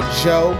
[0.00, 0.54] got Joe,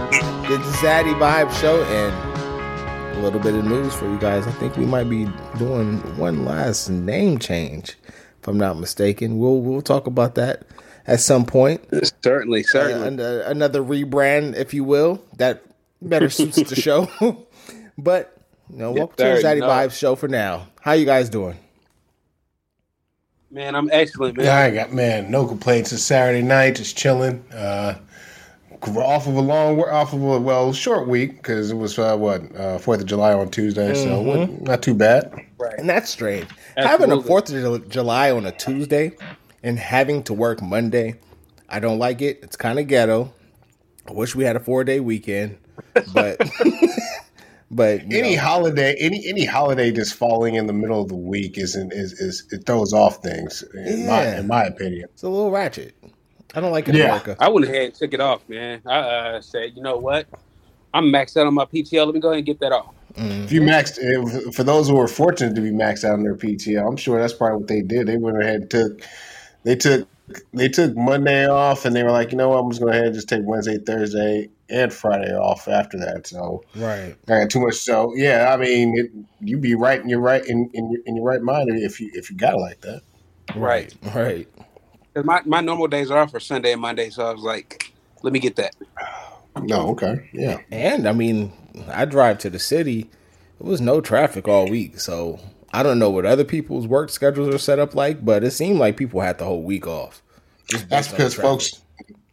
[0.47, 4.45] the Zaddy Vibe Show, and a little bit of news for you guys.
[4.45, 7.97] I think we might be doing one last name change,
[8.39, 9.39] if I'm not mistaken.
[9.39, 10.63] We'll we'll talk about that
[11.07, 11.83] at some point.
[12.23, 13.23] Certainly, certainly.
[13.23, 15.63] Uh, another rebrand, if you will, that
[16.03, 17.09] better suits the show.
[17.97, 18.37] but
[18.69, 19.67] you know, welcome to the Zaddy no.
[19.67, 20.67] Vibez show for now.
[20.81, 21.57] How you guys doing?
[23.49, 24.45] Man, I'm excellent, man.
[24.45, 25.91] Yeah, I got man, no complaints.
[25.91, 27.43] It's Saturday night, just chilling.
[27.51, 27.95] Uh,
[28.87, 32.55] off of a long, off of a well, short week because it was uh, what
[32.55, 34.55] uh, Fourth of July on Tuesday, mm-hmm.
[34.55, 35.31] so not too bad.
[35.57, 36.47] Right, and that's strange.
[36.77, 36.89] Absolutely.
[36.89, 39.13] Having a Fourth of July on a Tuesday
[39.63, 41.19] and having to work Monday,
[41.69, 42.39] I don't like it.
[42.43, 43.33] It's kind of ghetto.
[44.07, 45.57] I wish we had a four day weekend,
[46.13, 46.41] but
[47.73, 48.41] But any know.
[48.41, 52.45] holiday, any any holiday just falling in the middle of the week isn't is is
[52.51, 54.07] it throws off things in yeah.
[54.07, 55.07] my in my opinion.
[55.13, 55.95] It's a little ratchet.
[56.53, 56.95] I don't like it.
[56.95, 57.37] Yeah, America.
[57.39, 58.81] I went ahead and took it off, man.
[58.85, 60.27] I uh, said, you know what?
[60.93, 62.05] I'm maxed out on my PTO.
[62.05, 62.93] Let me go ahead and get that off.
[63.13, 63.43] Mm-hmm.
[63.43, 66.35] If you maxed, eh, for those who were fortunate to be maxed out on their
[66.35, 68.07] PTO, I'm sure that's probably what they did.
[68.07, 69.01] They went ahead and took,
[69.63, 70.07] they took,
[70.53, 72.57] they took Monday off, and they were like, you know what?
[72.59, 76.27] I'm just going to ahead and just take Wednesday, Thursday, and Friday off after that.
[76.27, 77.75] So right, I got too much.
[77.75, 81.15] So yeah, I mean, it, you be right in your right in, in your, in
[81.17, 83.01] your right mind if you if you got it like that.
[83.55, 84.47] Right, right.
[85.15, 88.31] My my normal days are off for Sunday and Monday, so I was like, let
[88.31, 88.75] me get that.
[89.61, 90.59] No, okay, yeah.
[90.71, 91.51] And I mean,
[91.89, 93.09] I drive to the city.
[93.59, 95.39] It was no traffic all week, so
[95.73, 98.79] I don't know what other people's work schedules are set up like, but it seemed
[98.79, 100.21] like people had the whole week off.
[100.87, 101.81] That's because folks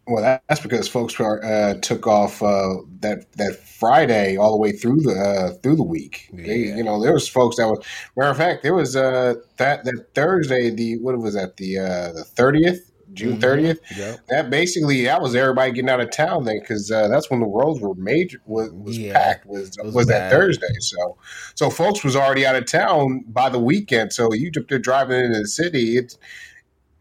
[0.09, 5.01] well, that's because folks uh, took off uh, that that Friday all the way through
[5.03, 6.29] the uh, through the week.
[6.33, 6.47] Yeah.
[6.47, 7.85] They, you know, there was folks that was
[8.17, 10.71] matter of fact, there was uh, that that Thursday.
[10.71, 11.57] The what was that?
[11.57, 14.01] The uh, the thirtieth, June 30th mm-hmm.
[14.01, 14.21] Yep.
[14.29, 17.47] That basically that was everybody getting out of town then because uh, that's when the
[17.47, 19.13] roads were major was, was yeah.
[19.13, 20.67] packed was was, was that Thursday.
[20.81, 21.17] So
[21.55, 24.13] so folks was already out of town by the weekend.
[24.13, 25.97] So you took to driving into the city.
[25.97, 26.19] It's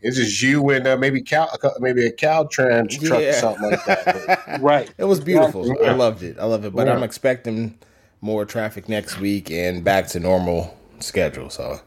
[0.02, 1.50] it's just you and uh, maybe cow,
[1.80, 3.30] maybe a Caltrans truck yeah.
[3.30, 4.46] or something like that.
[4.46, 4.92] But, right.
[4.98, 5.68] It was beautiful.
[5.68, 5.92] Yeah.
[5.92, 6.38] I loved it.
[6.40, 6.76] I love it.
[6.76, 6.94] But yeah.
[6.94, 7.78] I'm expecting
[8.22, 11.50] more traffic next week and back to normal schedule.
[11.50, 11.82] So,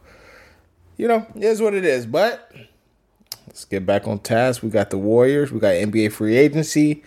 [0.96, 2.04] you know, it is what it is.
[2.04, 2.52] But
[3.46, 4.62] let's get back on task.
[4.62, 5.52] We got the Warriors.
[5.52, 7.04] We got NBA free agency.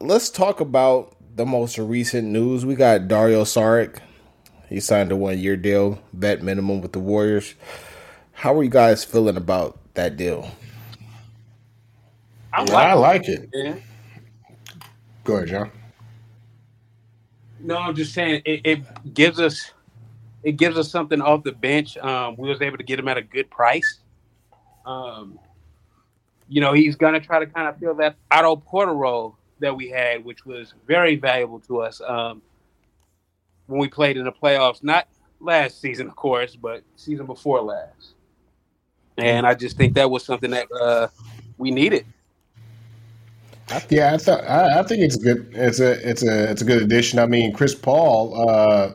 [0.00, 2.66] Let's talk about the most recent news.
[2.66, 3.98] We got Dario Saric.
[4.68, 7.54] He signed a one year deal, vet minimum with the Warriors.
[8.32, 10.50] How are you guys feeling about that deal.
[12.52, 13.48] I like, I like it.
[13.52, 13.76] Yeah.
[15.24, 15.70] Go ahead, John.
[17.60, 19.70] No, I'm just saying it, it, gives us
[20.42, 21.96] it gives us something off the bench.
[21.96, 24.00] Um, we was able to get him at a good price.
[24.84, 25.38] Um,
[26.48, 29.88] you know, he's gonna try to kind of fill that Otto Porter role that we
[29.88, 32.42] had, which was very valuable to us um,
[33.66, 34.82] when we played in the playoffs.
[34.82, 35.06] Not
[35.38, 38.11] last season, of course, but season before last
[39.18, 41.08] and I just think that was something that uh,
[41.58, 42.06] we needed.
[43.88, 45.50] Yeah, I thought I, I, think it's good.
[45.52, 47.18] It's a it's a it's a good addition.
[47.18, 48.48] I mean, Chris Paul.
[48.48, 48.92] Uh,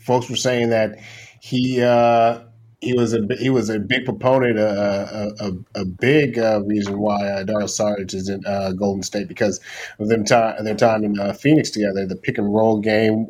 [0.00, 0.98] folks were saying that
[1.40, 2.40] he uh,
[2.80, 6.98] he was a he was a big proponent, uh, a a, a big uh, reason
[6.98, 9.60] why uh, Dario Saric is in uh, Golden State because
[9.98, 12.06] of them time their time in uh, Phoenix together.
[12.06, 13.26] The pick and roll game.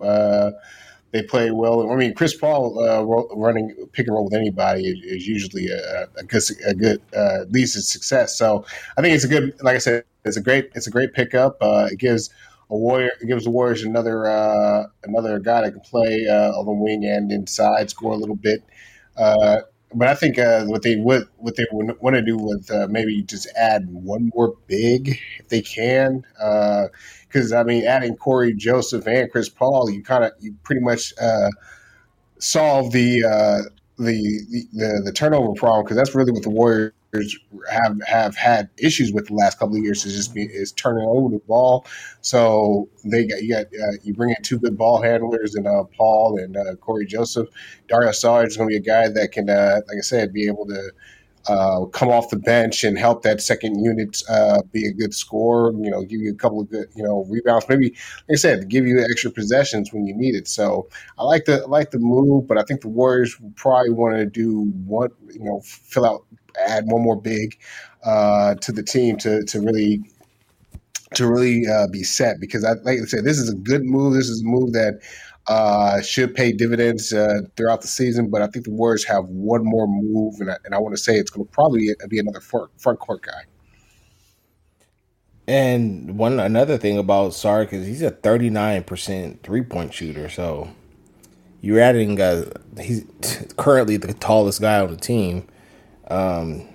[1.12, 1.90] Uh, they play well.
[1.90, 3.02] I mean, Chris Paul uh,
[3.34, 7.44] running pick and roll with anybody is, is usually a, a, good, a good uh,
[7.50, 8.36] leads to success.
[8.36, 8.64] So
[8.96, 11.58] I think it's a good, like I said, it's a great, it's a great pickup.
[11.60, 12.30] Uh, it gives
[12.70, 16.66] a warrior, it gives the Warriors another uh, another guy that can play uh, on
[16.66, 18.62] the wing and inside, score a little bit.
[19.92, 20.36] Uh, but I think
[20.68, 25.18] what they would what they want to do with maybe just add one more big
[25.38, 26.24] if they can
[27.30, 31.12] because I mean, adding Cory Joseph and Chris Paul, you kind of you pretty much
[31.20, 31.50] uh,
[32.38, 36.92] solve the, uh, the, the the turnover problem because that's really what the Warriors
[37.70, 41.06] have have had issues with the last couple of years is just be, is turning
[41.06, 41.86] over the ball.
[42.20, 45.84] So they got you got uh, you bring in two good ball handlers and uh,
[45.96, 47.48] Paul and uh, Cory Joseph.
[47.88, 50.46] Dario Saric is going to be a guy that can, uh, like I said, be
[50.46, 50.90] able to
[51.48, 55.72] uh, come off the bench and help that second unit uh, be a good scorer.
[55.72, 57.66] You know, give you a couple of good, you know, rebounds.
[57.68, 57.90] Maybe,
[58.28, 60.48] like I said, give you extra possessions when you need it.
[60.48, 64.16] So I like the I like the move, but I think the Warriors probably want
[64.16, 66.26] to do one, you know, fill out,
[66.58, 67.58] add one more big
[68.04, 70.02] uh, to the team to to really
[71.14, 74.14] to really uh, be set because I like I said, this is a good move.
[74.14, 75.00] This is a move that
[75.46, 78.30] uh, should pay dividends uh, throughout the season.
[78.30, 81.02] But I think the Warriors have one more move, and I, and I want to
[81.02, 83.42] say it's going to probably be another front, front court guy.
[85.48, 90.28] And one another thing about Sark is he's a thirty nine percent three point shooter.
[90.28, 90.70] So
[91.60, 92.44] you're adding a
[92.80, 93.04] he's
[93.56, 95.48] currently the tallest guy on the team,
[96.10, 96.68] um,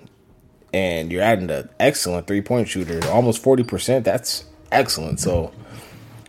[0.72, 4.04] and you're adding an excellent three point shooter, almost forty percent.
[4.04, 5.20] That's excellent.
[5.20, 5.52] So,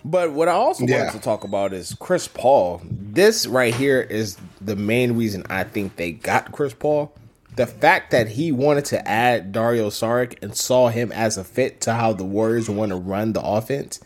[0.06, 1.06] but what I also yeah.
[1.06, 2.82] wanted to talk about is Chris Paul.
[2.84, 7.14] This right here is the main reason I think they got Chris Paul
[7.58, 11.82] the fact that he wanted to add Dario Saric and saw him as a fit
[11.82, 14.00] to how the Warriors want to run the offense.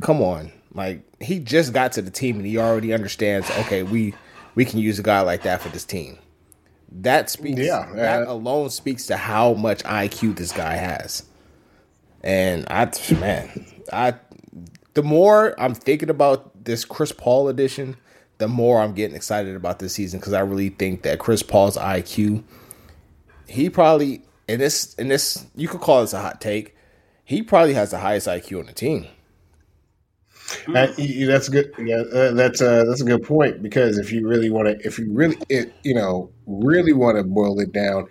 [0.00, 3.50] Come on, like he just got to the team and he already understands.
[3.50, 4.14] Okay, we
[4.54, 6.18] we can use a guy like that for this team.
[7.00, 7.60] That speaks.
[7.60, 11.24] Yeah, that alone speaks to how much IQ this guy has.
[12.22, 14.14] And I, man, I,
[14.94, 17.96] the more I'm thinking about this Chris Paul edition,
[18.38, 21.76] the more I'm getting excited about this season because I really think that Chris Paul's
[21.76, 22.42] IQ,
[23.46, 26.76] he probably in this in this you could call this a hot take.
[27.24, 29.06] He probably has the highest IQ on the team.
[30.68, 30.88] Uh,
[31.26, 31.72] that's good.
[31.78, 34.98] Yeah, uh, that's uh, that's a good point because if you really want to, if
[34.98, 38.08] you really, it, you know, really want to boil it down,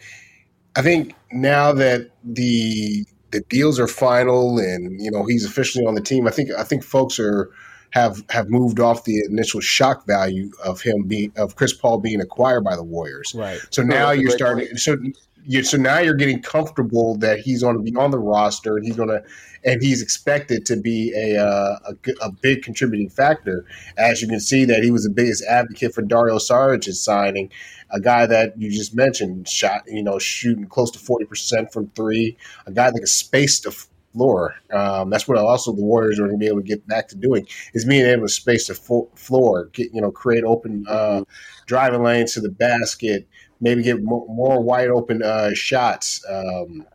[0.76, 5.96] I think now that the the deals are final and you know he's officially on
[5.96, 7.52] the team, I think I think folks are
[7.92, 12.22] have have moved off the initial shock value of him being of Chris Paul being
[12.22, 13.34] acquired by the Warriors.
[13.36, 13.60] Right.
[13.70, 14.68] So now oh, you're starting.
[14.68, 14.80] Point.
[14.80, 14.98] So
[15.46, 18.86] you so now you're getting comfortable that he's going to be on the roster and
[18.86, 19.24] he's going to
[19.64, 23.66] and he's expected to be a, uh, a, a big contributing factor.
[23.98, 27.52] As you can see, that he was the biggest advocate for Dario Saric's signing,
[27.92, 31.90] a guy that you just mentioned shot you know shooting close to forty percent from
[31.96, 33.72] three, a guy that can space the
[34.14, 34.56] floor.
[34.72, 37.16] Um, that's what also the Warriors are going to be able to get back to
[37.16, 38.76] doing is being able to space the
[39.16, 41.24] floor, get you know, create open uh,
[41.66, 43.28] driving lanes to the basket,
[43.62, 46.26] maybe get more, more wide open uh, shots.
[46.28, 46.86] Um,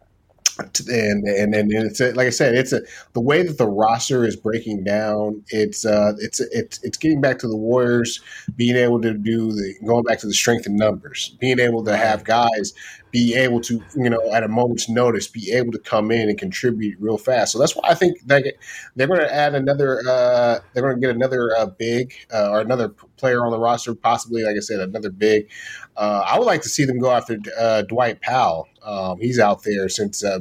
[0.58, 2.82] and and and it's a, like I said, it's a
[3.12, 5.42] the way that the roster is breaking down.
[5.48, 8.20] It's uh, it's it's it's getting back to the Warriors
[8.56, 11.96] being able to do the going back to the strength in numbers, being able to
[11.96, 12.72] have guys
[13.12, 16.38] be able to you know at a moment's notice be able to come in and
[16.38, 17.52] contribute real fast.
[17.52, 18.52] So that's why I think they
[18.94, 20.00] they're going to add another.
[20.08, 23.94] Uh, they're going to get another uh, big uh, or another player on the roster,
[23.94, 25.48] possibly like I said, another big.
[25.96, 28.68] Uh, I would like to see them go after uh, Dwight Powell.
[28.86, 30.38] Um, he's out there since uh,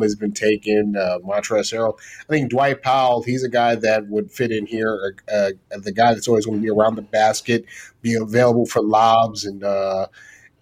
[0.00, 0.96] has been taken.
[0.96, 1.98] Uh, Montrezl Harrell.
[2.22, 3.22] I think Dwight Powell.
[3.22, 5.14] He's a guy that would fit in here.
[5.32, 7.64] Uh, uh the guy that's always going to be around the basket,
[8.02, 10.08] be available for lobs, and uh,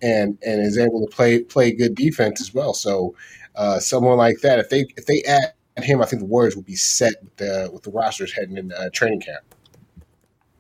[0.03, 2.75] and and is able to play play good defense as well.
[2.75, 3.17] So
[3.57, 6.63] uh, someone like that, if they if they add him, I think the Warriors will
[6.63, 9.43] be set with the with the rosters heading in training camp.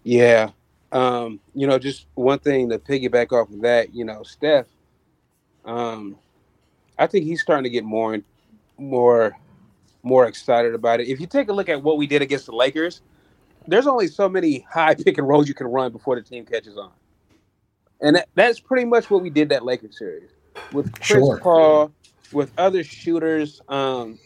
[0.04, 0.52] Yeah,
[0.90, 4.66] um, you know, just one thing to piggyback off of that, you know, Steph.
[5.64, 6.16] Um,
[7.02, 8.22] I think he's starting to get more and
[8.78, 9.36] more
[10.04, 11.08] more excited about it.
[11.08, 13.02] If you take a look at what we did against the Lakers,
[13.66, 16.78] there's only so many high pick and rolls you can run before the team catches
[16.78, 16.92] on.
[18.00, 20.30] And that, that's pretty much what we did that Lakers series.
[20.72, 21.38] With Chris sure.
[21.38, 21.92] Paul,
[22.32, 24.18] with other shooters um,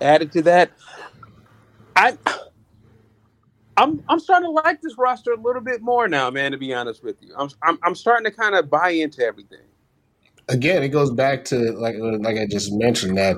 [0.00, 0.70] added to that.
[1.96, 2.16] I
[3.78, 6.74] I'm I'm starting to like this roster a little bit more now, man, to be
[6.74, 7.34] honest with you.
[7.38, 9.60] I'm I'm, I'm starting to kind of buy into everything
[10.50, 13.36] again, it goes back to like like I just mentioned that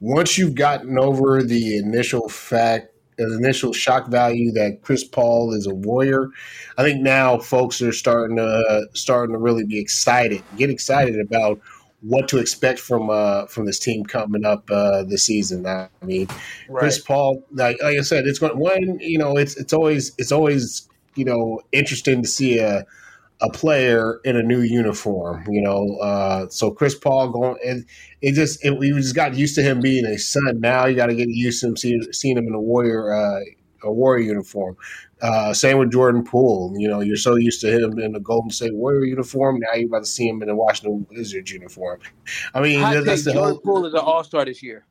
[0.00, 2.88] once you've gotten over the initial fact,
[3.18, 6.28] the initial shock value that Chris Paul is a warrior,
[6.78, 11.20] I think now folks are starting to uh, starting to really be excited, get excited
[11.20, 11.60] about
[12.00, 15.66] what to expect from uh, from this team coming up uh, this season.
[15.66, 16.26] I mean,
[16.68, 16.80] right.
[16.80, 18.98] Chris Paul, like, like I said, it's going one.
[19.00, 22.84] You know, it's it's always it's always you know interesting to see a
[23.42, 25.96] a player in a new uniform, you know.
[26.00, 27.84] Uh, so Chris Paul going, and
[28.20, 30.60] it just it, we just got used to him being a son.
[30.60, 33.40] Now you got to get used to him seeing, seeing him in a warrior uh,
[33.82, 34.76] a warrior uniform.
[35.20, 36.74] Uh, same with Jordan Poole.
[36.76, 39.58] You know, you're so used to him in the Golden State Warrior uniform.
[39.60, 42.00] Now you're about to see him in a Washington Wizards uniform.
[42.54, 44.84] I mean, that's the Jordan whole, Poole is an All Star this year.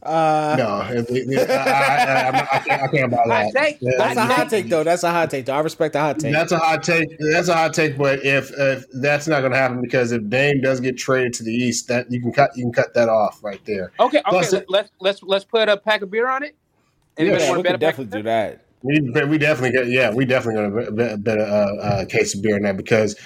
[0.00, 3.52] Uh, no, I, I, I, can't, I can't buy that.
[3.52, 4.84] Take, that's a hot take, though.
[4.84, 5.46] That's a hot take.
[5.46, 5.54] Though.
[5.54, 6.32] I respect the hot take.
[6.32, 7.18] That's a hot take.
[7.18, 7.98] That's a hot take.
[7.98, 11.42] But if, if that's not going to happen, because if Dame does get traded to
[11.42, 13.90] the East, that you can cut you can cut that off right there.
[13.98, 14.22] Okay, okay.
[14.28, 16.54] Plus, let's let's let's put a pack of beer on it.
[17.16, 18.64] Anybody yeah, we can definitely do that.
[18.82, 22.56] We, we definitely get yeah we definitely got a better uh, uh, case of beer
[22.56, 23.16] in that because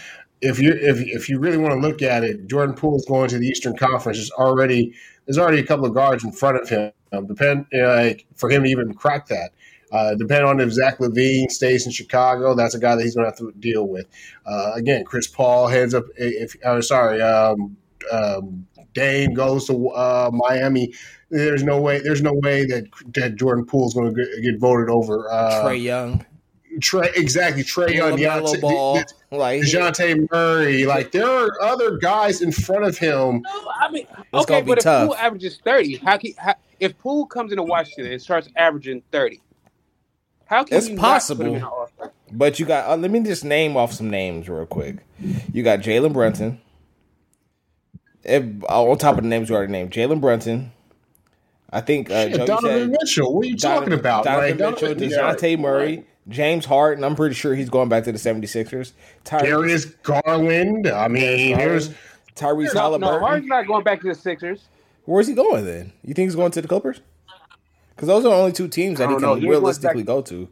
[0.43, 3.29] if you if if you really want to look at it, Jordan Poole is going
[3.31, 4.19] to the Eastern Conference.
[4.19, 4.93] Is already
[5.25, 6.93] there's already a couple of guards in front of him.
[7.13, 9.53] Um, depend you know, like for him to even crack that.
[9.93, 13.27] Uh, depending on if Zach LaVine stays in Chicago, that's a guy that he's going
[13.27, 14.07] to have to deal with.
[14.47, 16.05] Uh, again, Chris Paul heads up.
[16.17, 17.77] If uh, sorry, um,
[18.11, 20.93] um, Dame goes to uh, Miami,
[21.31, 22.01] there's no way.
[22.01, 22.85] There's no way that
[23.15, 26.25] that Jordan Poole is going to get voted over uh, Trae Young.
[26.79, 27.63] Trae, exactly.
[27.63, 30.87] Trae Young, Deontay, Ball, De, De, like Dejounte Murray.
[30.87, 33.43] Like there are other guys in front of him.
[33.43, 35.09] No, I mean, it's okay, but if tough.
[35.09, 39.41] Poole averages thirty, how can how, if Poole comes into Washington and starts averaging thirty?
[40.47, 41.89] How can it's possible?
[42.31, 42.89] But you got.
[42.89, 44.99] Uh, let me just name off some names real quick.
[45.53, 46.61] You got Jalen Brunson.
[48.25, 50.73] If, uh, on top of the names you already named, Jalen Brunson.
[51.71, 53.35] I think uh, Shit, Donovan said, Mitchell.
[53.35, 54.25] What are you Donovan, talking about?
[54.25, 54.71] Donovan right?
[54.73, 56.05] Mitchell, Dejounte Murray.
[56.29, 58.93] James Harden, I'm pretty sure he's going back to the 76ers.
[59.25, 60.87] Tyrese, Darius Garland.
[60.87, 61.91] I mean, there's
[62.37, 63.01] Tyrese no, Halliburton.
[63.01, 64.69] No, Harden's not going back to the Sixers.
[65.05, 65.93] Where's he going then?
[66.05, 67.01] You think he's going to the Clippers?
[67.91, 70.49] Because those are the only two teams that he can he realistically go to.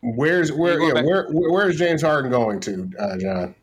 [0.00, 3.54] Where's where yeah, where where's James Harden going to, uh, John?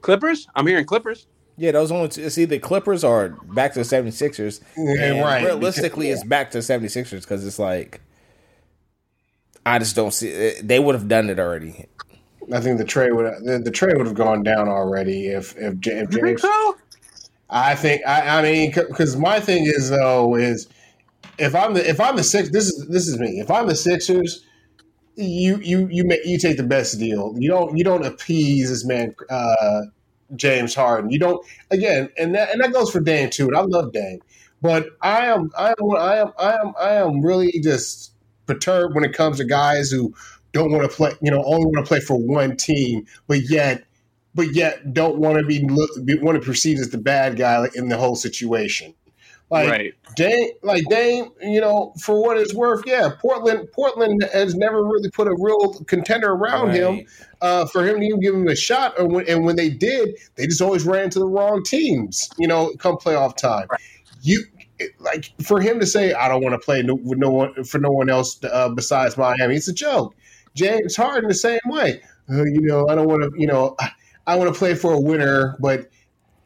[0.00, 0.48] Clippers?
[0.56, 1.26] I'm hearing Clippers.
[1.60, 4.62] Yeah, those only two, see the Clippers are back to the 76ers.
[4.78, 5.44] Yeah, right.
[5.44, 6.14] Realistically, yeah.
[6.14, 8.00] it's back to the 76ers because it's like
[9.66, 10.66] I just don't see it.
[10.66, 11.84] they would have done it already.
[12.50, 15.74] I think the trade would the, the trade would have gone down already if if,
[15.74, 16.16] if James.
[16.16, 16.76] You think so?
[17.50, 20.66] I think I, I mean because my thing is though is
[21.38, 23.76] if I'm the if I'm the six this is this is me if I'm the
[23.76, 24.46] Sixers
[25.14, 28.86] you you you make, you take the best deal you don't you don't appease this
[28.86, 29.82] man uh,
[30.36, 31.10] James Harden.
[31.10, 33.48] You don't again, and that and that goes for Dame too.
[33.48, 34.20] And I love Dame,
[34.62, 38.12] but I am I am I am I am I am really just
[38.46, 40.14] perturbed when it comes to guys who
[40.52, 41.12] don't want to play.
[41.22, 43.84] You know, only want to play for one team, but yet
[44.34, 45.58] but yet don't want to be,
[46.04, 48.94] be want to perceive as the bad guy in the whole situation.
[49.50, 49.94] Like right.
[50.14, 55.10] Dame, like Dame, you know, for what it's worth, yeah, Portland, Portland has never really
[55.10, 56.76] put a real contender around right.
[56.76, 57.06] him
[57.40, 58.94] uh, for him to even give him a shot.
[58.96, 62.30] Or when, and when they did, they just always ran into the wrong teams.
[62.38, 63.80] You know, come playoff time, right.
[64.22, 64.44] you
[65.00, 67.78] like for him to say, "I don't want to play no, with no one for
[67.78, 70.14] no one else uh, besides Miami." It's a joke.
[70.54, 72.00] James Harden the same way.
[72.30, 73.32] Uh, you know, I don't want to.
[73.36, 73.76] You know,
[74.28, 75.90] I want to play for a winner, but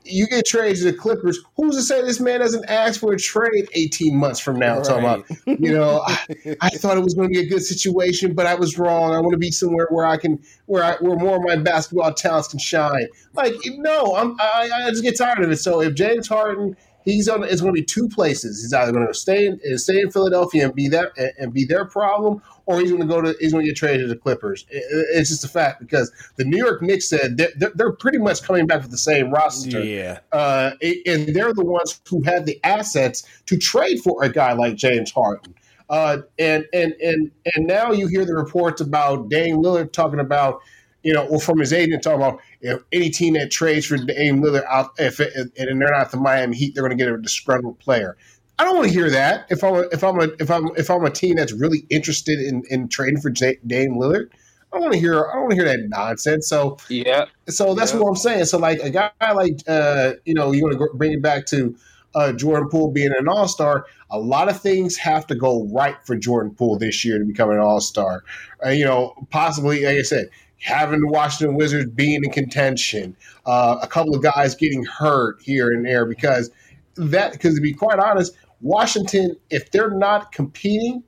[0.04, 1.40] you get traded to the Clippers.
[1.56, 4.76] Who's to say this man doesn't ask for a trade 18 months from now?
[4.76, 4.84] Right.
[4.84, 5.24] Talking about,
[5.60, 8.54] you know, I, I, thought it was going to be a good situation, but I
[8.54, 9.14] was wrong.
[9.14, 12.12] I want to be somewhere where I can, where I, where more of my basketball
[12.12, 13.06] talents can shine.
[13.34, 15.56] Like, no, I'm, I, I just get tired of it.
[15.56, 17.44] So if James Harden he's on.
[17.44, 18.62] It's going to be two places.
[18.62, 21.84] He's either going to stay in stay in Philadelphia and be that and be their
[21.84, 24.66] problem, or he's going to go to he's going to get traded to the Clippers.
[24.70, 28.66] It's just a fact because the New York Knicks said they're, they're pretty much coming
[28.66, 29.84] back with the same roster.
[29.84, 34.52] Yeah, uh, and they're the ones who had the assets to trade for a guy
[34.52, 35.54] like James Harden.
[35.90, 40.60] Uh, and and and and now you hear the reports about Dame Lillard talking about
[41.04, 44.42] you know, or from his agent talking about if any team that trades for Dame
[44.42, 47.18] Lillard out, if it, and they're not the Miami Heat, they're going to get a
[47.18, 48.16] disgruntled player.
[48.58, 49.46] I don't want to hear that.
[49.50, 52.40] If I'm a, if I'm a if I'm if I'm a team that's really interested
[52.40, 54.30] in, in trading for J- Dame Lillard,
[54.72, 56.48] I don't want to hear I don't want to hear that nonsense.
[56.48, 58.00] So yeah, so that's yeah.
[58.00, 58.46] what I'm saying.
[58.46, 61.76] So like a guy like uh, you know you want to bring it back to
[62.14, 63.86] uh, Jordan Poole being an All Star.
[64.10, 67.50] A lot of things have to go right for Jordan Poole this year to become
[67.50, 68.22] an All Star.
[68.64, 70.28] Uh, you know, possibly like I said,
[70.64, 75.70] having the Washington Wizards being in contention, uh, a couple of guys getting hurt here
[75.70, 76.50] and there because
[76.96, 81.04] that because to be quite honest, Washington, if they're not competing,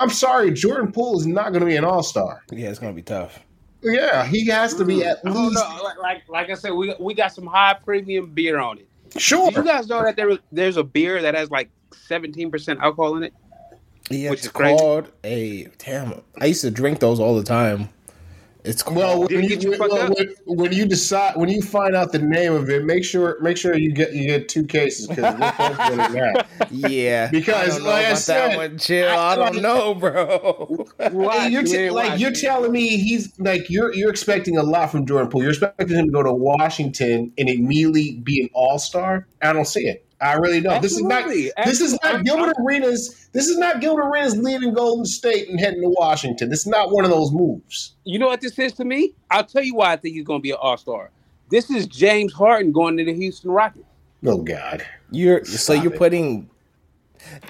[0.00, 2.42] I'm sorry, Jordan Poole is not going to be an All Star.
[2.50, 3.38] Yeah, it's going to be tough.
[3.82, 5.56] Yeah, he has to be at least.
[5.56, 8.88] Like, like, like I said, we we got some high premium beer on it.
[9.18, 9.50] Sure.
[9.50, 13.18] Do you guys know that there there's a beer that has like 17 percent alcohol
[13.18, 13.34] in it?
[14.08, 16.22] Yeah, it's called a damn.
[16.40, 17.90] I used to drink those all the time.
[18.64, 18.96] It's cool.
[18.96, 22.54] well when you, you well, when, when, you decide when you find out the name
[22.54, 25.34] of it, make sure make sure you get you get two cases because
[26.70, 27.28] yeah.
[27.30, 29.06] Because I like I said, that one, chill.
[29.10, 30.86] I, I don't know, bro.
[31.10, 31.48] Why?
[31.48, 35.30] You're t- like you're telling me he's like you're you're expecting a lot from Jordan
[35.30, 35.42] Poole.
[35.42, 39.26] You're expecting him to go to Washington and immediately be an All Star.
[39.42, 40.06] I don't see it.
[40.24, 40.72] I really don't.
[40.72, 41.42] Absolutely.
[41.42, 41.66] This is not.
[41.66, 43.28] This is not Gilbert Arenas.
[43.32, 46.48] This is not Gilbert Arenas leaving Golden State and heading to Washington.
[46.48, 47.94] This is not one of those moves.
[48.04, 49.12] You know what this is to me?
[49.30, 51.10] I'll tell you why I think he's going to be an All Star.
[51.50, 53.84] This is James Harden going to the Houston Rockets.
[54.24, 54.86] Oh God!
[55.10, 55.98] You're Stop so you're it.
[55.98, 56.48] putting,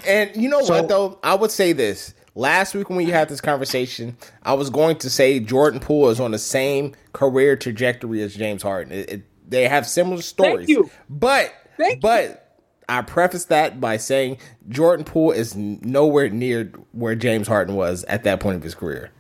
[0.04, 1.20] and you know so, what though?
[1.22, 2.12] I would say this.
[2.34, 6.18] Last week when we had this conversation, I was going to say Jordan Poole is
[6.18, 8.92] on the same career trajectory as James Harden.
[8.92, 10.68] It, it, they have similar stories,
[11.08, 12.36] but Thank but you.
[12.88, 14.38] I preface that by saying
[14.68, 19.10] Jordan Poole is nowhere near where James Harden was at that point of his career.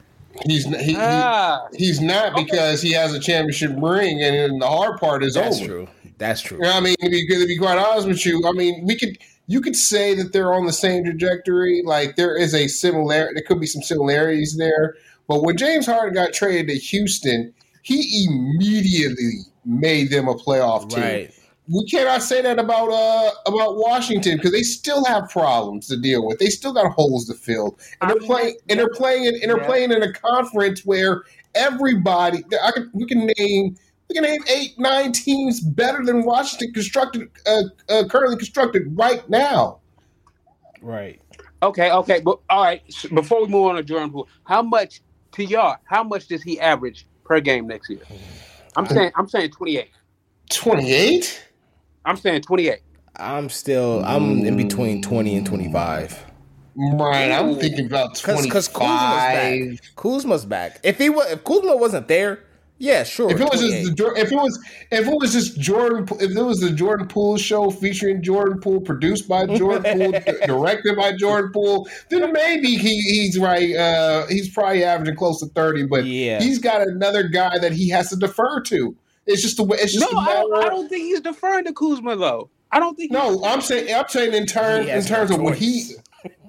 [0.46, 1.66] He's he, Ah.
[1.72, 5.44] he, he's not because he has a championship ring, and, the hard part is over.
[5.44, 5.66] That's over.
[5.66, 5.88] true.
[6.18, 6.58] That's true.
[6.58, 9.18] You know I mean, because to be quite honest with you, I mean, we could
[9.46, 11.82] you could say that they're on the same trajectory.
[11.84, 13.34] Like there is a similarity.
[13.34, 14.94] There could be some similarities there.
[15.28, 17.52] But when James Harden got traded to Houston,
[17.82, 21.02] he immediately made them a playoff team.
[21.02, 21.34] Right.
[21.68, 26.26] We cannot say that about uh about Washington because they still have problems to deal
[26.26, 26.38] with.
[26.38, 29.34] They still got holes to fill, and I they're mean, playing and they're playing in,
[29.40, 29.66] and they're Yeah.
[29.66, 31.22] playing in a conference where
[31.54, 32.44] everybody.
[32.62, 33.76] I can we can name
[34.10, 39.26] we can name eight nine teams better than Washington constructed uh, uh, currently constructed right
[39.30, 39.80] now.
[40.82, 41.22] Right.
[41.62, 42.82] Okay, okay, but all right.
[42.88, 45.00] s- Before we move on to Jordan Poole, how much
[45.32, 45.76] to y'all?
[45.86, 48.06] How much does he average per game next year?
[48.76, 49.90] I'm saying, I'm saying 28.
[50.50, 51.42] Twenty eight.
[52.04, 52.80] I'm saying 28.
[53.16, 56.18] I'm still I'm in between twenty and twenty five.
[56.76, 59.94] Right, I'm thinking about Because twenty because Kuzma's back.
[59.96, 60.80] Kuzma's back.
[60.82, 62.40] If he was if Kuzma wasn't there,
[62.78, 63.30] yeah, sure.
[63.30, 64.58] If it was just the, if it was
[64.90, 68.80] if it was just Jordan if it was the Jordan Poole show featuring Jordan Poole
[68.80, 74.26] produced by Jordan Poole di- directed by Jordan Poole then maybe he, he's right uh,
[74.26, 76.40] he's probably averaging close to 30 but Yeah.
[76.40, 78.96] he's got another guy that he has to defer to
[79.26, 81.20] it's just the way it's just No, a I matter don't, I don't think he's
[81.20, 82.50] deferring to Kuzma though.
[82.70, 83.12] I don't think.
[83.12, 85.92] no I'm saying I'm saying in terms in has no terms of what he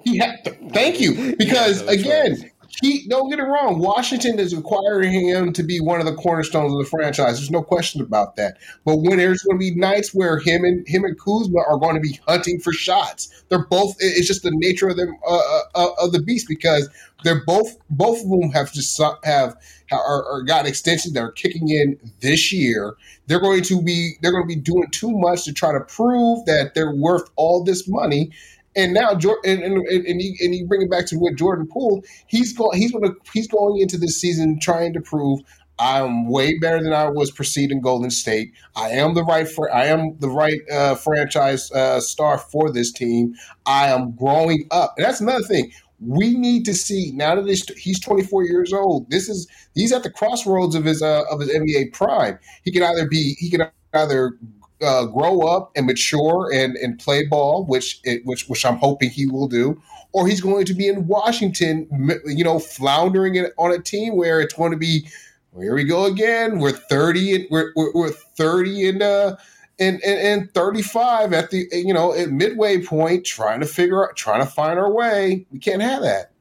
[0.04, 2.52] he had thank you because no again choice.
[2.82, 3.80] he don't get it wrong.
[3.80, 7.38] Washington is requiring him to be one of the cornerstones of the franchise.
[7.38, 8.58] There's no question about that.
[8.86, 11.96] But when there's going to be nights where him and him and Kuzma are going
[11.96, 13.96] to be hunting for shots, they're both.
[14.00, 16.90] It's just the nature of them uh, uh, of the beast because
[17.24, 19.56] they're both both of them have just have
[19.92, 22.96] are got extensions that are kicking in this year.
[23.28, 26.46] They're going to be they're going to be doing too much to try to prove
[26.46, 28.32] that they're worth all this money.
[28.78, 32.04] And now, and and, and, you, and you bring it back to what Jordan Poole,
[32.28, 35.42] he's going he's going to he's going into this season trying to prove
[35.78, 38.54] I'm way better than I was preceding Golden State.
[38.76, 43.34] I am the right I am the right uh, franchise uh, star for this team.
[43.66, 45.72] I am growing up, and that's another thing.
[46.06, 49.10] We need to see now that he's, he's 24 years old.
[49.10, 52.40] This is he's at the crossroads of his uh, of his NBA prime.
[52.64, 54.38] He can either be he can either
[54.82, 59.10] uh, grow up and mature and, and play ball, which it, which which I'm hoping
[59.10, 61.88] he will do, or he's going to be in Washington,
[62.26, 65.08] you know, floundering in, on a team where it's going to be.
[65.58, 66.60] Here we go again.
[66.60, 69.36] We're 30 and we're, we're, we're 30 and uh
[69.80, 74.16] and, and and 35 at the you know at midway point, trying to figure out,
[74.16, 75.46] trying to find our way.
[75.52, 76.32] We can't have that.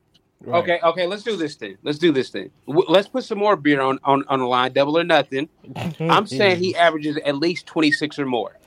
[0.40, 0.59] Right.
[0.62, 1.79] Okay, okay, let's do this thing.
[1.83, 2.51] Let's do this thing.
[2.66, 5.49] W- Let's put some more beer on, on, on the line, double or nothing.
[6.01, 8.59] I'm saying he averages at least 26 or more.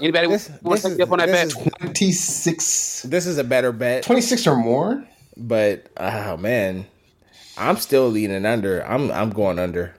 [0.00, 1.50] Anybody This- want this to is- take up on that bet?
[1.80, 5.04] 26, This is a better bet, 26 or more.
[5.36, 6.86] but oh man,
[7.56, 8.80] I'm still leaning under.
[8.84, 9.94] I'm I'm going under.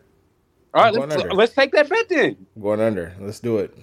[0.74, 1.34] All right, let's, under.
[1.34, 2.38] let's take that bet then.
[2.56, 3.14] I'm going under.
[3.20, 3.76] Let's do it.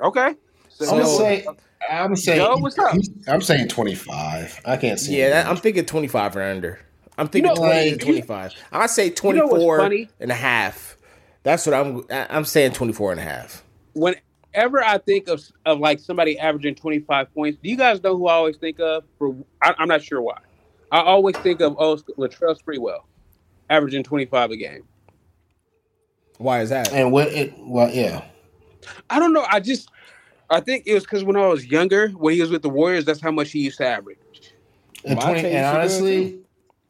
[0.00, 0.34] Okay.
[0.68, 1.46] So, I'm gonna say
[1.90, 2.94] I'm saying Joe, what's up?
[3.28, 4.60] I'm saying 25.
[4.64, 5.18] I can't see.
[5.18, 6.80] Yeah, that, I'm thinking 25 or under.
[7.18, 8.54] I'm thinking know, 20 like- to 25.
[8.72, 10.08] I say know 24 what's funny?
[10.20, 10.96] and a half.
[11.42, 13.64] That's what I'm I- I'm saying 24 and a half.
[13.94, 18.28] whenever I think of, of like somebody averaging 25 points, do you guys know who
[18.28, 19.04] I always think of?
[19.18, 20.38] For I, I'm not sure why.
[20.90, 23.00] I always think of oh Latrell Sprewell,
[23.70, 24.84] averaging 25 a game.
[26.42, 26.92] Why is that?
[26.92, 28.24] and what it well yeah.
[29.10, 29.44] I don't know.
[29.48, 29.88] I just
[30.50, 33.04] I think it was because when I was younger, when he was with the Warriors,
[33.04, 34.18] that's how much he used to average.
[35.04, 36.38] And, 20, and honestly,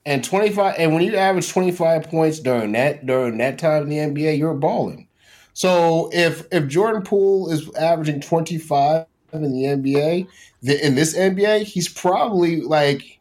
[0.04, 3.96] and 25 and when you average 25 points during that during that time in the
[3.98, 5.08] NBA, you're balling.
[5.54, 10.26] So if if Jordan Poole is averaging 25 in the NBA,
[10.62, 13.20] the, in this NBA, he's probably like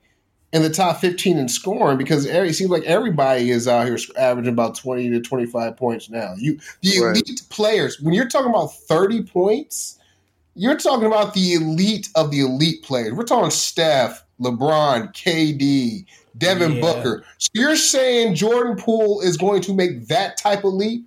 [0.53, 3.97] in the top 15 in scoring because every, it seems like everybody is out here
[4.17, 6.33] averaging about 20 to 25 points now.
[6.37, 7.15] You the Right.
[7.15, 9.97] elite players, when you're talking about 30 points,
[10.55, 13.13] you're talking about the elite of the elite players.
[13.13, 16.05] We're talking Steph, LeBron, KD,
[16.37, 16.81] Devin Yeah.
[16.81, 17.23] Booker.
[17.37, 21.05] So you're saying Jordan Poole is going to make that type of leap?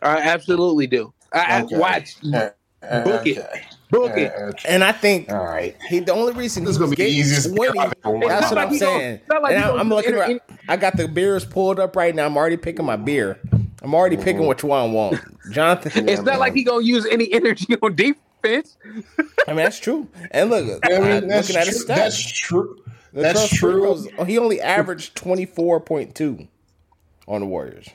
[0.00, 1.12] I absolutely do.
[1.32, 1.76] I, Okay.
[1.76, 2.48] I watch Uh,
[2.82, 3.46] uh, Book it.
[3.90, 4.52] Book Uh.
[4.66, 5.76] And I think All right.
[5.88, 8.28] he the only reason This is gonna be the easiest beer 20 I've ever won.
[8.28, 9.20] That's what I'm like gonna- saying.
[9.28, 10.40] like and I, I'm looking.
[10.68, 12.26] I got the beers pulled up right now.
[12.26, 13.38] I'm already picking my beer.
[13.82, 14.24] I'm already Mm-hmm.
[14.24, 15.20] picking which one I want.
[15.52, 16.08] Jonathan.
[16.08, 18.76] It's not like he gonna use any energy on defense.
[19.46, 20.08] I mean, that's true.
[20.30, 21.94] And look, I mean, that's looking at his true.
[21.94, 21.96] stats.
[21.96, 22.82] That's true.
[23.14, 23.96] The That's true.
[23.96, 26.46] Sprinkles, He only averaged 24.2
[27.26, 27.88] on the Warriors.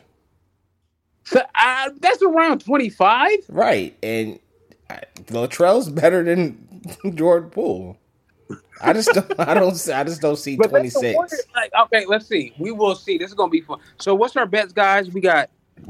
[1.25, 3.29] So uh, that's around 25.
[3.49, 3.95] Right.
[4.03, 4.39] And
[4.89, 6.81] I- Latrell's better than
[7.15, 7.97] Jordan Poole.
[8.81, 9.39] I just don't.
[9.39, 9.89] I don't.
[9.89, 11.17] I just don't see twenty six.
[11.55, 12.53] Like, okay, let's see.
[12.57, 13.17] We will see.
[13.17, 13.79] This is gonna be fun.
[13.97, 15.09] So, what's our bets, guys?
[15.09, 15.49] We got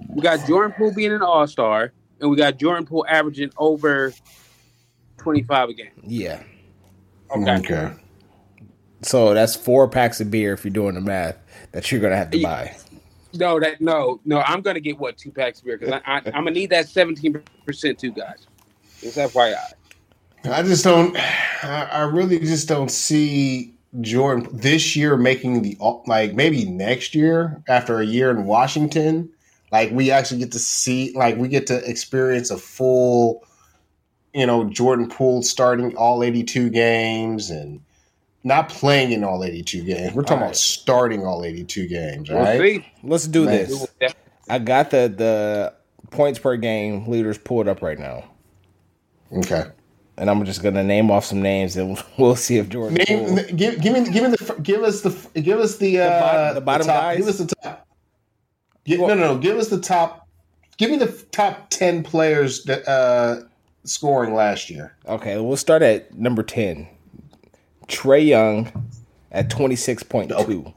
[0.09, 4.13] we got Jordan Poole being an All Star, and we got Jordan Poole averaging over
[5.17, 5.91] twenty five a game.
[6.03, 6.43] Yeah.
[7.35, 7.57] Okay.
[7.57, 7.93] Okay.
[9.01, 11.37] So that's four packs of beer if you're doing the math
[11.71, 12.75] that you're gonna have to buy.
[13.33, 14.41] No, that no, no.
[14.41, 16.87] I'm gonna get what two packs of beer because I, I, am gonna need that
[16.87, 18.47] 17 percent too, guys.
[19.03, 19.57] It's FYI.
[20.45, 21.15] I just don't.
[21.63, 27.99] I really just don't see Jordan this year making the like maybe next year after
[27.99, 29.29] a year in Washington.
[29.71, 33.45] Like we actually get to see, like we get to experience a full,
[34.33, 37.81] you know, Jordan Poole starting all 82 games and
[38.43, 40.13] not playing in all 82 games.
[40.13, 40.47] We're talking right.
[40.47, 42.83] about starting all 82 games, right?
[43.01, 43.67] We'll Let's do Man.
[43.67, 43.87] this.
[44.49, 45.73] I got the the
[46.11, 48.25] points per game leaders pulled up right now.
[49.33, 49.65] Okay.
[50.17, 52.99] And I'm just gonna name off some names, and we'll see if Jordan.
[53.07, 56.19] Name, give, give me, give me the, give us the, give us the, uh, the,
[56.19, 57.17] bottom, the bottom the top, guys.
[57.17, 57.87] Give us the top.
[58.85, 59.39] Give, well, no, no, no.
[59.39, 60.27] Give us the top.
[60.77, 63.41] Give me the top ten players that uh,
[63.85, 64.95] scoring last year.
[65.07, 66.87] Okay, we'll start at number ten.
[67.87, 68.91] Trae Young
[69.31, 70.71] at twenty six point two.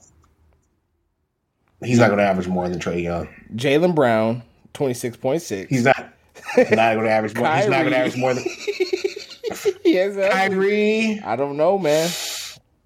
[1.85, 3.29] He's not going to average more than Trae Young.
[3.55, 4.43] Jaylen Brown
[4.73, 5.69] twenty six point six.
[5.69, 6.15] He's not.
[6.57, 7.49] Not going to average more.
[7.55, 8.45] He's not going to average more than.
[9.85, 11.21] yes, Kyrie.
[11.25, 12.09] I don't know, man.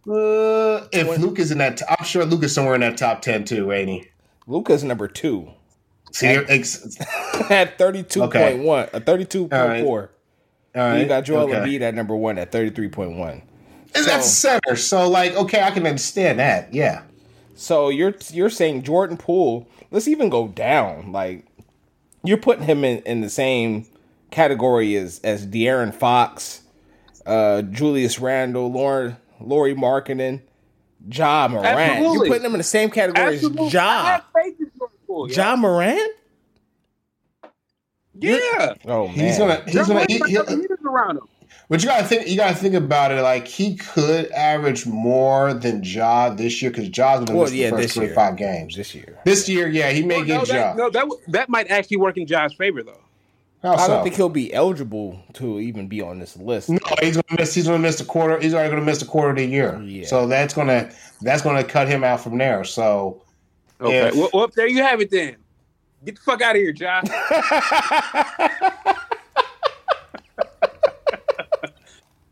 [0.08, 3.22] Uh, if Luke is in that, t- I'm sure Luke is somewhere in that top
[3.22, 4.08] ten too, ain't he?
[4.46, 5.50] Luka's number two.
[6.12, 6.96] See, at, ex-
[7.50, 8.58] at thirty two point okay.
[8.58, 10.10] one, a thirty two point four.
[10.74, 11.00] All right.
[11.00, 11.54] You got Joel okay.
[11.54, 13.42] Embiid at number one at thirty three point one.
[13.94, 14.76] And so, that's center.
[14.76, 16.72] So like, okay, I can understand that.
[16.72, 17.02] Yeah.
[17.54, 19.68] So you're you're saying Jordan Poole?
[19.90, 21.12] Let's even go down.
[21.12, 21.44] Like
[22.24, 23.86] you're putting him in, in the same
[24.30, 26.62] category as as De'Aaron Fox,
[27.26, 30.42] uh, Julius Randle, Lauren, Lauri Markkanen,
[31.08, 31.66] Ja Morant.
[31.66, 32.14] Absolutely.
[32.14, 33.66] You're putting them in the same category Absolutely.
[33.66, 34.20] as Ja.
[35.28, 36.12] Ja Morant.
[38.14, 38.74] Yeah.
[38.84, 39.16] Oh man.
[39.16, 39.62] He's gonna.
[39.66, 40.04] He's gonna.
[40.06, 40.36] He, he,
[40.84, 41.28] around him.
[41.70, 42.26] But you gotta think.
[42.26, 43.22] You gotta think about it.
[43.22, 47.70] Like he could average more than Ja this year because Ja's gonna well, miss yeah,
[47.70, 49.16] the first twenty five games this year.
[49.24, 50.74] This year, yeah, he may well, get no, Ja.
[50.74, 52.98] That, no, that that might actually work in Ja's favor though.
[53.62, 56.70] How I don't think he'll be eligible to even be on this list.
[56.70, 57.54] No, he's gonna miss.
[57.54, 58.40] He's gonna miss a quarter.
[58.40, 59.80] He's already gonna miss a quarter of the year.
[59.80, 60.06] Yeah.
[60.06, 62.64] So that's gonna that's gonna cut him out from there.
[62.64, 63.22] So
[63.80, 65.36] okay, if, well, well, there you have it then.
[66.04, 67.04] Get the fuck out of here, John.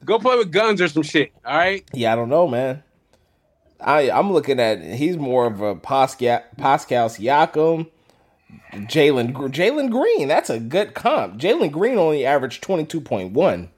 [0.08, 1.32] Go play with guns or some shit.
[1.44, 1.84] All right.
[1.92, 2.82] Yeah, I don't know, man.
[3.78, 7.90] I I'm looking at he's more of a Pascal Pascal Siakam,
[8.72, 10.26] Jalen Jalen Green.
[10.26, 11.38] That's a good comp.
[11.38, 13.68] Jalen Green only averaged twenty two point one.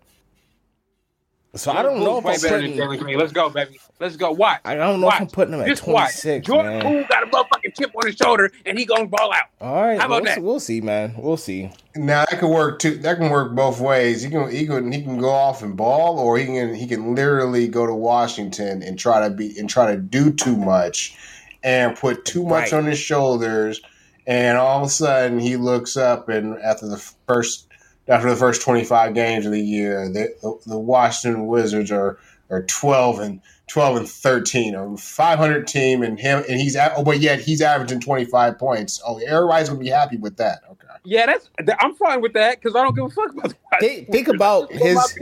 [1.57, 3.19] So I don't know if I'm putting, Jalen Green.
[3.19, 3.81] Let's go, baby.
[3.99, 4.31] Let's go.
[4.31, 4.61] Watch.
[4.65, 5.17] I don't know watch.
[5.17, 6.47] if I'm putting him at Just 26.
[6.47, 9.47] Jordan Poole got a motherfucking chip on his shoulder, and he gonna ball out.
[9.61, 9.99] All right.
[9.99, 10.43] How about we'll, that?
[10.43, 11.15] We'll see, man.
[11.19, 11.73] We'll see.
[11.97, 12.97] Now that can work too.
[12.99, 14.23] That can work both ways.
[14.23, 17.17] He can he can he can go off and ball, or he can he can
[17.17, 21.17] literally go to Washington and try to be and try to do too much,
[21.65, 22.75] and put too much right.
[22.75, 23.81] on his shoulders,
[24.25, 27.67] and all of a sudden he looks up and after the first
[28.09, 32.19] after the first 25 games of the year, the, the, the Washington Wizards are
[32.51, 37.21] are 12 and 12 and 13, a 500 team, and him and he's oh, but
[37.21, 39.01] yet he's averaging 25 points.
[39.07, 40.63] Oh, everybody's gonna be happy with that.
[40.71, 40.89] Okay.
[41.05, 43.81] Yeah, that's I'm fine with that because I don't give a fuck about that.
[43.81, 45.19] Think, think about his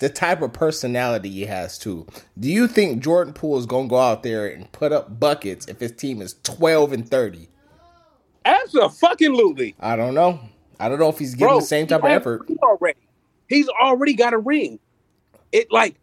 [0.00, 2.06] the type of personality he has too.
[2.38, 5.78] Do you think Jordan Poole is gonna go out there and put up buckets if
[5.78, 7.48] his team is 12 and 30?
[8.44, 9.76] As a fucking Absolutely.
[9.78, 10.40] I don't know.
[10.82, 12.50] I don't know if he's giving Bro, the same type of effort.
[12.60, 12.98] Already,
[13.46, 14.80] he's already got a ring.
[15.52, 15.94] It like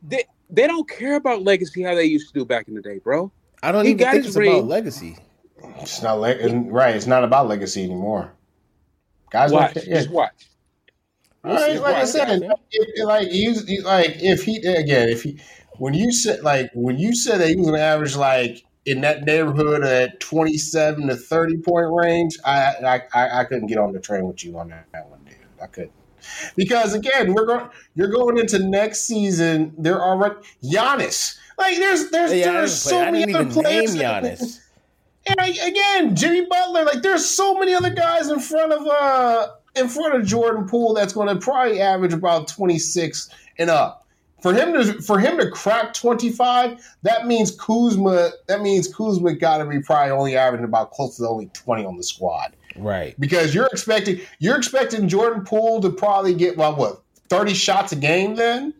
[0.00, 2.98] they they don't care about legacy how they used to do back in the day,
[2.98, 3.32] bro.
[3.64, 4.52] I don't he even think it's ring.
[4.52, 5.18] about legacy.
[5.80, 6.36] It's not le-
[6.70, 6.94] right.
[6.94, 8.32] It's not about legacy anymore.
[9.30, 9.74] Guys, watch.
[9.74, 9.96] Don't Yeah.
[9.96, 10.50] Just watch.
[11.42, 15.40] All right, like I said, if, if, like he's like if he again if he
[15.78, 19.00] when you said like when you said that he was going to average like in
[19.00, 24.00] that neighborhood at 27 to 30 point range, I, I I couldn't get on the
[24.00, 25.36] train with you on that, that one, dude.
[25.60, 25.92] I couldn't.
[26.56, 29.74] Because again, we're going you're going into next season.
[29.76, 30.16] There are
[30.62, 31.36] Giannis.
[31.58, 33.94] Like there's there's yeah, there's so many other players.
[33.94, 34.60] Name Giannis.
[35.28, 36.84] And again, Jimmy Butler.
[36.84, 40.94] Like there's so many other guys in front of uh in front of Jordan Poole
[40.94, 44.05] that's going to probably average about 26 and up.
[44.46, 49.58] For him to for him to crack 25, that means Kuzma that means Kuzma got
[49.58, 52.54] to be probably only averaging about close to only 20 on the squad.
[52.76, 53.18] Right.
[53.18, 57.96] Because you're expecting you're expecting Jordan Poole to probably get well what 30 shots a
[57.96, 58.72] game then?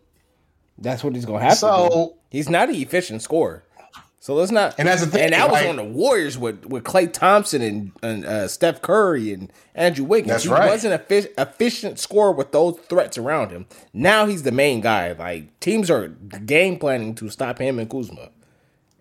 [0.79, 2.13] That's what he's gonna have So- to do.
[2.31, 3.65] He's not an efficient scorer.
[4.27, 4.75] So let's not.
[4.77, 5.69] And that's the thing, And that was right?
[5.69, 10.31] on the Warriors with with Klay Thompson and, and uh, Steph Curry and Andrew Wiggins.
[10.31, 10.69] That's he right.
[10.69, 13.67] wasn't a fi- efficient scorer with those threats around him.
[13.93, 15.13] Now he's the main guy.
[15.13, 18.31] Like teams are game planning to stop him and Kuzma.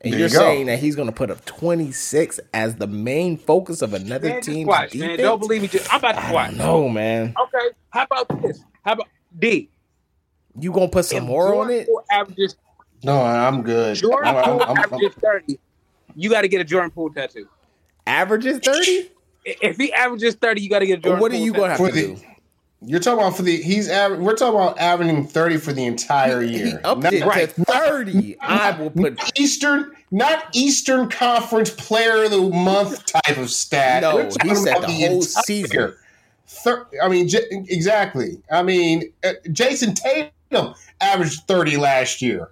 [0.02, 3.38] And There you're you saying that he's going to put up 26 as the main
[3.38, 5.08] focus of another Man, just team's watch, defense?
[5.08, 5.18] man.
[5.18, 5.68] Don't believe me.
[5.70, 6.50] Just, I'm about to I watch.
[6.50, 7.34] don't know, man.
[7.48, 7.70] Okay.
[7.90, 8.64] How about this?
[8.84, 9.08] How about
[9.40, 9.72] D?
[10.60, 11.88] You going to put some If more on it?
[11.88, 12.56] Poole averages
[13.06, 13.96] No, I'm good.
[13.98, 15.60] Jordan I'm- Poole I'm- I'm- averages thirty.
[16.16, 17.48] You got to get a Jordan Poole tattoo.
[18.08, 19.12] Averages 30?
[19.48, 21.22] If he averages thirty, you got to get a Jordan.
[21.22, 21.84] What are you going to tattoo.
[21.84, 22.22] have For to the- do?
[22.88, 26.42] You're talking about for the he's aver- we're talking about averaging 30 for the entire
[26.42, 26.82] He year.
[26.84, 27.54] upped Not- it right.
[27.56, 28.38] to 30.
[28.42, 34.02] I will put Eastern, not Eastern Conference Player of the Month type of stat.
[34.02, 35.94] No, We're he talking said about the whole entire- season.
[36.48, 38.40] Thir- I mean, J- exactly.
[38.52, 42.50] I mean, uh, Jayson Tatum averaged 30 last year,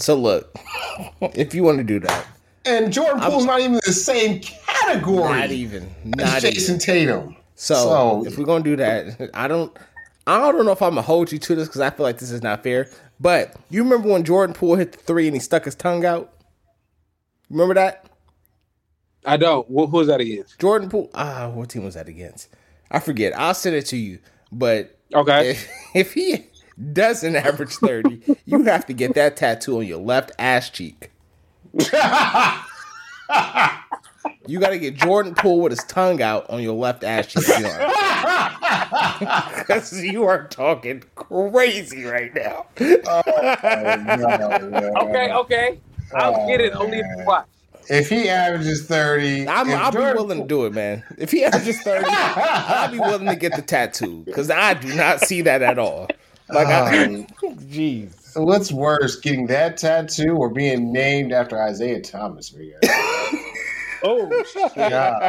[0.00, 0.54] So look,
[1.34, 2.26] if you want to do that,
[2.64, 5.84] and Jordan Poole's not even in the same category not even,
[6.18, 6.78] as not Jayson even.
[6.78, 7.36] Tatum.
[7.54, 9.76] So, So- if we're gonna do that, I don't,
[10.26, 12.30] I don't know if I'm gonna hold you to this because I feel like this
[12.30, 12.88] is not fair.
[13.18, 16.32] But you remember when Jordan Poole hit the three and he stuck his tongue out?
[17.50, 18.06] Remember that?
[19.26, 19.68] I don't.
[19.68, 20.58] Who was that against?
[20.58, 21.10] Jordan Poole.
[21.14, 22.48] Ah, what team was that against?
[22.90, 23.38] I forget.
[23.38, 24.18] I'll send it to you.
[24.50, 25.50] But Okay.
[25.50, 26.46] if, if he
[26.92, 31.10] doesn't average 30, you have to get that tattoo on your left ass cheek.
[34.50, 37.46] You got to get Jordan Poole with his tongue out on your left ass cheek.
[39.58, 42.66] Because you are talking crazy right now.
[42.80, 43.22] Oh,
[45.02, 45.32] okay.
[45.32, 45.78] Okay.
[46.14, 46.74] I'll oh, get it.
[46.74, 47.46] Only if you watch.
[47.88, 51.04] If he averages 30, I'm, if I'll be Jordan willing to do it, man.
[51.18, 55.20] If he averages 30, I'll be willing to get the tattoo because I do not
[55.20, 56.08] see that at all.
[56.52, 57.26] Like, I, Um,
[57.68, 58.12] jeez.
[58.36, 62.48] What's worse, getting that tattoo or being named after Isaiah Thomas?
[62.48, 62.76] for you?
[64.02, 64.30] Oh,
[64.76, 65.20] God,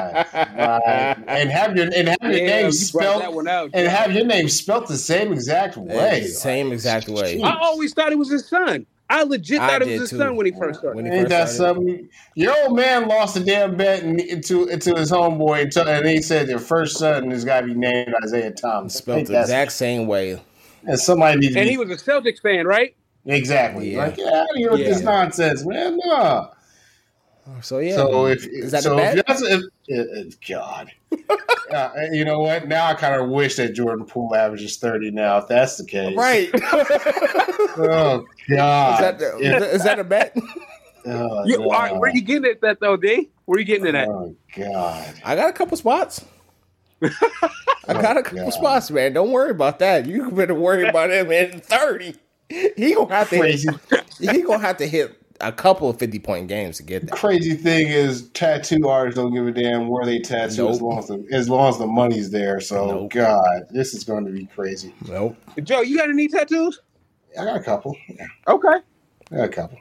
[0.55, 3.69] my- and have your and have your Damn, name you spelled that one out.
[3.73, 6.23] and have your name spelled the same exact way.
[6.27, 7.41] Same exact way.
[7.43, 8.86] I always thought it was his son.
[9.10, 10.17] I legit I thought it was his too.
[10.19, 10.95] son when he first started.
[10.95, 11.75] When he Ain't first that started.
[11.79, 12.10] something?
[12.36, 16.07] Your old man lost a damn bet in- into into his homeboy, and, t- and
[16.07, 18.93] he said their first son is got to be named Isaiah Thomas.
[18.93, 20.41] Spelled the exact same way.
[20.88, 22.96] And somebody needs to and be he was a Celtics fan, right?
[23.28, 24.06] exactly Yeah.
[24.06, 24.88] like get out of here with Yeah.
[24.89, 26.00] this nonsense, man.
[26.04, 26.50] No.
[27.62, 27.96] So yeah.
[27.96, 29.17] So if is that so, a bet?
[29.17, 30.91] if if, if, God,
[31.72, 32.67] uh, you know what?
[32.67, 35.12] Now I kind of wish that Jordan Poole averages thirty.
[35.12, 36.50] Now, if that's the case, right.
[36.54, 36.62] is,
[37.78, 39.38] Oh God, that the,
[39.74, 40.36] is, that a bet?
[41.04, 42.00] Oh, You, all right, God.
[42.00, 43.32] where are you getting at that though, D?
[43.46, 44.08] Where are you getting it at?
[44.08, 45.15] Oh God.
[45.26, 46.24] I got a couple spots.
[47.01, 48.53] I got a oh, couple God.
[48.53, 49.13] spots, man.
[49.13, 50.05] Don't worry about that.
[50.05, 52.15] You better worry about him at thirty.
[52.49, 53.39] He gonna have to.
[53.39, 53.69] Crazy,
[54.19, 57.11] He gonna have to hit a couple of fifty point games to get that.
[57.11, 61.07] crazy thing is, tattoo artists don't give a damn where they tattoo as long as
[61.07, 62.59] the as long as the money's there.
[62.59, 63.13] So Nope.
[63.13, 64.93] God, this is going to be crazy.
[65.07, 65.35] Nope.
[65.63, 66.81] Joe, you got any tattoos?
[67.39, 67.95] I got a couple.
[68.09, 68.77] Yeah, Okay.
[69.31, 69.79] I got a couple.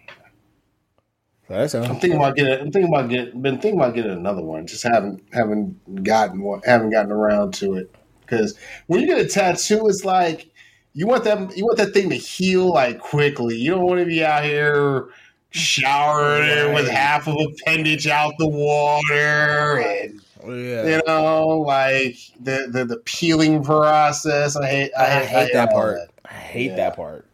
[1.50, 2.52] I'm thinking about getting.
[2.60, 3.42] I'm thinking about getting.
[3.42, 4.66] Been thinking about getting another one.
[4.66, 6.60] Just haven't haven't gotten one.
[6.64, 7.94] Haven't gotten around to it.
[8.20, 10.48] Because when you get a tattoo, it's like
[10.92, 11.56] you want that.
[11.56, 13.56] You want that thing to heal like quickly.
[13.56, 15.08] You don't want to be out here
[15.50, 20.86] showering with half of appendage out the water and Yeah.
[20.86, 24.54] you know like the the, the peeling process.
[24.56, 24.92] I hate.
[24.96, 25.98] I, I hate that all part.
[26.24, 26.76] I hate Yeah.
[26.76, 27.26] that part.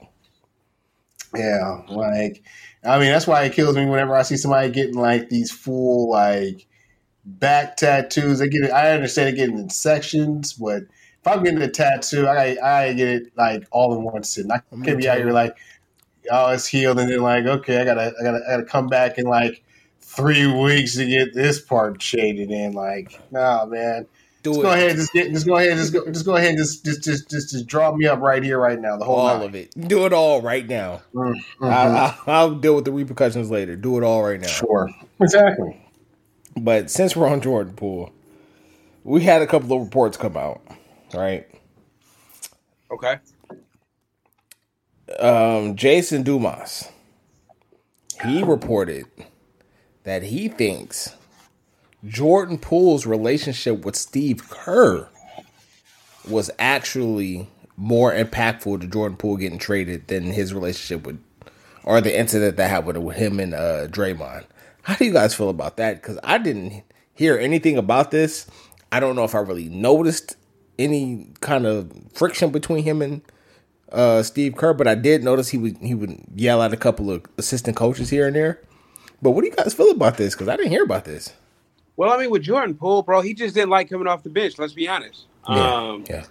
[1.34, 2.42] Yeah, like
[2.86, 6.10] I mean that's why it kills me whenever I see somebody getting like these full
[6.10, 6.66] like
[7.24, 8.38] back tattoos.
[8.38, 8.70] They get it.
[8.70, 13.08] I understand it getting in sections, but if I'm getting a tattoo, I I get
[13.08, 14.50] it like all in one sitting.
[14.52, 15.56] I can't be out here like
[16.30, 19.18] oh it's healed and then like okay I gotta I gotta I gotta come back
[19.18, 19.62] in like
[20.00, 22.72] three weeks to get this part shaded in.
[22.72, 24.06] Like nah man,
[24.46, 24.62] Do just it.
[24.62, 26.84] go ahead just get just go ahead and just go just go ahead and just
[26.84, 29.48] just just just, just draw me up right here right now the whole all nine.
[29.48, 29.88] of it.
[29.88, 31.02] Do it all right now.
[31.14, 31.70] Mm, mhm.
[31.72, 33.74] I, I, I'll deal with the repercussions later.
[33.76, 34.46] Do it all right now.
[34.46, 34.88] Sure,
[35.20, 35.80] exactly.
[36.56, 38.12] But since we're on Jordan Poole,
[39.04, 40.62] we had a couple of reports come out,
[41.12, 41.46] right?
[42.90, 43.18] Okay.
[45.18, 46.88] Um, Jason Dumas,
[48.24, 49.06] he reported
[50.04, 51.14] that he thinks
[52.06, 55.08] Jordan Poole's relationship with Steve Kerr
[56.28, 61.20] was actually more impactful to Jordan Poole getting traded than his relationship with,
[61.84, 64.44] or the incident that happened with him and uh, Draymond.
[64.82, 66.00] How do you guys feel about that?
[66.00, 68.46] Because I didn't hear anything about this.
[68.92, 70.36] I don't know if I really noticed
[70.78, 73.22] any kind of friction between him and
[73.90, 77.10] uh, Steve Kerr, but I did notice he would he would yell at a couple
[77.10, 78.60] of assistant coaches here and there.
[79.22, 80.34] But what do you guys feel about this?
[80.34, 81.32] Because I didn't hear about this.
[81.96, 84.58] Well, I mean, with Jordan Poole, bro, he just didn't like coming off the bench.
[84.58, 85.26] Let's be honest.
[85.48, 86.24] Yeah, Um, yeah.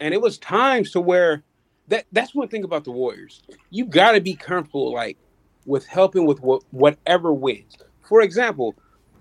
[0.00, 1.42] and it was times to where
[1.88, 3.42] that that's one thing about the Warriors.
[3.70, 5.18] You got to be comfortable, like
[5.66, 7.76] with helping with what, whatever wins.
[8.08, 8.74] For example,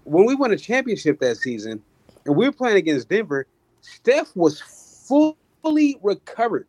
[0.06, 1.82] when we won a championship that season,
[2.26, 3.46] and we were playing against Denver,
[3.82, 4.62] Steph was
[5.62, 6.68] fully recovered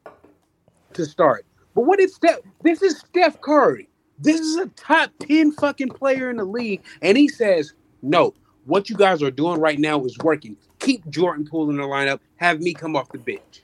[0.94, 1.46] to start.
[1.74, 2.40] But what is Steph?
[2.62, 3.88] This is Steph Curry.
[4.18, 6.82] This is a top 10 fucking player in the league.
[7.00, 10.56] And he says, no, what you guys are doing right now is working.
[10.78, 12.20] Keep Jordan Poole in the lineup.
[12.36, 13.62] Have me come off the bench.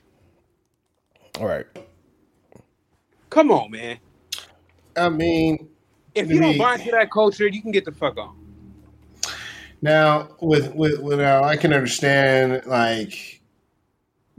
[1.39, 1.65] All right.
[3.29, 3.97] Come on, man.
[4.95, 5.67] I mean,
[6.15, 8.35] If you don't buy into that culture, you can get the fuck on.
[9.81, 13.41] Now, with with, with now, I can understand like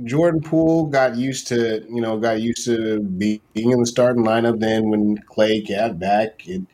[0.04, 4.24] Jordan Poole got used to you know got used to be, being in the starting
[4.24, 4.58] lineup.
[4.58, 6.66] Then when Klay got back and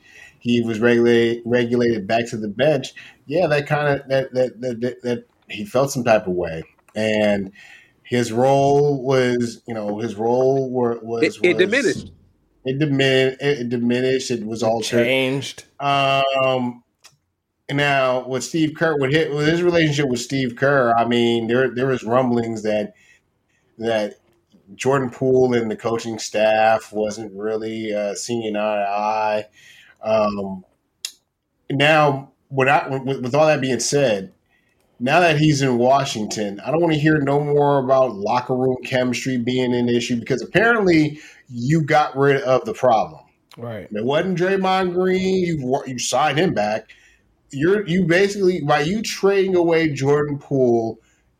[0.44, 2.92] he was regulated regulated back to the bench,
[3.26, 6.62] yeah, that kind of that that, that that that he felt some type of way,
[6.94, 7.50] and
[8.02, 12.12] his role was you know his role were, was It, it was- diminished.
[12.66, 13.42] It diminished.
[13.42, 14.30] It diminished.
[14.30, 15.04] It was altered.
[15.04, 15.64] Changed.
[15.80, 16.82] Um,
[17.70, 21.74] now with Steve Kerr, with his, with his relationship with Steve Kerr, I mean, there
[21.74, 22.92] there was rumblings that
[23.78, 24.14] that
[24.74, 29.46] Jordan Poole and the coaching staff wasn't really uh, seeing eye to eye.
[30.04, 30.64] Um,
[31.70, 34.32] now, without, with, with all that being said,
[35.00, 38.76] now that he's in Washington, I don't want to hear no more about locker room
[38.84, 43.20] chemistry being an issue because apparently you got rid of the problem.
[43.56, 43.88] Right.
[43.90, 45.44] It wasn't Draymond Green.
[45.44, 46.90] You you signed him back.
[47.50, 50.98] You're you basically by you trading away Jordan Poole,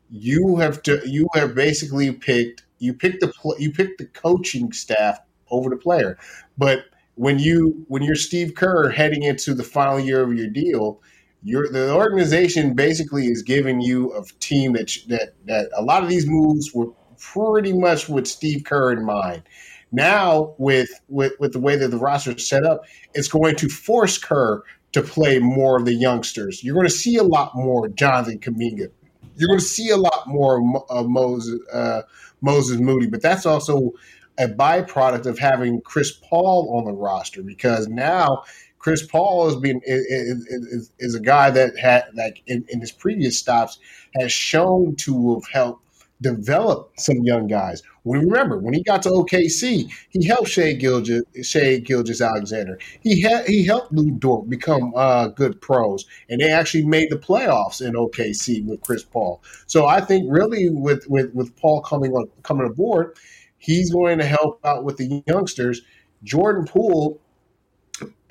[0.09, 5.19] you have to you have basically picked you picked the you picked the coaching staff
[5.49, 6.17] over the player.
[6.57, 11.01] But when you when you're Steve Kerr heading into the final year of your deal,
[11.43, 16.09] your the organization basically is giving you a team that that that a lot of
[16.09, 16.87] these moves were
[17.19, 19.43] pretty much with Steve Kerr in mind.
[19.91, 23.69] Now, with, with with the way that the roster is set up, it's going to
[23.69, 26.63] force Kerr to play more of the youngsters.
[26.63, 28.89] You're going to see a lot more Jonathan Kuminga.
[29.37, 32.01] You're going to see a lot more Mo- uh, Moses uh,
[32.41, 33.93] Moses Moody, but that's also
[34.37, 38.43] a byproduct of having Chris Paul on the roster because now
[38.79, 42.91] Chris Paul has been is, is, is a guy that had like in, in his
[42.91, 43.79] previous stops
[44.19, 45.85] has shown to have helped
[46.21, 47.83] develop some young guys.
[48.03, 52.77] We remember when he got to OKC, he helped Shai Gilgeous, Shea Gilgis Alexander.
[53.01, 57.17] He had he helped Lu Dort become uh, good pros, and they actually made the
[57.17, 59.41] playoffs in OKC with Chris Paul.
[59.65, 63.17] So I think really with with with Paul coming on coming aboard,
[63.65, 65.81] he's going to help out with the youngsters.
[66.23, 67.19] Jordan Poole.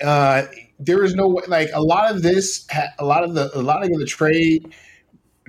[0.03, 0.43] Uh,
[0.79, 1.43] there is no way.
[1.47, 2.67] Like a lot of this,
[2.99, 4.73] a lot of the, a lot of the trade,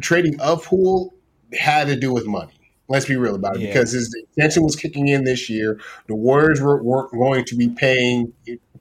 [0.00, 1.14] trading of Poole
[1.58, 2.52] had to do with money.
[2.88, 3.68] Let's be real about it Yeah.
[3.68, 5.80] because his extension was kicking in this year.
[6.06, 8.32] The Warriors were, weren't going to be paying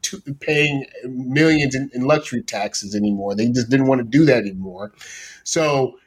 [0.04, 3.34] to, paying millions in, in luxury taxes anymore.
[3.36, 4.94] They just didn't want to do that anymore.
[5.44, 5.98] So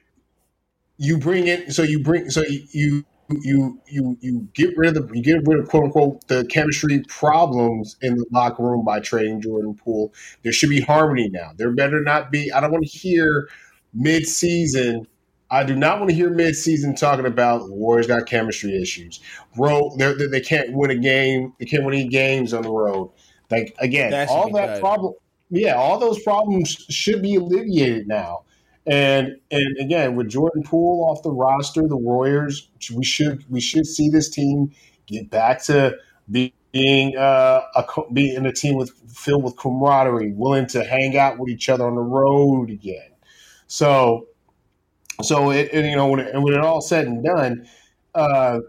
[0.96, 1.72] you bring it.
[1.72, 5.46] so you bring, so you you you you, you get rid of the you get
[5.46, 10.12] rid of quote unquote the chemistry problems in the locker room by trading Jordan Poole.
[10.42, 11.52] There should be harmony now.
[11.56, 12.50] There better not be.
[12.52, 13.48] I don't want to hear
[13.92, 15.06] mid season.
[15.50, 19.20] I do not want to hear mid-season talking about Warriors got chemistry issues.
[19.56, 21.54] Bro, they're, they they can't win a game.
[21.58, 23.10] They can't win any games on the road.
[23.50, 25.14] Like again, That should all that problem.
[25.50, 28.44] Yeah, all those problems should be alleviated now.
[28.88, 33.86] And and again, with Jordan Poole off the roster, the Warriors we should we should
[33.86, 34.72] see this team
[35.06, 35.96] get back to
[36.30, 41.50] being uh, a being a team with filled with camaraderie, willing to hang out with
[41.50, 43.10] each other on the road again.
[43.66, 44.28] So
[45.22, 47.68] so it, you know when it, when it all said and done,
[48.14, 48.60] uh,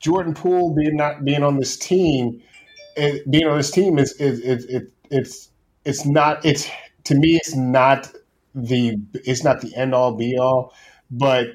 [0.00, 2.42] Jordan Poole being not being on this team,
[2.96, 5.50] it, being on this team is is it, it, it's
[5.84, 6.68] it's not it's
[7.04, 8.10] to me it's not
[8.54, 10.74] the it's not the end all be all,
[11.10, 11.48] but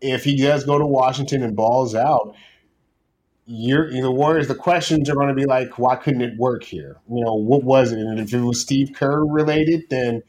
[0.00, 2.34] if he does go to Washington and balls out,
[3.46, 4.48] you're the Warriors.
[4.48, 6.98] The questions are going to be like, why couldn't it work here?
[7.10, 7.98] You know, what was it?
[7.98, 10.22] And if it was Steve Kerr related, then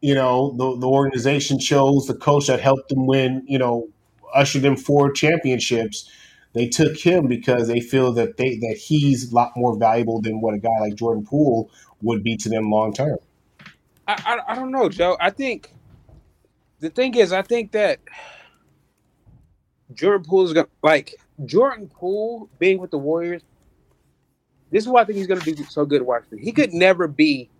[0.00, 3.44] you know the the organization chose the coach that helped them win.
[3.46, 3.88] You know,
[4.34, 6.10] ushered them four championships.
[6.54, 10.40] They took him because they feel that they that he's a lot more valuable than
[10.40, 11.70] what a guy like Jordan Poole
[12.02, 13.18] would be to them long term.
[14.18, 15.16] I, I I don't know, Joe.
[15.20, 15.74] I think
[16.80, 18.00] the thing is, I think that
[19.92, 23.42] Jordan Poole is gonna like Jordan Poole being with the Warriors,
[24.70, 26.38] this is why I think he's going to do so good Washington.
[26.38, 27.50] He could never be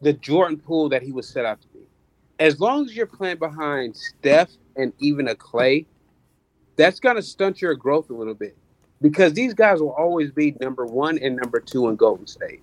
[0.00, 1.80] the Jordan Poole that he was set out to be.
[2.38, 5.86] As long as you're playing behind Steph and even a Klay,
[6.76, 8.56] that's going to stunt your growth a little bit
[9.00, 12.62] because these guys will always be number one and number two in Golden State.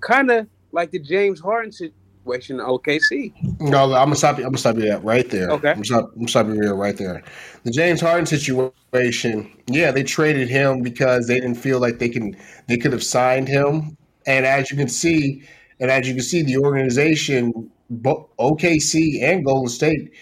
[0.00, 3.32] Kind of like the James Harden situation in OKC.
[3.60, 4.44] No, I'm gonna stop you.
[4.44, 5.50] I'm gonna stop you right there.
[5.50, 6.10] Okay, I'm stop.
[6.16, 7.22] I'm stopping you right there.
[7.64, 9.50] The James Harden situation.
[9.66, 12.36] Yeah, they traded him because they didn't feel like they can.
[12.68, 13.96] They could have signed him,
[14.26, 15.42] and as you can see,
[15.80, 20.12] and as you can see, the organization, OKC and Golden State,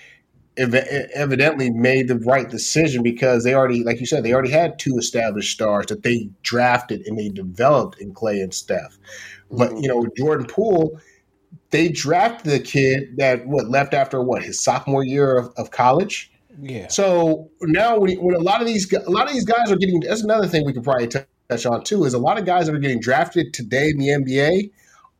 [0.56, 4.96] evidently made the right decision because they already, like you said, they already had two
[4.98, 8.98] established stars that they drafted and they developed in Klay and Steph.
[9.50, 9.82] But mm-hmm.
[9.82, 11.00] you know, Jordan Poole
[11.70, 16.30] they drafted the kid that what left after what his sophomore year of, of college.
[16.60, 16.88] Yeah.
[16.88, 20.00] So now when, when a lot of these a lot of these guys are getting
[20.00, 22.74] that's another thing we could probably touch on too is a lot of guys that
[22.74, 24.70] are getting drafted today in the NBA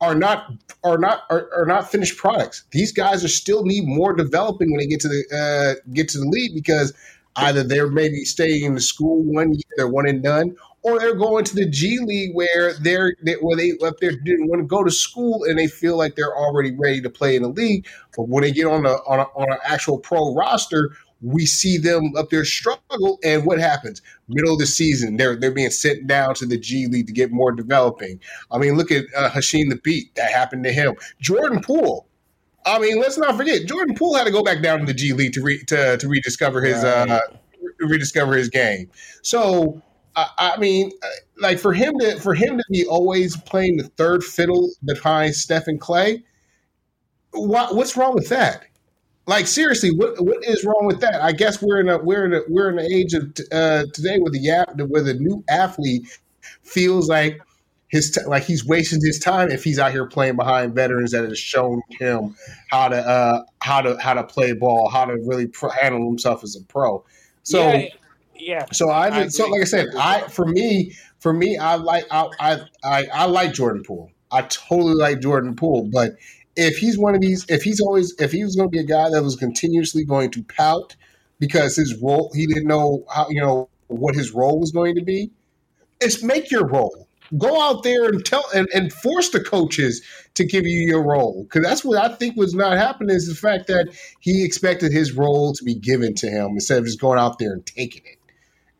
[0.00, 0.52] are not
[0.82, 2.64] are not are, are not finished products.
[2.72, 6.18] These guys are still need more developing when they get to the uh, get to
[6.18, 6.92] the league because
[7.36, 11.14] either they're maybe staying in the school one year, they're one and done, or they're
[11.14, 14.66] going to the G League where they're they, where they up there didn't want to
[14.66, 17.86] go to school and they feel like they're already ready to play in the league.
[18.16, 20.90] But when they get on a on, a, on an actual pro roster,
[21.22, 23.18] we see them up there struggle.
[23.22, 24.00] And what happens?
[24.28, 27.30] Middle of the season, they're they're being sent down to the G League to get
[27.30, 28.20] more developing.
[28.50, 30.94] I mean, look at uh, the Beat That happened to him.
[31.20, 32.06] Jordan Poole.
[32.66, 35.12] I mean, let's not forget Jordan Poole had to go back down to the G
[35.12, 37.20] League to re, to, to rediscover his uh,
[37.80, 38.90] rediscover his game.
[39.22, 39.82] So
[40.38, 41.06] I, I mean, uh,
[41.38, 45.78] like for him to for him to be always playing the third fiddle behind Stephen
[45.78, 46.22] Klay,
[47.32, 48.64] what, what's wrong with that?
[49.26, 51.22] Like seriously, what what is wrong with that?
[51.22, 54.18] I guess we're in a we're in a we're in the age of uh, today
[54.18, 56.06] where the where the new athlete
[56.62, 57.40] feels like
[57.90, 61.24] his t- like he's wasting his time if he's out here playing behind veterans that
[61.24, 62.34] have shown him
[62.70, 66.42] how to uh, how to how to play ball, how to really pro- handle himself
[66.42, 67.04] as a pro.
[67.42, 67.88] So yeah,
[68.40, 68.64] yeah.
[68.72, 72.28] So I, I so like I said, I for me, for me, I like I
[72.38, 74.10] I I, I like Jordan Poole.
[74.32, 76.12] I totally like Jordan Poole, but
[76.56, 78.84] if he's one of these, if he's always, if he was going to be a
[78.84, 80.96] guy that was continuously going to pout
[81.38, 85.02] because his role, he didn't know how, you know, what his role was going to
[85.02, 85.30] be,
[86.00, 87.06] it's make your role.
[87.38, 90.02] Go out there and tell and, and force the coaches
[90.34, 93.36] to give you your role because that's what I think was not happening is the
[93.36, 93.88] fact that
[94.18, 97.52] he expected his role to be given to him instead of just going out there
[97.52, 98.18] and taking it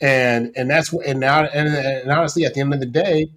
[0.00, 3.30] and and that's what and now and, and honestly at the end of the day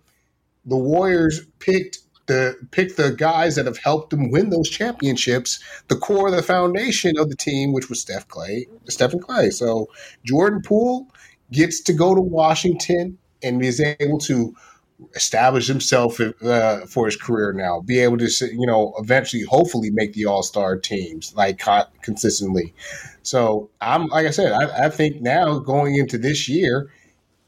[0.66, 5.60] the warriors picked the picked the guys that have helped them win those championships
[5.90, 9.52] the core the foundation of the team which was steph klay stephen klay.
[9.52, 9.90] So
[10.24, 11.08] jordan poole
[11.52, 14.56] gets to go to washington and is able to
[15.16, 20.14] establish himself uh, for his career now be able to you know eventually hopefully make
[20.14, 21.62] the all-star teams like
[22.02, 22.74] consistently
[23.24, 26.92] so I'm like I said, I, I think now going into this year,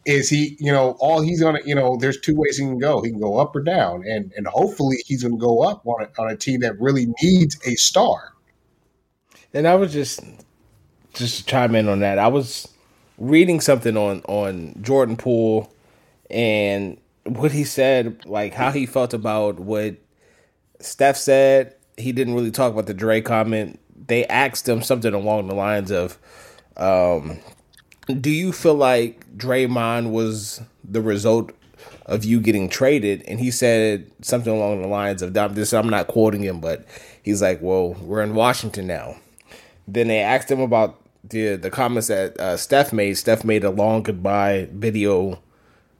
[0.05, 3.01] is he, you know, all he's gonna, you know, there's two ways he can go.
[3.01, 6.21] He can go up or down, and and hopefully he's gonna go up on a,
[6.21, 8.33] on a team that really needs a star.
[9.53, 10.21] And I was just
[11.13, 12.19] just chime in on that.
[12.19, 12.69] I was
[13.17, 15.73] reading something on on Jordan Poole
[16.29, 19.95] and what he said, like how he felt about what
[20.79, 21.75] Steph said.
[21.97, 25.91] He didn't really talk about the Dre comment they asked him something along the lines
[25.91, 26.17] of,
[26.77, 27.39] um,
[28.07, 31.51] "Do you feel like Draymond was the result
[32.05, 36.07] of you getting traded?" And he said something along the lines of, "This I'm not
[36.07, 36.85] quoting him, but
[37.23, 39.15] he's like, well, we're in Washington now."
[39.87, 43.15] Then they asked him about the the comments that uh, Steph made.
[43.15, 45.39] Steph made a long goodbye video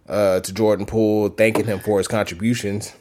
[0.08, 2.94] uh, to Jordan Poole, thanking him for his contributions.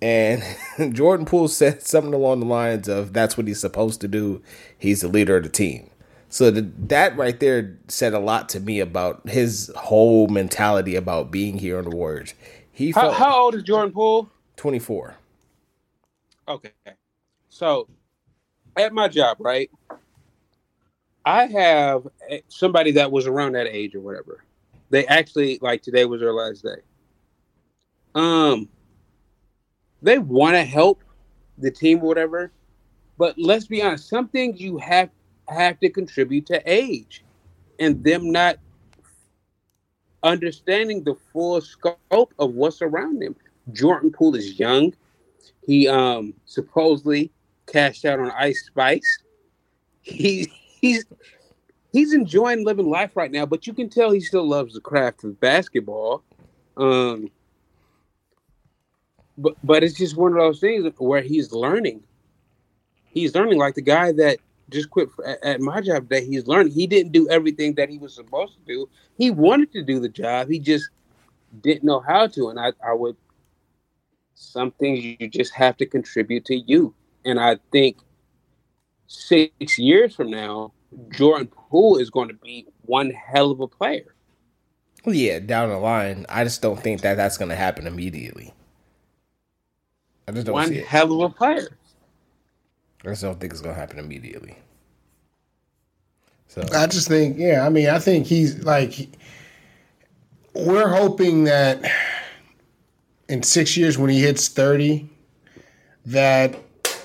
[0.00, 0.42] And
[0.94, 4.42] Jordan Poole said something along the lines of, "That's what he's supposed to do.
[4.78, 5.90] He's the leader of the team."
[6.28, 11.30] So the, that right there said a lot to me about his whole mentality about
[11.30, 12.34] being here on the Warriors.
[12.72, 14.30] He how, how old is Jordan Poole?
[14.56, 15.16] Twenty four.
[16.48, 16.70] Okay,
[17.48, 17.86] so
[18.76, 19.70] at my job, right,
[21.24, 22.08] I have
[22.48, 24.42] somebody that was around that age or whatever.
[24.92, 26.82] They actually like today was their last day.
[28.14, 28.68] Um,
[30.02, 31.02] they want to help
[31.56, 32.52] the team or whatever.
[33.16, 35.08] But let's be honest, some things you have
[35.48, 37.24] have to contribute to age
[37.80, 38.58] and them not
[40.22, 43.34] understanding the full scope of what's around them.
[43.72, 44.92] Jordan Poole is young.
[45.66, 47.30] He um supposedly
[47.66, 49.22] cashed out on Ice Spice.
[50.02, 51.06] He he's
[51.92, 55.24] he's enjoying living life right now, but you can tell he still loves the craft
[55.24, 56.22] of basketball.
[56.76, 57.30] Um,
[59.38, 62.02] but but it's just one of those things where he's learning.
[63.04, 64.38] He's learning like the guy that
[64.70, 66.26] just quit at, at my job today.
[66.26, 66.72] He's learning.
[66.72, 68.88] He didn't do everything that he was supposed to do.
[69.16, 70.48] He wanted to do the job.
[70.48, 70.88] He just
[71.60, 72.48] didn't know how to.
[72.48, 73.16] And I, I would
[74.34, 76.94] some things you just have to contribute to you.
[77.24, 77.98] And I think
[79.06, 80.72] six years from now,
[81.10, 84.14] Jordan Poole is going to be one hell of a player.
[85.04, 88.54] Well, yeah, down the line, I just don't think that that's going to happen immediately.
[90.28, 91.76] I just don't one hell of a player.
[93.04, 94.56] I just don't think it's going to happen immediately.
[96.46, 99.08] So I just think, yeah, I mean, I think he's like,
[100.54, 101.90] we're hoping that
[103.28, 105.08] in six years when he hits thirty,
[106.04, 106.54] that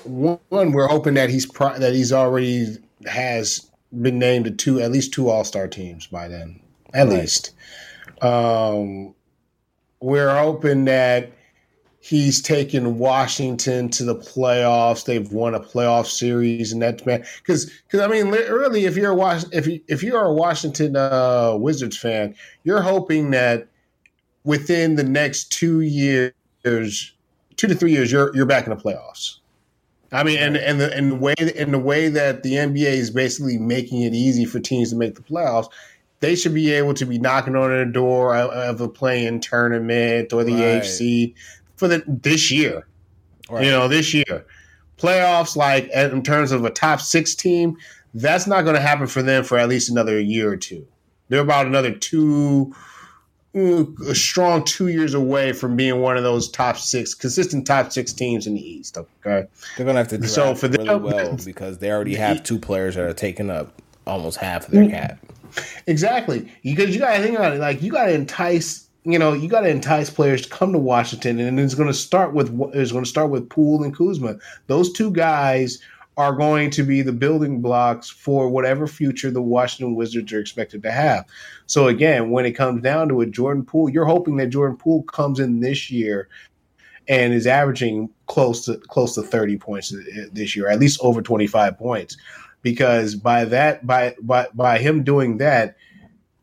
[0.04, 2.76] one we're hoping that he's pro- that he's already
[3.06, 3.67] has
[4.00, 6.60] been named to two at least two All Star teams by then,
[6.94, 7.20] at right.
[7.20, 7.54] least.
[8.22, 9.14] Um,
[10.00, 11.32] we're hoping that
[12.00, 15.04] he's taken Washington to the playoffs.
[15.04, 17.24] They've won a playoff series, and that's man.
[17.38, 21.54] Because because I mean, really, if you're a if you if you're a Washington uh,
[21.56, 22.34] Wizards fan,
[22.64, 23.68] you're hoping that
[24.44, 26.32] within the next two years,
[26.64, 29.38] two to three years, you're you're back in the playoffs.
[30.10, 33.10] I mean, and and the and the way and the way that the NBA is
[33.10, 35.68] basically making it easy for teams to make the playoffs,
[36.20, 40.44] they should be able to be knocking on the door of a playing tournament or
[40.44, 40.82] the right.
[40.82, 41.34] AFC
[41.76, 42.86] for the this year.
[43.50, 43.64] Right.
[43.64, 44.46] You know, this year
[44.98, 47.76] playoffs, like in terms of a top six team,
[48.14, 50.86] that's not going to happen for them for at least another year or two.
[51.28, 52.74] They're about another two
[54.06, 58.12] a strong two years away from being one of those top six, consistent top six
[58.12, 58.98] teams in the East.
[58.98, 59.46] Okay,
[59.76, 62.58] they're gonna have to draft so for them, really well because they already have two
[62.58, 64.90] players that are taking up almost half of their mm.
[64.90, 65.18] cap.
[65.86, 67.60] Exactly, because you got to think about it.
[67.60, 70.78] Like you got to entice, you know, you got to entice players to come to
[70.78, 74.36] Washington, and it's going to start with it's going to start with Poole and Kuzma.
[74.66, 75.78] Those two guys
[76.18, 80.82] are going to be the building blocks for whatever future the Washington Wizards are expected
[80.82, 81.24] to have.
[81.66, 85.04] So again, when it comes down to it, Jordan Poole, you're hoping that Jordan Poole
[85.04, 86.28] comes in this year
[87.06, 91.22] and is averaging close to close to 30 points eh, this year, at least over
[91.22, 92.16] 25 points.
[92.62, 95.76] Because by that by by by him doing that,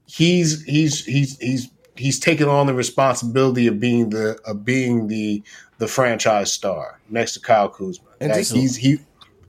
[0.06, 5.44] he's he's he's he's he's taking on the responsibility of being the of being the
[5.80, 8.08] the franchise star next to Kyle Kuzma.
[8.22, 9.00] And like he's he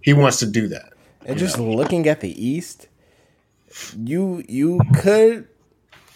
[0.07, 0.95] he wants to do that.
[1.27, 1.69] And just know?
[1.69, 2.87] looking at the East,
[3.99, 5.49] you you could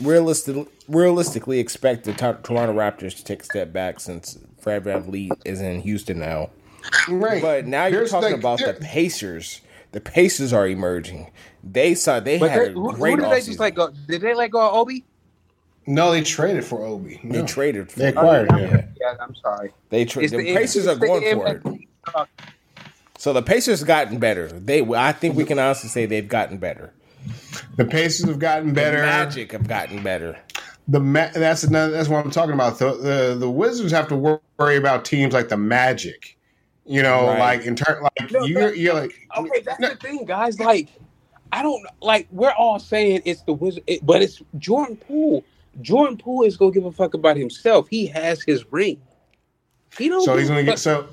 [0.01, 5.61] realistically realistically expect the Toronto Raptors to take a step back since Fred VanVleet is
[5.61, 6.51] in Houston now.
[7.09, 7.43] Right.
[7.43, 9.61] But now you're talking the, about the Pacers.
[9.93, 11.33] The Pacers are emerging.
[11.65, 13.19] They saw they but had they, a great.
[13.19, 13.91] Who did they just let go?
[14.07, 15.05] Did they let go of Obi?
[15.87, 17.19] No, they traded for Obi.
[17.25, 17.41] No.
[17.41, 17.91] They traded.
[17.91, 18.95] For they acquired him.
[19.01, 19.17] Yeah.
[19.21, 19.73] I'm sorry.
[19.89, 20.31] They traded.
[20.31, 21.89] The, the, Pacers are going for it.
[22.15, 22.25] Uh,
[23.21, 24.49] So the Pacers have gotten better.
[24.49, 26.91] They, I think we can honestly say they've gotten better.
[27.77, 28.97] The Pacers have gotten better.
[28.97, 30.39] The Magic have gotten better.
[30.89, 32.79] The Ma- that's another, that's what I'm talking about.
[32.79, 36.39] The, the, the Wizards have to worry about teams like the Magic.
[36.87, 37.39] You know, right.
[37.39, 39.61] like in turn, like no, you're, you're like okay.
[39.67, 39.91] That's no.
[39.91, 40.59] the thing, guys.
[40.59, 40.89] Like
[41.53, 42.27] I don't like.
[42.31, 45.45] We're all saying it's the Wizard, it, but it's Jordan Poole.
[45.83, 47.87] Jordan Poole is gonna give a fuck about himself.
[47.89, 48.99] He has his ring.
[49.99, 50.25] He don't.
[50.25, 51.07] So he's gonna get so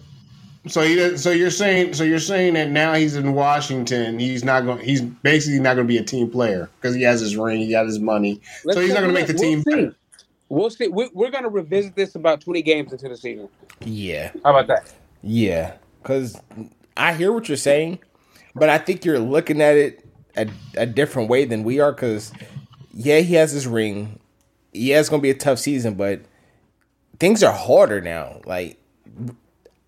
[0.67, 4.65] so he, so you're saying, so you're saying that now he's in Washington, he's not
[4.65, 7.59] going, he's basically not going to be a team player because he has his ring,
[7.59, 9.63] he got his money, Let's so he's not going to make the we'll team.
[9.63, 9.97] See.
[10.49, 10.87] We'll see.
[10.87, 13.49] We, we're going to revisit this about 20 games into the season.
[13.81, 14.31] Yeah.
[14.43, 14.93] How about that?
[15.21, 16.39] Yeah, because
[16.95, 17.99] I hear what you're saying,
[18.55, 20.05] but I think you're looking at it
[20.37, 21.91] a, a different way than we are.
[21.91, 22.31] Because
[22.93, 24.19] yeah, he has his ring.
[24.73, 26.21] Yeah, it's going to be a tough season, but
[27.19, 28.41] things are harder now.
[28.45, 28.79] Like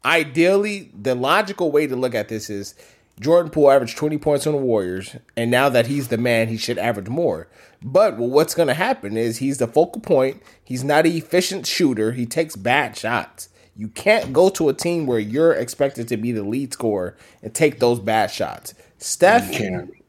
[0.04, 2.76] ideally, the logical way to look at this is
[3.20, 6.58] Jordan Poole averaged 20 points on the Warriors, and now that he's the man, he
[6.58, 7.48] should average more.
[7.82, 10.42] But well, what's going to happen is he's the focal point.
[10.64, 12.14] He's not an efficient shooter.
[12.14, 13.50] He takes bad shots.
[13.76, 17.54] You can't go to a team where you're expected to be the lead scorer and
[17.54, 18.74] take those bad shots.
[18.98, 19.50] Steph,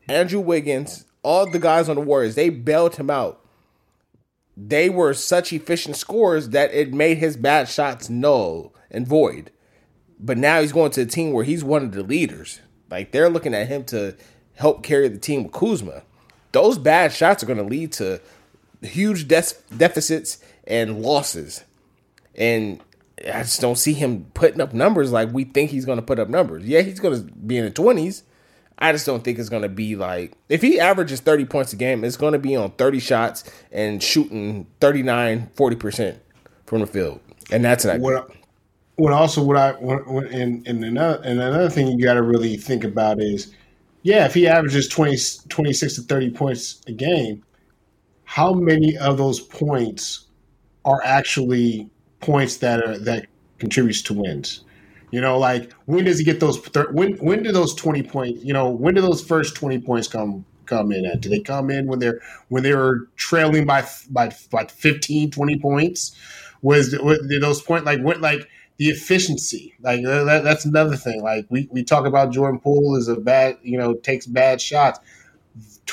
[0.08, 3.40] Andrew Wiggins, all the guys on the Warriors, they bailed him out.
[4.56, 9.50] They were such efficient scorers that it made his bad shots null and void.
[10.22, 12.60] But now he's going to a team where he's one of the leaders.
[12.90, 14.16] Like they're looking at him to
[14.54, 16.02] help carry the team with Kuzma.
[16.52, 18.20] Those bad shots are going to lead to
[18.82, 19.42] huge de-
[19.76, 21.64] deficits and losses.
[22.34, 22.80] And
[23.26, 26.18] I just don't see him putting up numbers like we think he's going to put
[26.18, 26.64] up numbers.
[26.64, 28.22] Yeah, he's going to be in the 20s.
[28.78, 31.76] I just don't think it's going to be like if he averages 30 points a
[31.76, 36.18] game, it's going to be on 30 shots and shooting 39, 40%
[36.64, 37.20] from the field.
[37.50, 38.30] And that's not what,
[39.00, 42.56] what also what I what, and, and another and another thing you got to really
[42.56, 43.54] think about is
[44.02, 45.16] yeah, if he averages 20,
[45.48, 47.44] 26 to 30 points a game,
[48.24, 50.26] how many of those points
[50.84, 51.90] are actually
[52.20, 53.26] points that are that
[53.58, 54.64] contributes to wins?
[55.10, 56.58] You know, like when does he get those?
[56.92, 58.44] When when do those twenty points?
[58.44, 61.22] You know, when do those first twenty points come come in at?
[61.22, 65.58] Do they come in when they're when they were trailing by by by 15, 20
[65.58, 66.14] points?
[66.62, 68.46] Was, was those point like what like
[68.80, 71.22] the efficiency like uh, that, that's another thing.
[71.22, 74.98] Like we we talk about Jordan Poole is a bad you know takes bad shots.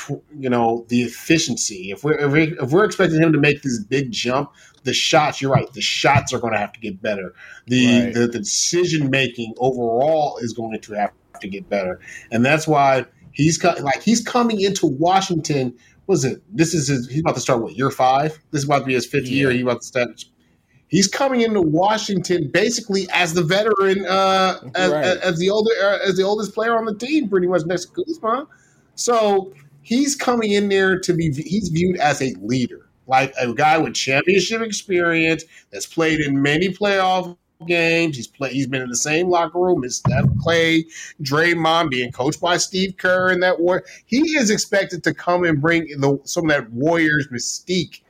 [0.08, 1.90] You know the efficiency.
[1.90, 4.52] If we're if, we, if we're expecting him to make this big jump,
[4.84, 7.34] the shots, you're right, the shots are going to have to get better.
[7.66, 8.14] The, right.
[8.14, 11.12] the, the decision making overall is going to have
[11.42, 12.00] to get better.
[12.30, 15.76] And that's why he's like he's coming into Washington.
[16.06, 16.42] Was it?
[16.50, 18.38] This is his, he's about to start what year five?
[18.50, 19.36] This is about to be his fifth yeah.
[19.36, 19.50] year.
[19.50, 20.24] He's about to start.
[20.88, 25.04] He's coming into Washington basically as the veteran, uh, as, right.
[25.04, 27.86] as, as, the older uh, as the oldest player on the team, pretty much next
[27.86, 28.46] to Kuzma.
[28.94, 33.78] So he's coming in there to be he's viewed as a leader like a guy
[33.78, 37.36] with championship experience that's played in many playoff
[37.66, 38.16] games.
[38.16, 38.52] He's played.
[38.52, 40.84] He's been in the same locker room as Steph Klay,
[41.22, 43.82] Draymond, being coached by Steve Kerr and that war.
[44.06, 48.02] He is expected to come and bring the, some of that Warriors mystique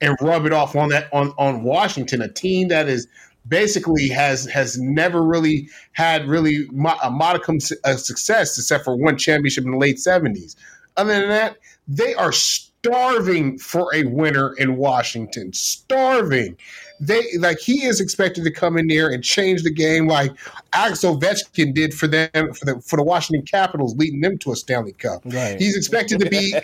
[0.00, 3.06] and rub it off on that on on Washington, a team that is
[3.46, 6.68] basically has has never really had really
[7.02, 10.56] a modicum of success except for one championship in the late seventies.
[10.96, 15.52] Other than that, they are starving for a winner in Washington.
[15.52, 16.56] Starving.
[17.00, 20.32] They like he is expected to come in there and change the game like
[20.72, 24.56] Alex Ovechkin did for them for the for the Washington Capitals, leading them to a
[24.56, 25.22] Stanley Cup.
[25.24, 25.58] Right.
[25.60, 26.54] He's expected to be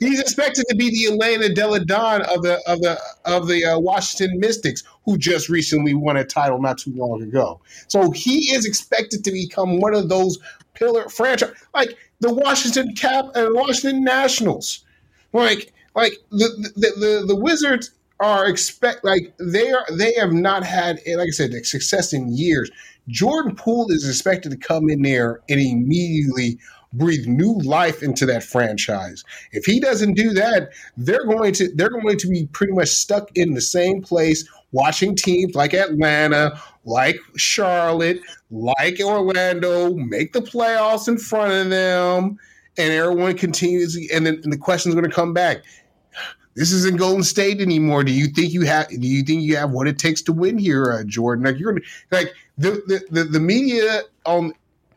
[0.00, 3.78] he's expected to be the Elena Delle Donne of the of the of the uh,
[3.78, 7.60] Washington Mystics, who just recently won a title not too long ago.
[7.88, 10.38] So he is expected to become one of those
[10.74, 14.84] pillar franchise like the Washington Cap and Washington Nationals
[15.32, 17.90] like, like the the, the, the Wizards
[18.20, 22.36] are expect like they are they have not had eh, like I said success in
[22.36, 22.70] years.
[23.08, 26.58] Jordan Poole is expected to come in there and immediately
[26.92, 29.24] breathe new life into that franchise.
[29.50, 33.30] If he doesn't do that, they're going to they're going to be pretty much stuck
[33.36, 41.08] in the same place watching teams like Atlanta, like Charlotte, like Orlando make the playoffs
[41.08, 42.38] in front of them
[42.78, 45.62] and everyone continues, and then and the question is going to come back.
[46.54, 48.04] This isn't Golden State anymore.
[48.04, 48.88] Do you think you have?
[48.88, 51.44] Do you think you have what it takes to win here, uh, Jordan?
[51.44, 51.78] Like you're
[52.10, 54.52] like the, the the, the media on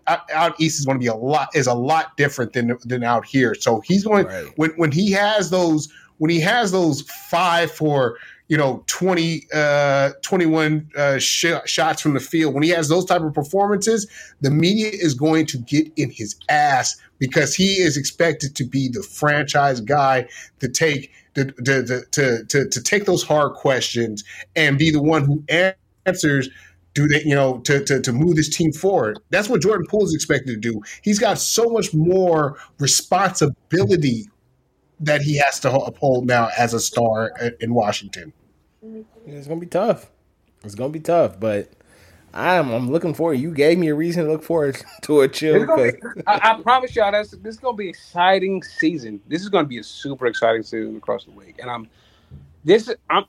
[0.07, 3.03] out, out, east is going to be a lot is a lot different than than
[3.03, 3.55] out here.
[3.55, 4.47] So he's going right.
[4.57, 10.11] when when he has those when he has those five for you know 20 uh
[10.21, 14.07] 21 uh, sh- shots from the field when he has those type of performances
[14.41, 18.87] the media is going to get in his ass because he is expected to be
[18.87, 20.27] the franchise guy
[20.59, 24.23] to take to to to, to, to take those hard questions
[24.55, 25.43] and be the one who
[26.05, 26.49] answers
[26.95, 29.19] do they, you know, to, to, to move this team forward.
[29.29, 30.81] That's what Jordan Poole is expected to do.
[31.03, 34.29] He's got so much more responsibility
[35.01, 38.31] that he has to uphold now as a star in Washington.
[39.27, 40.09] It's gonna be tough.
[40.63, 41.69] It's gonna be tough, but
[42.35, 43.35] I'm I'm looking forward.
[43.35, 45.65] You gave me a reason to look forward to a chill.
[45.75, 45.91] Be,
[46.27, 49.21] I, I, promise y'all, that's this is gonna be an exciting season.
[49.27, 51.87] This is gonna be a super exciting season across the league, and I'm
[52.65, 53.25] this I'm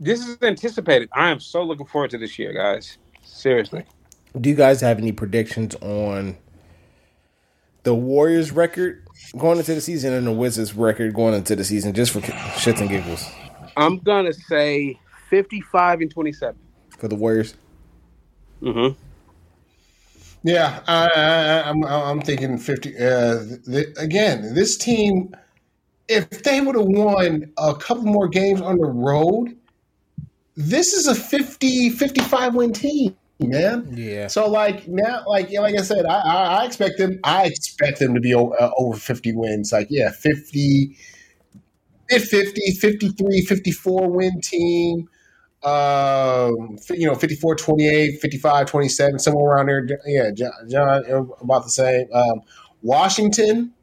[0.00, 1.08] this is anticipated.
[1.12, 2.98] I am so looking forward to this year, guys.
[3.22, 3.84] Seriously.
[4.40, 6.36] Do you guys have any predictions on
[7.84, 9.06] the Warriors record
[9.38, 12.80] going into the season and the Wizards record going into the season, just for shits
[12.80, 13.24] and giggles?
[13.76, 14.98] I'm gonna say
[15.30, 16.58] 55 and 27
[16.98, 17.54] for the Warriors.
[18.62, 18.98] Mm-hmm.
[20.44, 22.96] Yeah, I, am I'm, I'm thinking 50.
[22.96, 25.34] Uh, the, again, this team,
[26.08, 29.56] if they would have won a couple more games on the road,
[30.56, 33.92] this is a 50, 55 win team man.
[33.96, 34.26] Yeah.
[34.28, 37.18] So like now, like yeah, like I said, I, I, I expect them.
[37.24, 39.72] I expect them to be over, uh, over fifty wins.
[39.72, 40.96] Like yeah, 50,
[42.08, 45.08] 50, 53, 54 win team.
[45.64, 49.86] Um, you know, 54, 28, 55, 27, somewhere around there.
[50.06, 52.06] Yeah, John, John about the same.
[52.12, 52.42] Um,
[52.82, 53.72] Washington.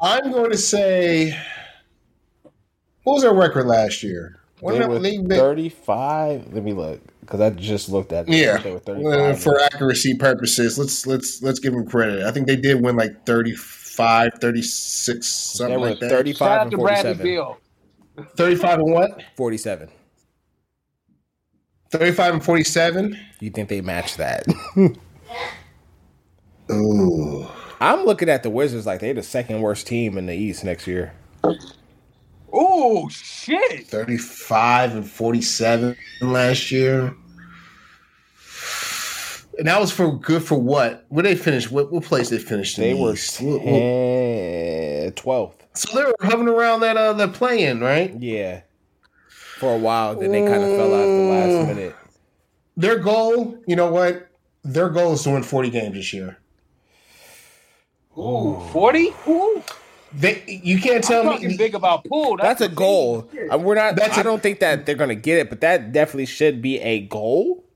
[0.00, 1.36] I'm going to say,
[3.02, 4.38] what was our record last year?
[4.60, 6.52] They were thirty-five.
[6.52, 8.26] Let me look because I just looked at.
[8.26, 8.34] Them.
[8.34, 12.24] Yeah, 35 for accuracy purposes, let's let's let's give them credit.
[12.24, 13.77] I think they did win like 35,
[14.40, 16.10] 36, something like that.
[16.10, 17.54] Thirty-five and forty-seven.
[18.36, 19.22] Thirty-five and what?
[19.36, 19.90] Forty-seven.
[21.90, 23.18] 35 and 47.
[23.40, 24.44] You think they match that?
[26.70, 27.46] Ooh.
[27.80, 30.86] I'm looking at the Wizards like they're the second worst team in the East next
[30.86, 31.14] year.
[32.52, 33.86] Oh shit!
[33.86, 37.14] 35 and 47 last year.
[39.58, 41.04] And that was for good for what?
[41.08, 41.70] Where they finished?
[41.70, 42.76] What, what place they finished?
[42.76, 45.52] they were 12th.
[45.74, 48.14] So they were hovering around that uh the playing, right?
[48.18, 48.62] Yeah
[49.58, 50.14] for a while.
[50.14, 51.66] Then they kind of fell out the last mm.
[51.66, 51.96] minute.
[52.76, 54.28] Their goal, you know what?
[54.62, 56.38] Their goal is to win 40 games this year.
[58.16, 59.12] Ooh, 40?
[59.26, 59.62] Ooh.
[60.12, 62.36] They, you can't tell I'm me big about Poole.
[62.36, 63.28] That's, that's a goal.
[63.52, 63.94] Uh, we're not.
[63.94, 66.62] That's I a, don't think that they're going to get it, but that definitely should
[66.62, 67.67] be a goal.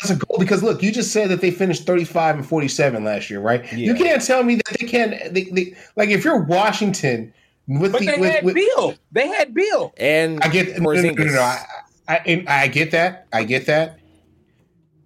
[0.00, 3.30] That's a goal because look, you just said that they finished 35 and 47 last
[3.30, 3.64] year, right?
[3.72, 3.92] Yeah.
[3.92, 5.32] You can't tell me that they can't.
[5.32, 7.32] They, they, like if you're Washington,
[7.68, 8.94] with but the, they with, had with, Beal.
[9.12, 11.64] They had Beal, And I get no, no, no, no, I,
[12.08, 13.28] I, I get that.
[13.32, 14.00] I get that.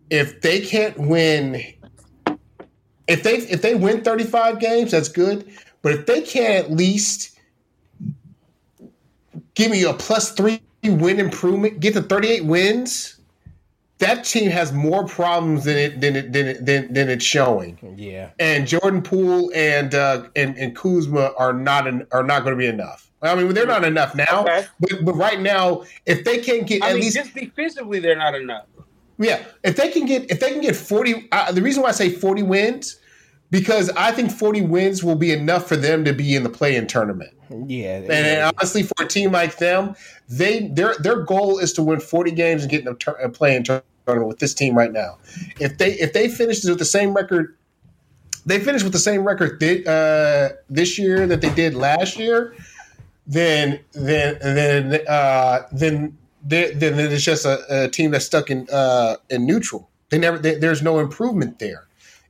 [0.09, 1.62] If they can't win,
[3.07, 5.53] if they if they win 35 games, that's good.
[5.82, 7.39] But if they can't at least
[9.55, 13.18] give me a plus three win improvement, get to 38 wins
[13.99, 17.79] that team has more problems than it than it than it, than, than it's showing.
[17.97, 18.31] Yeah.
[18.39, 22.59] And Jordan Poole and uh, and and Kuzma are not an, are not going to
[22.59, 23.11] be enough.
[23.21, 24.43] I mean, they're not enough now.
[24.43, 24.67] Okay.
[24.79, 28.17] But but right now, if they can't get I at mean, least just defensively, they're
[28.17, 28.67] not enough.
[29.19, 31.93] Yeah, if they can get if they can get forty, uh, the reason why I
[31.93, 32.98] say forty wins
[33.51, 36.87] because I think forty wins will be enough for them to be in the play-in
[36.87, 37.33] tournament.
[37.51, 39.95] Yeah, and, and honestly, for a team like them,
[40.29, 43.31] they their their goal is to win forty games and get in a, tur- a
[43.31, 45.19] play-in tournament with this team right now.
[45.59, 47.57] If they if they finish with the same record,
[48.45, 52.55] they finish with the same record th- uh, this year that they did last year,
[53.27, 59.17] then then then uh, then then it's just a, a, team that's stuck in uh,
[59.31, 59.89] in neutral.
[60.11, 61.88] They never they, there's no improvement there.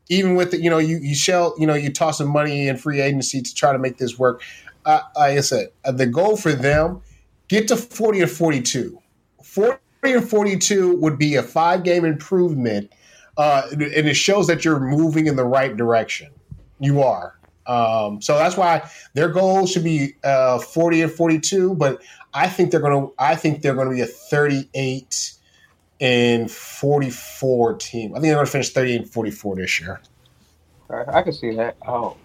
[0.08, 2.76] Even with the, you know you you shell you know you toss some money in
[2.76, 4.42] free agency to try to make this work.
[4.84, 7.02] Uh, like I said, uh, the goal for them
[7.48, 9.00] get to forty or forty two.
[9.42, 12.92] 40 and 42 would be a five game improvement.
[13.36, 16.30] Uh, and it shows that you're moving in the right direction.
[16.80, 17.38] You are.
[17.66, 22.02] Um, so that's why their goal should be uh, 40 and 42, but
[22.32, 25.32] I think they're going to, I think they're going to be a 38
[26.00, 28.12] and 44 team.
[28.12, 30.00] I think they're going to finish 38 and 44 this year.
[30.90, 31.76] I can see that.
[31.86, 32.16] Oh,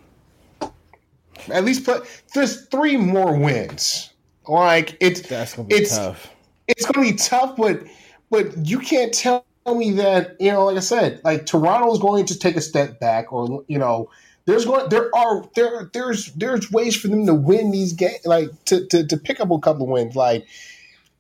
[1.52, 4.14] at least put there's three more wins.
[4.48, 6.34] Like it's that's gonna be it's, tough
[6.68, 7.84] it's going to be tough, but
[8.30, 12.26] but you can't tell me that you know, like I said, like Toronto is going
[12.26, 14.10] to take a step back, or you know,
[14.46, 18.50] there's going there are there there's there's ways for them to win these games, like
[18.66, 20.46] to, to to pick up a couple wins, like.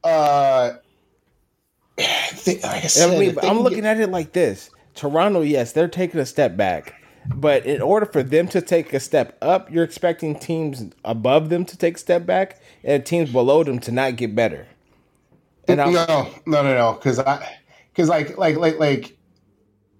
[0.03, 0.73] uh
[1.97, 5.71] they, like I said, I mean, I'm looking get, at it like this: Toronto, yes,
[5.71, 7.01] they're taking a step back,
[7.35, 11.65] but in order for them to take a step up, you're expecting teams above them
[11.65, 14.67] to take a step back and teams below them to not get better.
[15.67, 17.57] And no, no, no, no, because I,
[17.91, 19.17] because like, like, like, like,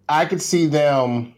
[0.09, 1.35] I could see them.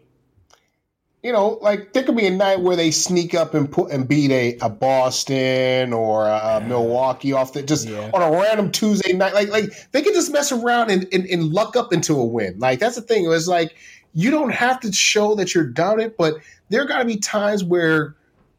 [1.25, 4.07] You know, like there could be a night where they sneak up and put and
[4.07, 8.11] beat a, a Boston or a Milwaukee off the just yeah.
[8.13, 9.33] on a random Tuesday night.
[9.33, 12.59] Like, like they could just mess around and, and, and luck up into a win.
[12.59, 13.25] Like that's the thing.
[13.25, 13.75] It was like
[14.13, 16.35] you don't have to show that you're doubted, but
[16.69, 18.15] there got to be times where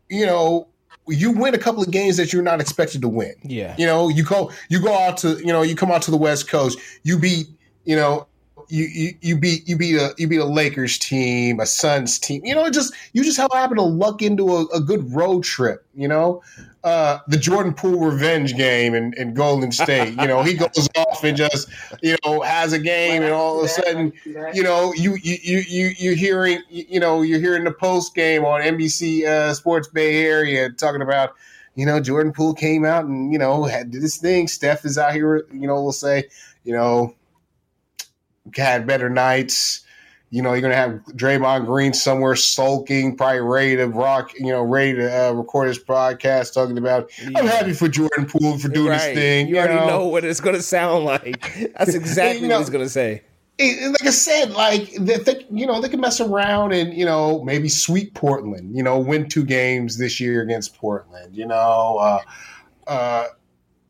[0.08, 0.66] you know
[1.06, 3.36] you win a couple of games that you're not expected to win.
[3.44, 3.76] Yeah.
[3.78, 6.16] You know, you go you go out to you know you come out to the
[6.16, 7.46] West Coast, you beat
[7.84, 8.26] you know
[8.68, 12.44] you you, you beat you beat a you beat a Lakers team, a Suns team.
[12.44, 15.84] You know, just you just happen to luck into a, a good road trip.
[15.94, 16.42] You know,
[16.84, 20.14] uh, the Jordan Poole revenge game in, in Golden State.
[20.20, 21.68] You know, he goes off and just
[22.02, 25.90] you know has a game, and all of a sudden, you know, you you you
[25.96, 30.24] you are hearing you know you're hearing the post game on NBC uh, Sports Bay
[30.24, 31.34] Area talking about.
[31.74, 34.48] You know, Jordan Poole came out and you know had did this thing.
[34.48, 35.46] Steph is out here.
[35.52, 36.24] You know, we'll say,
[36.64, 37.14] you know,
[38.54, 39.82] had better nights.
[40.30, 44.32] You know, you're gonna have Draymond Green somewhere sulking, probably ready to rock.
[44.38, 47.10] You know, ready to uh, record his podcast, talking about.
[47.18, 47.38] Yeah.
[47.38, 48.98] I'm happy for Jordan Poole for doing right.
[48.98, 49.48] this thing.
[49.48, 49.86] You, you already know?
[49.86, 50.06] know?
[50.06, 51.72] what it's gonna sound like.
[51.78, 53.22] That's exactly you know, what he's gonna say.
[53.58, 57.06] It, like I said, like they, they, you know, they can mess around and you
[57.06, 58.76] know maybe sweep Portland.
[58.76, 61.36] You know, win two games this year against Portland.
[61.36, 62.20] You know, uh,
[62.86, 63.24] uh,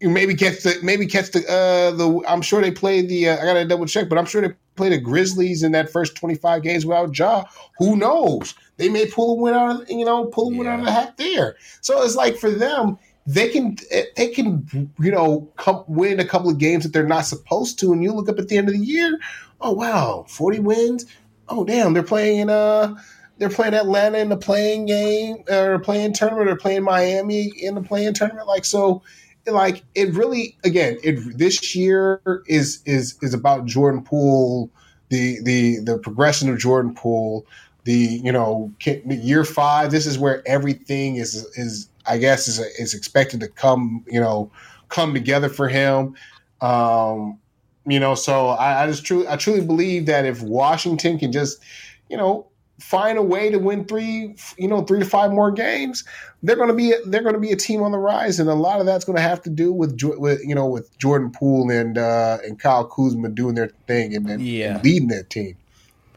[0.00, 3.38] you maybe catch the maybe catch the uh the I'm sure they played the uh,
[3.38, 6.62] I gotta double check, but I'm sure they played the Grizzlies in that first 25
[6.62, 7.44] games without Ja.
[7.78, 8.54] Who knows?
[8.76, 10.92] They may pull a win out of you know pull a win out of the
[10.92, 11.56] hat there.
[11.80, 13.76] So it's like for them, they can
[14.16, 17.92] they can you know come win a couple of games that they're not supposed to,
[17.92, 19.18] and you look up at the end of the year,
[19.60, 21.06] oh wow, 40 wins.
[21.48, 22.94] Oh damn, they're playing uh
[23.38, 27.82] they're playing Atlanta in the playing game or playing tournament or playing Miami in the
[27.82, 28.46] playing tournament.
[28.46, 29.02] Like so
[29.46, 34.70] like it really again it this year is is is about Jordan Poole
[35.08, 37.46] the the the progression of Jordan Poole
[37.84, 38.72] the you know
[39.06, 44.04] year five this is where everything is is I guess is is expected to come
[44.08, 44.50] you know
[44.88, 46.14] come together for him.
[46.60, 47.38] Um
[47.86, 51.60] you know so I, I just truly I truly believe that if Washington can just
[52.08, 52.46] you know
[52.78, 56.04] find a way to win three, you know, three to five more games,
[56.42, 58.54] they're going to be they're going to be a team on the rise, and a
[58.54, 61.70] lot of that's going to have to do with with you know with Jordan Poole
[61.70, 64.74] and uh, and Kyle Kuzma doing their thing and, and, yeah.
[64.74, 65.56] and leading that team.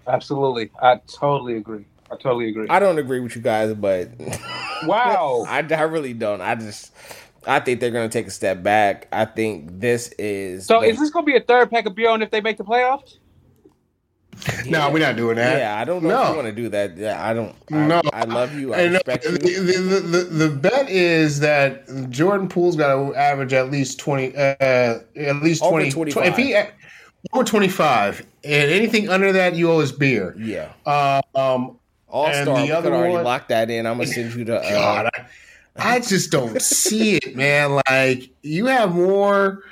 [0.08, 1.86] Absolutely, I totally agree.
[2.12, 2.68] I totally agree.
[2.70, 4.10] I don't agree with you guys, but
[4.86, 6.42] wow, I, I really don't.
[6.42, 6.94] I just.
[7.48, 9.08] I think they're going to take a step back.
[9.14, 10.66] I think this is.
[10.66, 12.58] So, the, is this going to be a third pack of Bjorn if they make
[12.58, 13.18] the playoffs?
[14.48, 14.72] Yeah.
[14.72, 15.58] No, we're not doing that.
[15.58, 16.24] Yeah, I don't know no.
[16.24, 16.98] if you want to do that.
[16.98, 17.56] Yeah, I don't.
[17.72, 18.74] I, no, I love you.
[18.74, 19.32] I respect you.
[19.32, 24.36] The, the, the, the, bet is that Jordan Poole's got to average at least twenty,
[24.36, 26.26] uh, at least over 20, 25.
[26.26, 26.56] If he
[27.34, 30.36] over twenty five, and anything under that, you owe us beer.
[30.38, 30.72] Yeah.
[30.86, 31.78] Uh, um,
[32.08, 32.62] All star.
[32.62, 33.86] We could already one, lock that in.
[33.86, 34.62] I'm gonna send you the.
[34.62, 37.82] Uh, God, I, I just don't see it, man.
[37.90, 39.64] Like you have more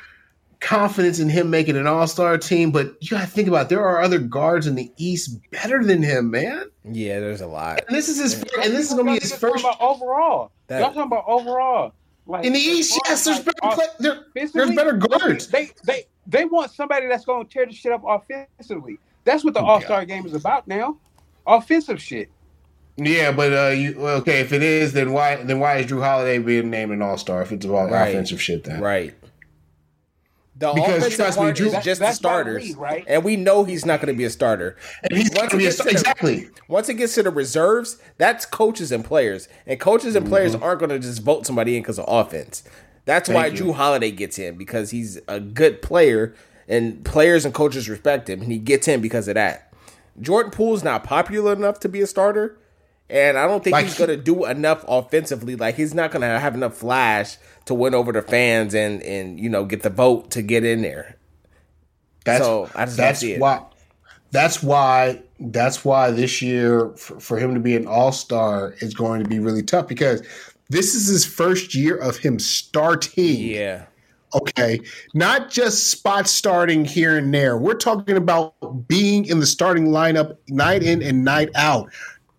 [0.59, 3.69] confidence in him making an all star team, but you got to think about it,
[3.69, 6.69] there are other guards in the East better than him, man.
[6.83, 7.83] Yeah, there's a lot.
[7.87, 8.63] And this is his, yeah.
[8.63, 10.51] and this is going to be his first overall.
[10.67, 11.93] That, Y'all talking about overall?
[12.25, 15.47] Like, in the East, yes, there's better, play, there, there's better guards.
[15.47, 18.99] They they they want somebody that's going to tear the shit up offensively.
[19.23, 20.97] That's what the oh, All Star game is about now,
[21.45, 22.29] offensive shit.
[22.97, 24.41] Yeah, but uh, you okay?
[24.41, 27.41] If it is, then why then why is Jrue Holiday being named an All Star
[27.43, 28.09] if it's about right.
[28.09, 28.65] offensive shit?
[28.65, 29.13] Then right.
[30.59, 33.03] The because trust me, Jrue, just the starters, right?
[33.07, 34.75] And we know he's not going to be a starter.
[35.03, 35.91] And he's once going to be a, starter.
[35.91, 36.49] exactly.
[36.67, 40.33] once it gets to the reserves, that's coaches and players, and coaches and mm-hmm.
[40.33, 42.63] players aren't going to just vote somebody in because of offense.
[43.05, 43.65] That's Thank why you.
[43.65, 46.33] Jrue Holiday gets in because he's a good player,
[46.67, 49.71] and players and coaches respect him, and he gets in because of that.
[50.19, 52.57] Jordan Poole's not popular enough to be a starter,
[53.09, 55.55] and I don't think like, he's going to do enough offensively.
[55.55, 59.39] Like he's not going to have enough flash to win over the fans and and
[59.39, 61.17] you know get the vote to get in there.
[62.25, 63.65] That's so I just that's why.
[64.31, 65.21] That's why.
[65.39, 69.29] That's why this year for, for him to be an all star is going to
[69.29, 70.21] be really tough because
[70.69, 73.39] this is his first year of him starting.
[73.39, 73.85] Yeah.
[74.33, 74.81] Okay.
[75.13, 77.57] Not just spot starting here and there.
[77.57, 78.53] We're talking about
[78.87, 81.89] being in the starting lineup night in and night out.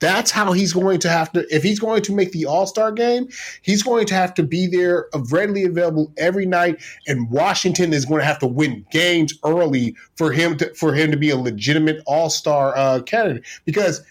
[0.01, 2.93] That's how he's going to have to, if he's going to make the All Star
[2.93, 3.29] game,
[3.63, 6.81] he's going to have to be there readily available every night.
[7.07, 11.11] And Washington is going to have to win games early for him to, for him
[11.11, 13.45] to be a legitimate All Star uh, candidate.
[13.65, 14.03] Because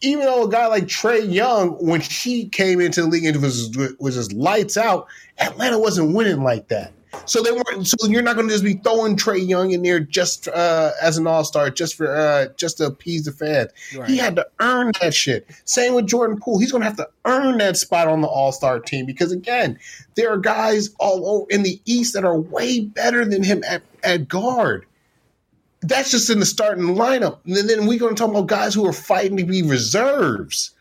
[0.00, 3.70] even though a guy like Trae Young, when he came into the league and was,
[4.00, 5.06] was just lights out,
[5.38, 6.92] Atlanta wasn't winning like that.
[7.24, 7.86] So they weren't.
[7.86, 11.18] So you're not going to just be throwing Trae Young in there just uh, as
[11.18, 13.70] an all star, just for uh, just to appease the fans.
[13.96, 14.08] Right.
[14.08, 15.48] He had to earn that shit.
[15.64, 16.58] Same with Jordan Poole.
[16.58, 19.78] He's going to have to earn that spot on the all star team because again,
[20.14, 23.82] there are guys all over in the East that are way better than him at,
[24.02, 24.86] at guard.
[25.80, 27.38] That's just in the starting lineup.
[27.44, 30.72] And then we're going to talk about guys who are fighting to be reserves.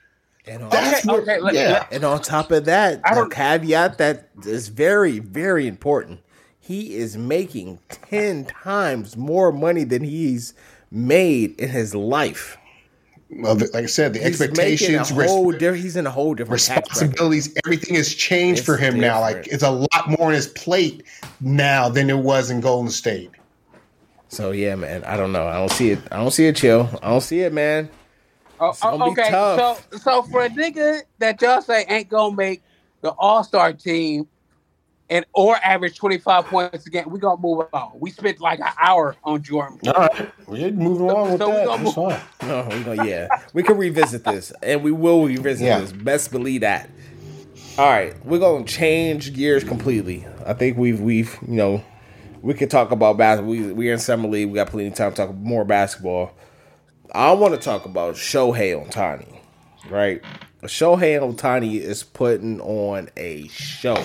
[0.47, 1.85] And on, okay, okay, yeah.
[1.91, 6.21] and on top of that, the caveat that is very, very important.
[6.59, 10.53] He is making ten times more money than he's
[10.91, 12.57] made in his life.
[13.29, 17.53] Well, like I said, the he's expectations, whole res- he's in a whole different responsibilities.
[17.65, 19.01] Everything has changed it's for him different.
[19.01, 19.19] now.
[19.19, 21.03] Like it's a lot more on his plate
[21.41, 23.31] now than it was in Golden State.
[24.29, 25.45] So yeah, man, I don't know.
[25.45, 25.99] I don't see it.
[26.11, 26.55] I don't see it.
[26.55, 26.89] Chill.
[27.01, 27.89] I don't see it, man.
[28.59, 32.63] Oh, oh okay, so so for a nigga that y'all say ain't gonna make
[33.01, 34.27] the All Star team
[35.09, 37.91] and or average twenty five points a game, we gonna move on.
[37.99, 39.79] We spent like an hour on Jordan.
[39.87, 41.83] All right, we're moving along with so that.
[41.83, 42.49] That's fine.
[42.49, 45.79] No, we gonna, yeah, we can revisit this, and we will revisit yeah.
[45.79, 45.91] this.
[45.91, 46.89] Best believe that.
[47.77, 50.25] All right, we're gonna change gears completely.
[50.45, 51.83] I think we've we've you know
[52.41, 53.51] we could talk about basketball.
[53.51, 54.49] We we're in summer league.
[54.49, 56.31] We got plenty of time to talk more basketball.
[57.13, 59.39] I want to talk about Shohei Ohtani,
[59.89, 60.21] right?
[60.63, 64.03] Shohei Ohtani is putting on a show.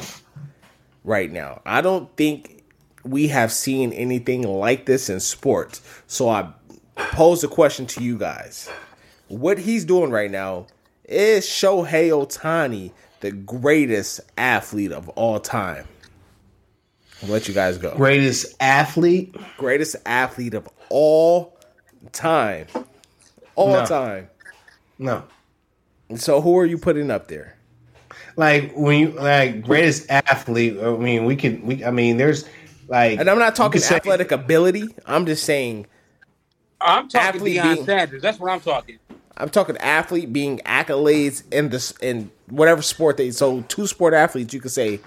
[1.04, 1.60] right now.
[1.66, 2.62] I don't think
[3.04, 5.82] we have seen anything like this in sports.
[6.06, 6.52] So I
[6.94, 8.70] pose a question to you guys.
[9.28, 10.66] What he's doing right now
[11.04, 15.86] is Shohei Ohtani the greatest athlete of all time?
[17.22, 17.94] I'll let you guys go.
[17.96, 19.34] Greatest athlete?
[19.56, 21.56] Greatest athlete of all
[22.12, 22.66] time.
[23.54, 23.86] All no.
[23.86, 24.28] time.
[24.98, 25.24] No.
[26.16, 27.56] So who are you putting up there?
[28.36, 32.44] Like when you like greatest athlete, I mean we can we I mean there's
[32.88, 34.88] like And I'm not talking athletic say, ability.
[35.06, 35.86] I'm just saying
[36.80, 38.22] I'm talking Deion being, Sanders.
[38.22, 38.98] That's what I'm talking.
[39.36, 44.52] I'm talking athlete being accolades in this in whatever sport they so two sport athletes
[44.52, 45.00] you could say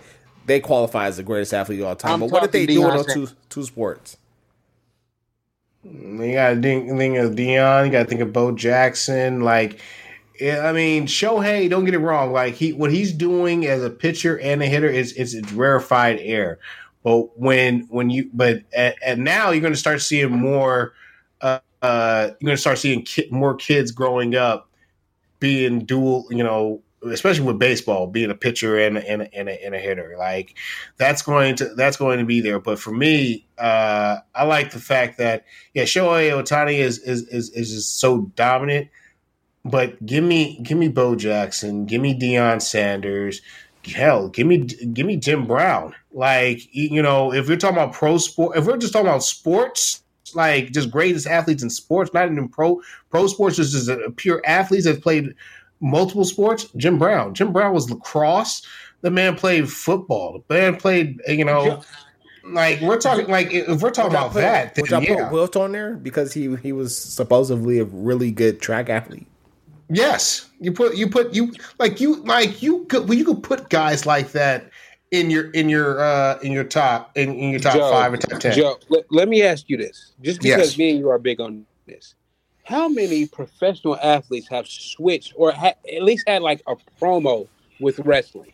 [0.45, 2.13] they qualify as the greatest athlete of all time.
[2.13, 4.17] I'm but what did they do in those two two sports?
[5.85, 7.85] You gotta think, think of Deion.
[7.85, 9.79] you gotta think of Bo Jackson, like
[10.41, 12.33] I mean, Shohei, don't get it wrong.
[12.33, 16.59] Like he, what he's doing as a pitcher and a hitter is it's rarefied air.
[17.03, 20.93] But when when you, but and now you're going to start seeing more
[21.85, 24.69] uh, you're going to start seeing ki- more kids growing up
[25.39, 26.81] being dual, you know,
[27.11, 30.15] especially with baseball, being a pitcher and and, and, a, and a hitter.
[30.17, 30.55] Like
[30.97, 32.59] that's going to that's going to be there.
[32.59, 37.49] But for me, uh, I like the fact that yeah, Shohei Ohtani is is is,
[37.51, 38.89] is just so dominant.
[39.63, 43.41] But give me give me Bo Jackson, give me Deion Sanders,
[43.93, 45.95] hell, give me give me Jim Brown.
[46.11, 50.03] Like you know, if we're talking about pro sport, if we're just talking about sports,
[50.33, 54.41] like just greatest athletes in sports, not even pro pro sports, just as a pure
[54.45, 55.33] athletes that played
[55.79, 56.67] multiple sports.
[56.75, 57.33] Jim Brown.
[57.33, 58.65] Jim Brown was lacrosse.
[59.01, 60.43] The man played football.
[60.47, 61.83] The man played, you know,
[62.45, 65.23] like we're talking like if we're talking about put, that, then, would yeah.
[65.25, 69.27] put Wilt on there because he he was supposedly a really good track athlete.
[69.89, 73.69] Yes, you put you put you like you like you could well, you could put
[73.69, 74.69] guys like that
[75.11, 78.21] in your in your uh in your top in, in your top Joe, five and
[78.21, 78.53] top ten.
[78.53, 80.77] Joe, let, let me ask you this, just because yes.
[80.77, 82.15] me and you are big on this.
[82.65, 87.47] How many professional athletes have switched or ha- at least had like a promo
[87.79, 88.53] with wrestling?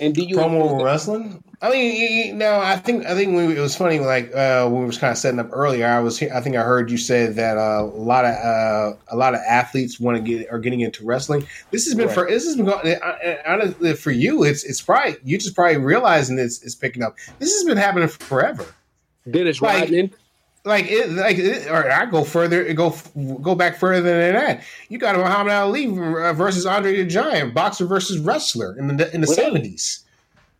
[0.00, 1.42] And do you promo wrestling?
[1.62, 4.00] I mean, no, I think I think we, it was funny.
[4.00, 6.62] Like uh, when we was kind of setting up earlier, I was I think I
[6.62, 10.22] heard you say that uh, a lot of uh, a lot of athletes want to
[10.22, 11.46] get are getting into wrestling.
[11.70, 12.14] This has been right.
[12.14, 12.98] for this has been going
[13.46, 14.44] honestly for you.
[14.44, 17.16] It's it's probably you just probably realizing this is picking up.
[17.38, 18.66] This has been happening forever.
[19.30, 20.10] Dennis like, Rodman
[20.64, 22.94] like it, like it, or I go further, go
[23.40, 24.62] go back further than that.
[24.88, 29.26] You got Muhammad Ali versus Andre the Giant, boxer versus wrestler in the in the
[29.26, 30.04] seventies.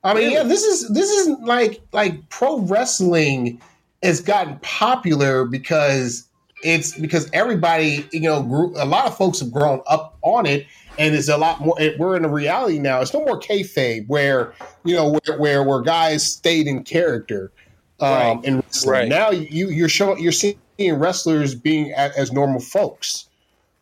[0.02, 3.60] I mean, yeah, this is this is like like pro wrestling
[4.02, 6.26] has gotten popular because
[6.64, 10.66] it's because everybody, you know, grew, a lot of folks have grown up on it,
[10.98, 11.76] and it's a lot more.
[11.98, 13.02] We're in a reality now.
[13.02, 17.52] It's no more kayfabe where you know where where, where guys stayed in character
[18.00, 18.44] um, right.
[18.44, 18.92] in wrestling.
[18.92, 19.08] Right.
[19.08, 23.26] Now you you're showing you're seeing wrestlers being as normal folks.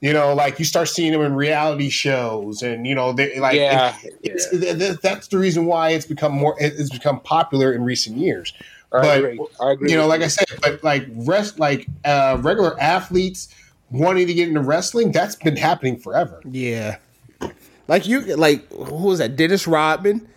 [0.00, 3.56] You know, like you start seeing them in reality shows, and you know, they like
[3.56, 4.94] yeah, it, yeah.
[5.02, 8.52] that's the reason why it's become more it's become popular in recent years.
[8.92, 9.46] I but agree.
[9.60, 10.26] I agree you know, like you.
[10.26, 13.52] I said, but like rest like uh, regular athletes
[13.90, 16.40] wanting to get into wrestling, that's been happening forever.
[16.44, 16.98] Yeah,
[17.88, 19.34] like you, like who was that?
[19.34, 20.28] Dennis Rodman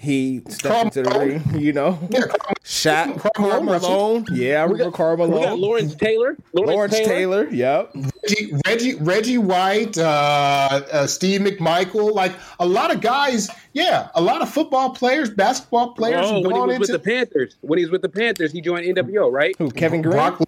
[0.00, 1.98] he stepped into the ring, you know.
[2.08, 2.22] Yeah,
[2.64, 4.24] Shot Karl Malone.
[4.32, 5.40] Yeah, I remember Karl Malone.
[5.40, 6.36] We got Lawrence Taylor.
[6.54, 7.44] Lawrence, Lawrence Taylor.
[7.44, 7.48] Taylor.
[7.50, 7.94] Yep.
[8.24, 13.50] Reggie, Reggie, Reggie White, uh, uh, Steve McMichael, like a lot of guys.
[13.74, 16.24] Yeah, a lot of football players, basketball players.
[16.24, 17.56] Oh, when he was into, with the Panthers.
[17.60, 19.54] When he was with the Panthers, he joined NWO, right?
[19.58, 19.70] Who?
[19.70, 20.14] Kevin Greene.
[20.14, 20.40] Brock,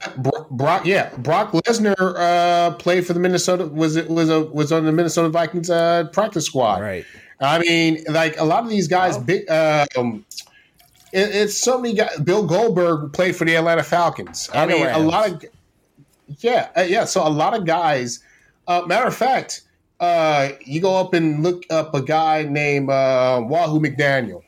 [0.50, 3.66] Brock, yeah, Brock Lesnar uh, played for the Minnesota.
[3.66, 6.80] Was it was a was on the Minnesota Vikings uh, practice squad.
[6.80, 7.05] Right.
[7.43, 9.24] I mean, like a lot of these guys, wow.
[9.24, 9.51] big.
[9.51, 10.24] Um,
[11.12, 12.18] it, it's so many guys.
[12.20, 14.49] Bill Goldberg played for the Atlanta Falcons.
[14.55, 15.45] I mean, a lot of
[16.38, 17.05] yeah, uh, yeah.
[17.05, 18.20] So a lot of guys.
[18.66, 19.62] Uh, matter of fact,
[20.01, 24.43] uh, you go up and look up a guy named uh, Wahoo McDaniel.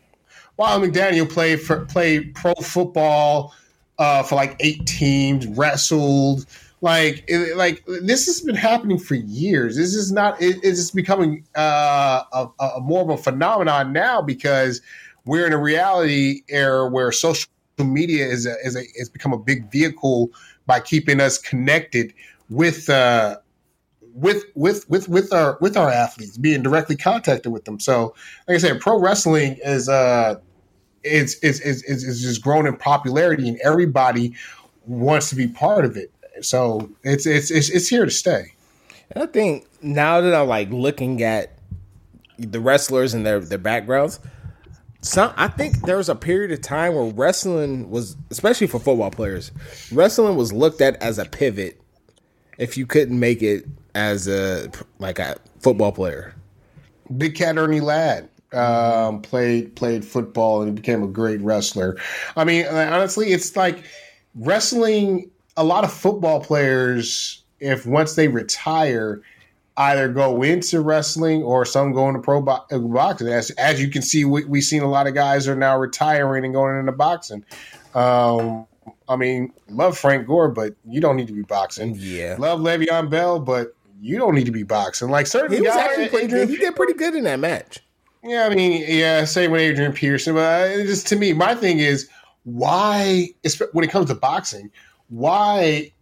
[0.56, 3.54] Wahoo McDaniel played for played pro football
[3.98, 6.46] uh, for like eight teams, wrestled.
[6.84, 9.74] Like, it, like this has been happening for years.
[9.74, 10.38] This is not.
[10.42, 14.82] It, it's becoming uh, a, a more of a phenomenon now because
[15.24, 19.38] we're in a reality era where social media is a, is a has become a
[19.38, 20.30] big vehicle
[20.66, 22.12] by keeping us connected
[22.50, 23.38] with uh,
[24.12, 27.80] with with with with our with our athletes, being directly contacted with them.
[27.80, 28.14] So,
[28.46, 30.34] like I said, pro wrestling is uh,
[31.02, 34.34] it's it's it's, it's just grown in popularity, and everybody
[34.84, 36.10] wants to be part of it.
[36.42, 38.52] So it's it's it's, it's here to stay.
[39.10, 41.58] And I think now that I'm like looking at
[42.38, 44.20] the wrestlers and their their backgrounds,
[45.00, 49.10] some I think there was a period of time where wrestling was, especially for football
[49.10, 49.52] players,
[49.92, 51.80] wrestling was looked at as a pivot
[52.58, 56.34] if you couldn't make it as a like a football player.
[57.16, 61.98] Big Cat Ernie Ladd um, played played football and became a great wrestler.
[62.36, 63.84] I mean, honestly, it's like
[64.34, 65.30] wrestling.
[65.56, 69.22] A lot of football players, if once they retire,
[69.76, 73.28] either go into wrestling or some go into pro bo- uh, boxing.
[73.28, 76.44] As, as you can see, we, we've seen a lot of guys are now retiring
[76.44, 77.44] and going into boxing.
[77.94, 78.66] Um,
[79.08, 81.96] I mean, love Frank Gore, but you don't need to be boxing.
[81.98, 85.08] Yeah, love Le'Veon Bell, but you don't need to be boxing.
[85.10, 87.80] Like certain he was guys, actually pretty, he did pretty good in that match.
[88.22, 91.78] Yeah, I mean, yeah, same with Adrian Peterson, but uh, just to me, my thing
[91.78, 92.08] is
[92.44, 93.28] why,
[93.72, 94.70] when it comes to boxing,
[95.14, 95.92] why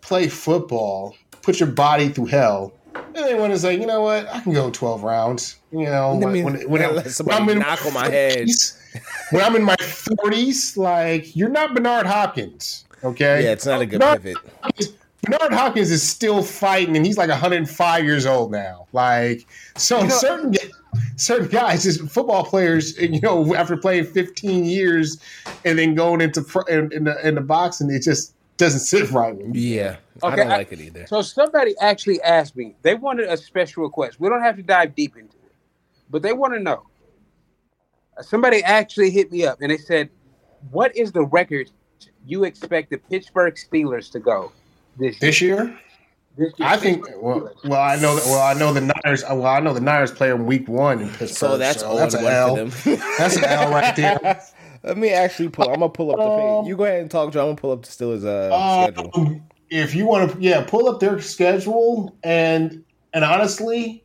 [0.00, 4.28] play football, put your body through hell, and then when it's like, you know what,
[4.28, 5.56] I can go twelve rounds.
[5.70, 8.12] You know, when, when, when, when I'm in knock on my 40s,
[8.92, 9.02] head.
[9.30, 13.44] when I'm in my forties, like you're not Bernard Hopkins, okay?
[13.44, 14.42] Yeah, it's not a good Bernard pivot.
[14.62, 14.92] Hopkins,
[15.24, 18.86] Bernard Hopkins is still fighting, and he's like 105 years old now.
[18.92, 19.46] Like,
[19.76, 20.54] so you know, certain
[21.16, 25.18] certain guys, just football players, you know, after playing 15 years
[25.64, 29.36] and then going into in, in the in the boxing, it just doesn't sit right
[29.36, 29.58] with me.
[29.60, 31.06] Yeah, okay, I don't like it either.
[31.06, 32.74] So somebody actually asked me.
[32.82, 34.20] They wanted a special request.
[34.20, 35.52] We don't have to dive deep into it,
[36.10, 36.86] but they want to know.
[38.20, 40.08] Somebody actually hit me up and they said,
[40.70, 41.70] "What is the record
[42.26, 44.52] you expect the Pittsburgh Steelers to go
[44.98, 45.78] this year?"
[46.36, 46.68] This year?
[46.68, 47.06] I think.
[47.16, 48.24] Well, well, I know that.
[48.26, 49.22] Well, I know the Niners.
[49.22, 51.28] Well, I know the Niners play in Week One in Pittsburgh.
[51.28, 52.56] So that's so that's an L.
[53.18, 54.42] that's an L right there.
[54.82, 55.68] Let me actually pull.
[55.68, 56.60] I'm gonna pull up the page.
[56.60, 57.40] Um, you go ahead and talk, Joe.
[57.40, 59.42] I'm gonna pull up the Steelers' uh, um, schedule.
[59.70, 62.84] If you want to, yeah, pull up their schedule and
[63.14, 64.04] and honestly,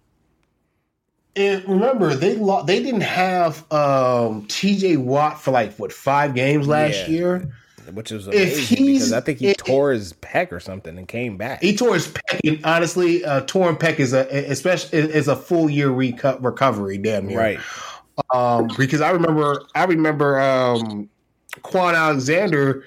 [1.35, 4.97] it, remember they lo- they didn't have um, T.J.
[4.97, 7.07] Watt for like what five games last yeah.
[7.07, 7.53] year
[7.93, 11.37] which is amazing because I think he it, tore his pec or something and came
[11.37, 11.61] back.
[11.61, 15.69] He tore his pec, and honestly, uh, torn pec is a especially is a full
[15.69, 16.97] year reco- recovery.
[16.97, 17.37] Damn near.
[17.37, 17.59] right.
[18.33, 21.09] Um, because I remember, I remember um,
[21.61, 22.83] Kwon Alexander.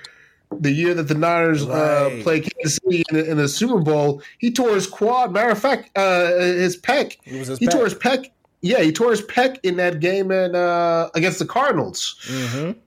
[0.61, 2.21] The year that the Niners uh, right.
[2.21, 5.33] uh, played Kansas City in the, in the, Super Bowl, he tore his quad.
[5.33, 7.17] Matter of fact, uh, his pec.
[7.23, 7.73] His he pec.
[7.73, 8.27] tore his pec.
[8.61, 12.17] Yeah, he tore his pec in that game in, uh, against the Cardinals.
[12.29, 12.79] Mm-hmm.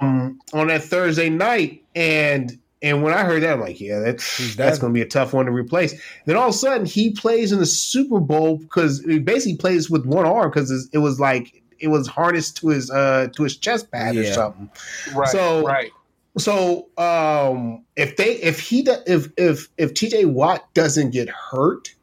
[0.00, 4.54] Um, on that Thursday night, and and when I heard that, I'm like, yeah, that's
[4.54, 5.94] that's going to be a tough one to replace.
[6.26, 9.88] Then all of a sudden, he plays in the Super Bowl because he basically plays
[9.88, 13.56] with one arm because it was like it was harnessed to his uh to his
[13.56, 14.22] chest pad yeah.
[14.22, 14.70] or something.
[15.14, 15.28] Right.
[15.28, 15.92] So right.
[16.38, 21.94] So um, if they if he if if if TJ Watt doesn't get hurt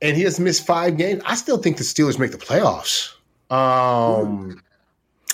[0.00, 3.12] and he has missed five games, I still think the Steelers make the playoffs.
[3.50, 4.62] Um,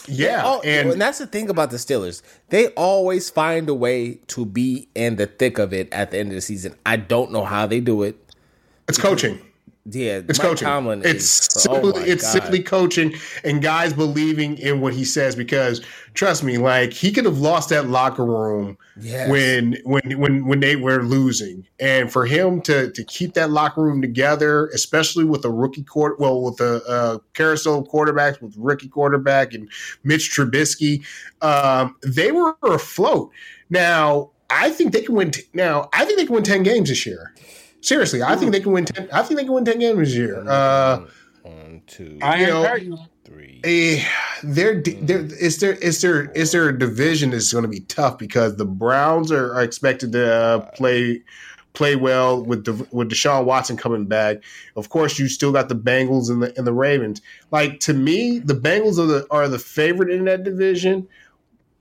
[0.06, 2.22] yeah, all, and, and that's the thing about the Steelers.
[2.50, 6.28] They always find a way to be in the thick of it at the end
[6.30, 6.74] of the season.
[6.84, 8.16] I don't know how they do it.
[8.88, 9.40] It's coaching.
[9.86, 10.66] Yeah, it's Mike coaching.
[10.66, 13.14] Tomlin it's is, simply, oh it's simply coaching
[13.44, 15.82] and guys believing in what he says because
[16.14, 19.28] trust me, like he could have lost that locker room yes.
[19.28, 23.82] when when when when they were losing, and for him to to keep that locker
[23.82, 28.88] room together, especially with a rookie quarter, well, with a uh, carousel quarterbacks with rookie
[28.88, 29.68] quarterback and
[30.02, 31.04] Mitch Trubisky,
[31.42, 33.30] um, they were afloat.
[33.68, 35.30] Now I think they can win.
[35.30, 37.34] T- now I think they can win ten games this year.
[37.84, 38.86] Seriously, I think they can win.
[38.86, 40.42] Ten, I think they can win ten games this year.
[40.48, 41.04] Uh,
[41.42, 43.60] One, two, I you know, three.
[43.62, 44.04] A, eh,
[44.42, 48.16] their, their, is there is there is there a division is going to be tough
[48.16, 51.22] because the Browns are, are expected to uh, play
[51.74, 54.38] play well with the, with Deshaun Watson coming back.
[54.76, 57.20] Of course, you still got the Bengals and the and the Ravens.
[57.50, 61.06] Like to me, the Bengals are the are the favorite in that division.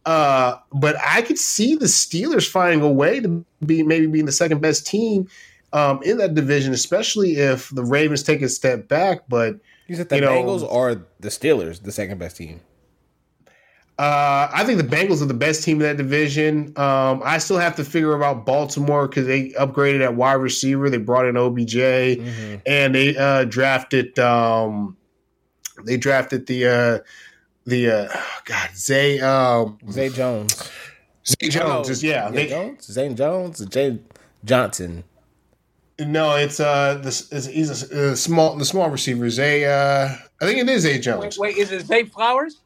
[0.05, 4.33] Uh, but I could see the Steelers finding a way to be maybe being the
[4.33, 5.29] second best team
[5.73, 9.23] um, in that division, especially if the Ravens take a step back.
[9.27, 12.61] But you said the you know, Bengals or the Steelers, the second best team.
[13.99, 16.73] Uh, I think the Bengals are the best team in that division.
[16.77, 20.89] Um, I still have to figure out Baltimore because they upgraded at wide receiver.
[20.89, 22.55] They brought in OBJ mm-hmm.
[22.65, 24.17] and they uh, drafted.
[24.17, 24.97] Um,
[25.85, 26.99] they drafted the uh,
[27.65, 30.71] the uh, God Zay um, Zay Jones.
[31.25, 32.31] Zay Jones is yeah.
[32.31, 32.85] Zay Jones.
[32.91, 33.65] Zay Jones.
[33.67, 33.99] Jay
[34.43, 35.03] Johnson.
[35.99, 39.29] No, it's uh, this is he's a, a, small the small receiver.
[39.29, 41.37] Zay, uh, I think it is Zay Jones.
[41.37, 42.61] Wait, wait is it Zay Flowers?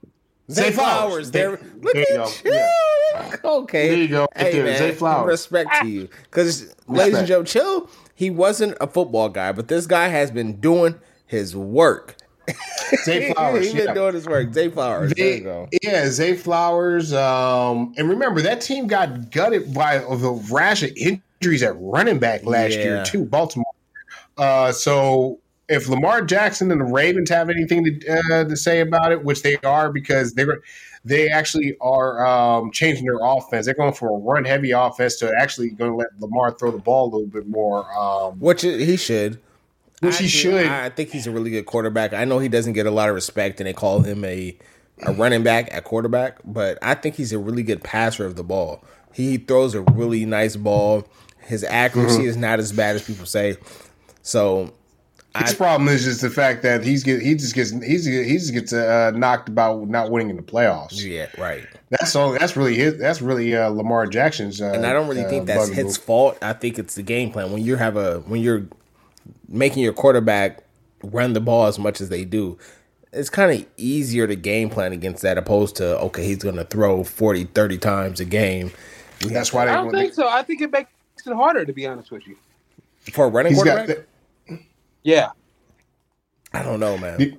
[0.49, 1.29] Zay, Zay Flowers.
[1.29, 1.31] Flowers.
[1.31, 1.51] There,
[1.81, 2.49] look there you at go.
[2.49, 2.53] you.
[2.53, 3.35] Yeah.
[3.43, 4.27] Okay, there you go.
[4.35, 4.63] Hey there.
[4.63, 5.27] man, Zay Flowers.
[5.27, 7.89] Respect to you, because ladies and gentlemen, chill.
[8.15, 10.95] He wasn't a football guy, but this guy has been doing
[11.27, 12.15] his work
[13.03, 13.65] Zay Flowers.
[13.65, 13.93] He's been yeah.
[13.93, 14.53] doing his work.
[14.53, 15.13] Zay Flowers.
[15.15, 15.67] there you go.
[15.83, 17.13] Yeah, Zay Flowers.
[17.13, 22.45] Um, and remember that team got gutted by the rash of injuries at running back
[22.45, 22.83] last Yeah.
[22.83, 23.25] year too.
[23.25, 23.65] Baltimore.
[24.37, 25.39] Uh, so
[25.69, 29.43] if Lamar Jackson and the Ravens have anything to uh, to say about it, which
[29.43, 30.59] they are because they're
[31.05, 33.65] they actually are um, changing their offense.
[33.65, 36.79] They're going from a run heavy offense to actually going to let Lamar throw the
[36.79, 37.85] ball a little bit more.
[37.97, 39.39] Um, Which he should.
[40.01, 40.65] which I he do- should.
[40.67, 42.13] I think he's a really good quarterback.
[42.13, 44.57] I know he doesn't get a lot of respect, and they call him a
[45.05, 48.43] a running back at quarterback, but I think he's a really good passer of the
[48.43, 48.83] ball.
[49.13, 51.07] He throws a really nice ball.
[51.47, 52.27] His accuracy Mm-hmm.
[52.27, 53.57] is not as bad as people say.
[54.21, 54.73] So
[55.37, 58.53] His problem is just the fact that he's get he just gets he's he just
[58.53, 61.03] gets uh, knocked about not winning in the playoffs.
[61.03, 61.65] yeah, right.
[61.89, 62.31] That's all.
[62.33, 62.97] That's really his.
[62.97, 64.61] That's really uh, Lamar Jackson's.
[64.61, 65.85] Uh, And I don't really uh, think that's bugaboo.
[65.87, 66.37] his fault.
[66.41, 67.51] I think it's the game plan.
[67.53, 68.65] When you have a when you're
[69.47, 70.63] making your quarterback
[71.03, 72.57] run the ball as much as they do,
[73.13, 76.65] it's kind of easier to game plan against that opposed to okay, he's going to
[76.65, 78.71] throw 40, 30 times a game.
[79.21, 79.71] That's why they.
[79.71, 80.27] I don't think so.
[80.27, 80.89] I think it makes
[81.25, 82.35] it harder, to be honest with you.
[83.11, 83.87] For a running He's quarterback?
[84.47, 84.59] The,
[85.03, 85.29] Yeah.
[86.53, 87.17] I don't know, man.
[87.17, 87.37] The-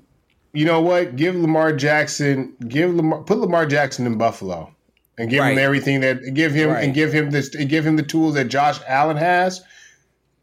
[0.55, 1.17] you know what?
[1.17, 2.55] Give Lamar Jackson.
[2.67, 3.23] Give Lamar.
[3.23, 4.71] Put Lamar Jackson in Buffalo,
[5.19, 6.33] and give him everything that.
[6.35, 6.85] Give him Right.
[6.85, 7.55] and give him this.
[7.55, 9.63] And give him the tools that Josh Allen has.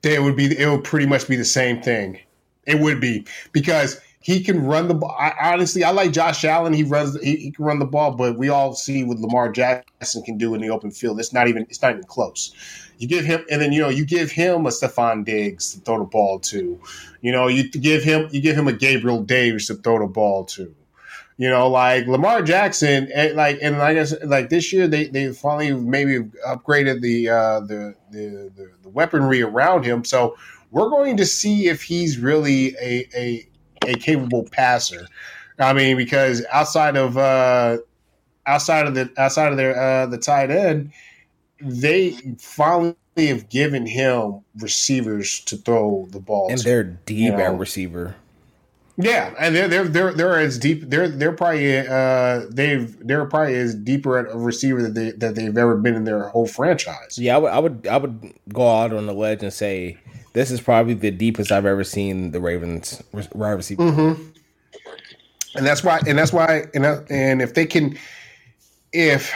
[0.04, 0.46] They would be.
[0.58, 2.20] It would pretty much be the same thing.
[2.68, 5.16] It would be because he can run the ball.
[5.20, 6.72] I, honestly, I like Josh Allen.
[6.74, 7.20] He runs.
[7.22, 10.54] He, he can run the ball, but we all see what Lamar Jackson can do
[10.54, 11.20] in the open field.
[11.20, 11.64] It's not even.
[11.64, 12.54] It's not even close.
[12.98, 16.00] You give him, and then you know you give him a Stefon Diggs to throw
[16.00, 16.80] the ball to.
[17.22, 20.46] You know, you give him you give him a Gabriel Davis to throw the ball
[20.46, 20.74] to.
[21.38, 25.34] You know, like Lamar Jackson, and like and I said, like this year they they
[25.34, 30.06] finally maybe upgraded the uh, the, the the the weaponry around him.
[30.06, 30.38] So
[30.72, 33.48] we're going to see if he's really a a,
[33.86, 35.08] a capable passer.
[35.60, 37.78] I mean, because outside of uh,
[38.46, 40.92] outside of the outside of their uh, the tight end,
[41.62, 46.50] they finally have given him receivers to throw the ball.
[46.50, 46.64] and to.
[46.64, 47.40] they're deep you know.
[47.40, 48.16] at receiver.
[48.98, 50.84] Yeah, and they're they're they're they're as deep.
[50.90, 55.36] They're they're probably uh they've they're probably as deeper at a receiver that they that
[55.36, 57.20] they've ever been in their whole franchise.
[57.20, 59.98] Yeah, I would, I would, I would go out on the ledge and say
[60.32, 63.04] this is probably the deepest I've ever seen the Ravens
[63.34, 63.84] wide receiver.
[63.84, 64.24] Mm-hmm.
[65.56, 67.98] And that's why, and that's why, and and if they can,
[68.94, 69.34] if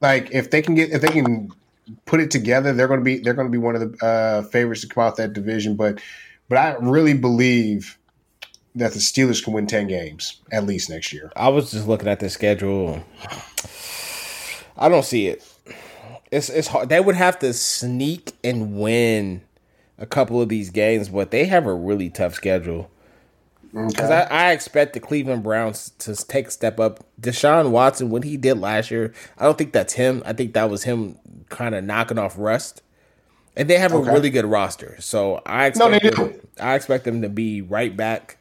[0.00, 1.50] like if they can get if they can
[2.04, 4.42] put it together, they're going to be they're going to be one of the uh,
[4.42, 5.76] favorites to come out that division.
[5.76, 6.00] But
[6.48, 7.98] but I really believe
[8.74, 11.32] that the Steelers can win ten games at least next year.
[11.36, 13.02] I was just looking at the schedule.
[14.76, 15.44] I don't see it.
[16.30, 16.88] It's it's hard.
[16.88, 19.42] They would have to sneak and win
[19.98, 22.90] a couple of these games, but they have a really tough schedule.
[23.76, 27.04] Because I, I expect the Cleveland Browns to take a step up.
[27.20, 30.22] Deshaun Watson, what he did last year, I don't think that's him.
[30.26, 31.18] I think that was him
[31.50, 32.82] kind of knocking off rust.
[33.56, 36.48] And they have a really good roster, so I No, expect they them, do.
[36.60, 38.38] I expect them to be right back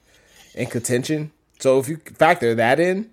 [0.55, 1.31] in contention.
[1.59, 3.11] So if you factor that in,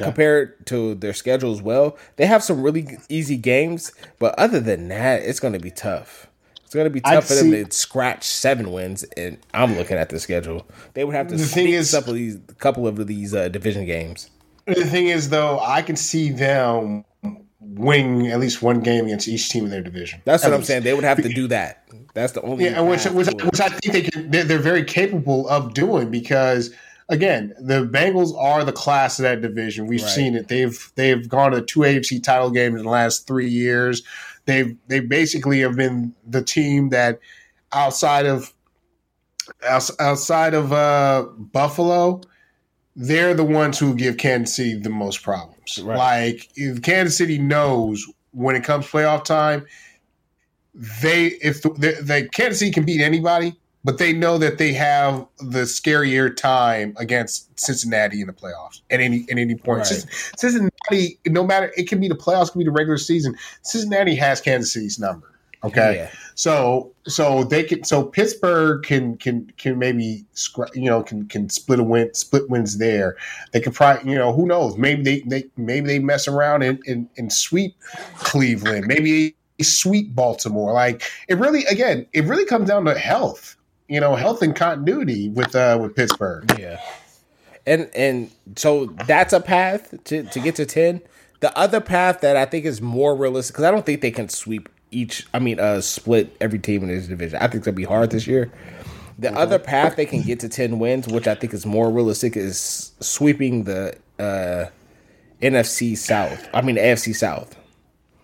[0.00, 3.92] compared to their schedule as well, they have some really easy games.
[4.18, 6.28] But other than that, it's going to be tough.
[6.72, 9.02] It's going to be tough for them to scratch seven wins.
[9.18, 11.98] And I'm looking at the schedule; they would have to The thing sneak is- a
[11.98, 14.30] couple of these, couple of these uh, division games.
[14.66, 17.04] The thing is, though, I can see them
[17.60, 20.22] winning at least one game against each team in their division.
[20.24, 20.84] That's At what I'm saying.
[20.84, 21.84] They would have to do that.
[22.14, 22.64] That's the only.
[22.64, 24.30] Yeah, which which, which I think they can.
[24.30, 26.70] They're, they're very capable of doing because
[27.10, 29.88] again, the Bengals are the class of that division.
[29.88, 30.10] We've Right.
[30.10, 30.48] seen it.
[30.48, 34.02] They've they've gone to two AFC title games in the last three years.
[34.44, 37.20] They've they basically have been the team that
[37.72, 38.52] outside of
[39.68, 42.20] outside of uh, Buffalo,
[42.96, 45.78] they're the ones who give Kansas City the most problems.
[45.82, 45.96] Right.
[45.96, 49.66] Like Kansas City knows when it comes playoff time,
[50.74, 54.72] they if the, the, the Kansas City can beat anybody, but they know that they
[54.72, 59.80] have the scarier time against Cincinnati in the playoffs at any at any point.
[59.90, 60.06] Right.
[60.36, 63.36] Cincinnati, no matter it can be the playoffs, it can be the regular season.
[63.62, 65.28] Cincinnati has Kansas City's number.
[65.64, 66.10] Okay, Yeah.
[66.34, 70.24] so so they can so Pittsburgh can can can maybe
[70.74, 73.16] you know can can split a win split wins there.
[73.52, 76.80] They could probably you know who knows maybe they, they maybe they mess around and,
[76.86, 77.76] and, and sweep
[78.16, 80.72] Cleveland maybe sweep Baltimore.
[80.72, 83.56] Like it really again it really comes down to health.
[83.88, 86.50] You know health and continuity with uh with Pittsburgh.
[86.58, 86.80] Yeah.
[87.66, 91.00] And and so that's a path to, to get to 10.
[91.40, 94.28] The other path that I think is more realistic cuz I don't think they can
[94.28, 97.38] sweep each I mean uh split every team in this division.
[97.40, 98.50] I think to be hard this year.
[99.18, 99.36] The mm-hmm.
[99.36, 102.92] other path they can get to ten wins, which I think is more realistic, is
[103.00, 104.66] sweeping the uh,
[105.42, 106.48] NFC South.
[106.54, 107.56] I mean, the AFC South.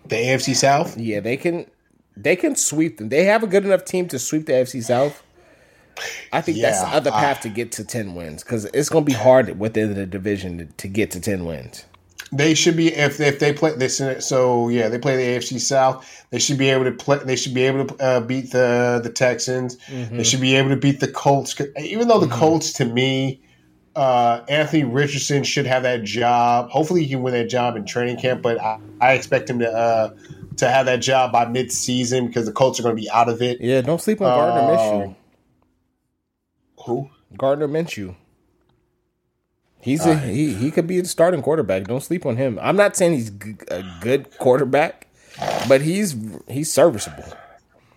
[0.05, 0.97] The AFC South.
[0.97, 1.65] Yeah, they can.
[2.17, 3.09] They can sweep them.
[3.09, 5.23] They have a good enough team to sweep the AFC South.
[6.31, 9.05] I think yeah, that's the other path to get to ten wins because it's going
[9.05, 11.85] to be hard within the division to, to, get to ten wins.
[12.31, 14.01] They should be if if they play this.
[14.19, 16.25] So yeah, they play the AFC South.
[16.29, 17.17] They should be able to play.
[17.17, 19.77] They should be able to uh, beat the the Texans.
[19.87, 20.17] Mm-hmm.
[20.17, 21.59] They should be able to beat the Colts.
[21.79, 22.39] Even though the mm-hmm.
[22.39, 23.41] Colts, to me,
[23.95, 26.69] uh, Anthony Richardson should have that job.
[26.69, 28.43] Hopefully, he can win that job in training camp.
[28.43, 30.13] But I, I expect him to uh,
[30.57, 33.29] to have that job by mid season because the Colts are going to be out
[33.29, 33.59] of it.
[33.59, 35.15] Yeah, don't sleep on Gardner uh, Minshew.
[36.89, 37.09] Who?
[37.37, 38.15] Gardner Minshew.
[39.79, 40.17] He's a, ah.
[40.17, 41.83] he he could be a starting quarterback.
[41.83, 42.59] Don't sleep on him.
[42.61, 43.29] I'm not saying he's
[43.69, 45.07] a good quarterback,
[45.67, 46.15] but he's
[46.47, 47.25] he's serviceable.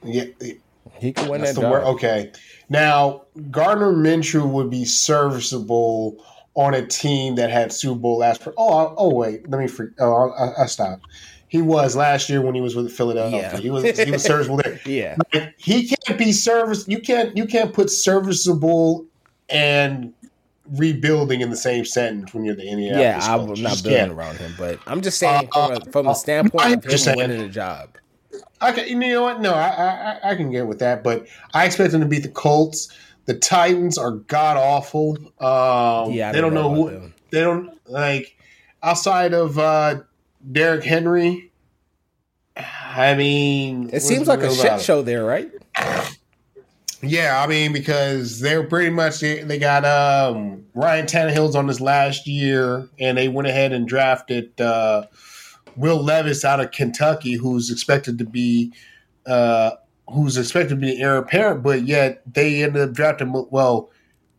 [0.04, 0.26] Yeah,
[0.98, 1.72] he can win that job.
[1.72, 1.84] Word.
[1.84, 2.32] Okay,
[2.68, 6.22] now Gardner Minshew would be serviceable
[6.54, 8.46] on a team that had Super Bowl last.
[8.46, 9.66] Oh, oh, oh wait, let me.
[9.66, 11.06] Free, oh, I, I stopped.
[11.52, 13.42] He was last year when he was with Philadelphia.
[13.42, 13.56] Yeah.
[13.58, 14.80] He was he was serviceable there.
[14.86, 15.16] yeah,
[15.58, 16.88] he can't be service.
[16.88, 19.04] You can't you can't put serviceable
[19.50, 20.14] and
[20.70, 23.26] rebuilding in the same sentence when you're the Indianapolis.
[23.26, 24.12] Yeah, I'm not building can't.
[24.12, 27.18] around him, but I'm just saying uh, from, a, from uh, standpoint of him saying,
[27.18, 27.90] winning a job.
[28.62, 29.42] Okay, you know what?
[29.42, 29.68] No, I,
[30.22, 32.88] I I can get with that, but I expect him to beat the Colts.
[33.26, 35.18] The Titans are god awful.
[35.38, 37.14] Um, yeah, they don't know, know who them.
[37.30, 38.38] they don't like
[38.82, 40.00] outside of uh,
[40.50, 41.50] Derrick Henry.
[42.56, 45.50] I mean, it seems like a shit show there, right?
[47.02, 52.28] Yeah, I mean because they're pretty much they got um, Ryan Tannehill's on this last
[52.28, 55.06] year, and they went ahead and drafted uh,
[55.76, 58.72] Will Levis out of Kentucky, who's expected to be
[59.26, 59.72] uh,
[60.10, 63.90] who's expected to be heir apparent, but yet they ended up drafting well.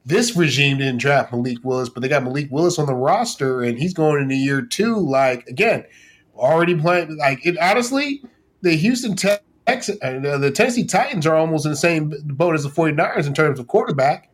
[0.05, 3.79] This regime didn't draft Malik Willis, but they got Malik Willis on the roster, and
[3.79, 4.97] he's going into year two.
[4.97, 5.85] Like again,
[6.35, 7.17] already playing.
[7.17, 8.21] Like it, honestly,
[8.61, 12.69] the Houston Texans, uh, the Tennessee Titans are almost in the same boat as the
[12.69, 14.29] 49ers in terms of quarterback.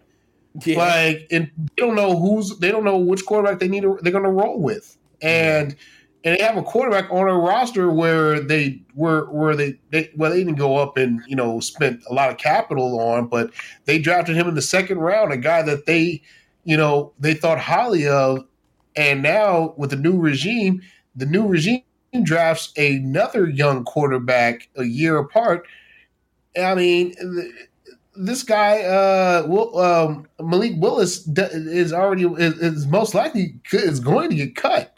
[0.66, 0.78] Yeah.
[0.78, 3.82] Like, and they don't know who's, they don't know which quarterback they need.
[3.82, 5.76] To, they're going to roll with, and
[6.24, 10.32] and they have a quarterback on a roster where they were where they, they well
[10.32, 13.52] they didn't go up and you know spent a lot of capital on, but
[13.86, 16.22] they drafted him in the second round, a guy that they
[16.66, 18.46] you know they thought highly of,
[18.96, 20.82] and now with the new regime,
[21.16, 21.84] the new regime
[22.24, 25.66] drafts another young quarterback a year apart.
[26.60, 27.14] I mean,
[28.16, 34.30] this guy, uh, will, um, Malik Willis, is already is, is, most likely is going
[34.32, 34.96] to get cut.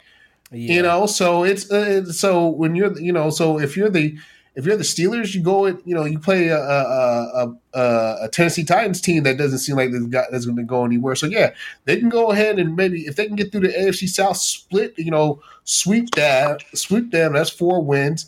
[0.52, 0.74] Yeah.
[0.74, 4.16] You know, so it's uh, so when you're you know so if you're the
[4.54, 8.28] if you're the Steelers, you go and you know you play a a, a, a
[8.30, 11.14] Tennessee Titans team that doesn't seem like they've got that's going to go anywhere.
[11.14, 11.54] So yeah,
[11.84, 14.94] they can go ahead and maybe if they can get through the AFC South split,
[14.98, 17.32] you know, sweep that, sweep them.
[17.32, 18.26] That's four wins.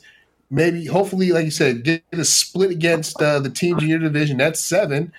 [0.51, 4.39] Maybe hopefully, like you said, get a split against uh, the teams in your division.
[4.39, 5.13] That's seven.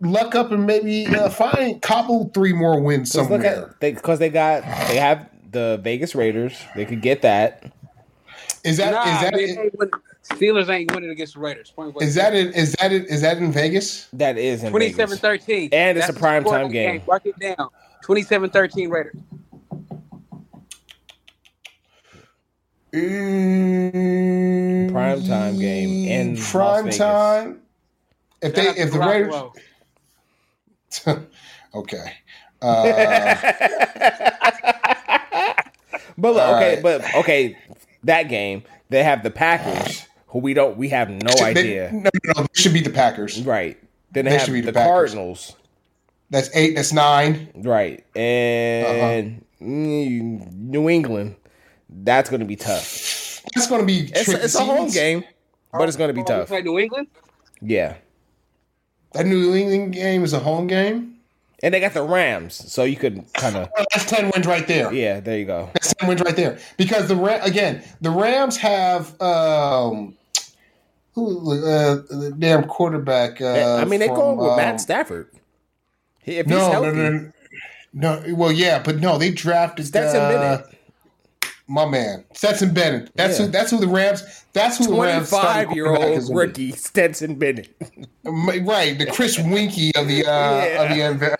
[0.00, 3.74] Luck up and maybe uh, find cobble three more wins somewhere.
[3.80, 6.58] Because they, they got they have the Vegas Raiders.
[6.74, 7.72] They could get that.
[8.64, 9.34] Is that nah, is that?
[9.34, 9.90] It,
[10.24, 11.72] Steelers ain't winning against the Raiders.
[12.00, 14.08] Is that in, is that in, is that in Vegas?
[14.12, 15.70] That is in 27-13.
[15.72, 16.98] And it's That's a prime time game.
[16.98, 17.02] game.
[17.06, 17.70] Mark it down.
[18.04, 19.16] 27-13 Raiders.
[22.92, 27.60] Mm, prime time game in prime time.
[28.40, 29.34] If they if the Raiders
[31.74, 32.14] okay.
[32.60, 33.52] Uh,
[36.18, 36.82] but look, okay, right.
[36.82, 37.56] but okay,
[38.04, 41.90] that game they have the Packers, who we don't we have no idea.
[41.92, 43.42] no, no, no, they should be the Packers.
[43.42, 43.78] Right.
[44.12, 45.54] Then they, they have the, the Cardinals.
[46.30, 46.74] That's eight.
[46.74, 47.48] That's nine.
[47.54, 48.04] Right.
[48.16, 49.64] And uh-huh.
[49.64, 51.36] New England.
[51.90, 53.42] That's going to be tough.
[53.56, 54.10] It's going to be.
[54.14, 55.24] It's, it's a home game,
[55.72, 56.48] but it's going to be oh, tough.
[56.48, 57.08] Play New England.
[57.62, 57.96] Yeah.
[59.12, 61.17] That New England game is a home game.
[61.62, 63.68] And they got the Rams, so you could kind of.
[63.92, 64.92] That's ten wins right there.
[64.92, 65.70] Yeah, there you go.
[65.74, 70.16] That's ten wins right there because the Ram again the Rams have um,
[71.14, 73.40] who uh, the damn quarterback.
[73.40, 75.30] Uh, I mean, they go with um, Matt Stafford.
[76.24, 77.32] If no, no, no, no,
[77.92, 78.34] no.
[78.36, 80.78] Well, yeah, but no, they drafted Stetson uh, Bennett
[81.68, 83.10] my man, Stetson Bennett.
[83.14, 83.46] That's yeah.
[83.46, 83.52] who.
[83.52, 84.44] That's who the Rams.
[84.58, 84.94] That's who.
[84.94, 87.68] Twenty-five year old rookie Stetson Bennett.
[88.24, 91.10] right, the Chris Weinke of the uh, yeah.
[91.10, 91.38] of the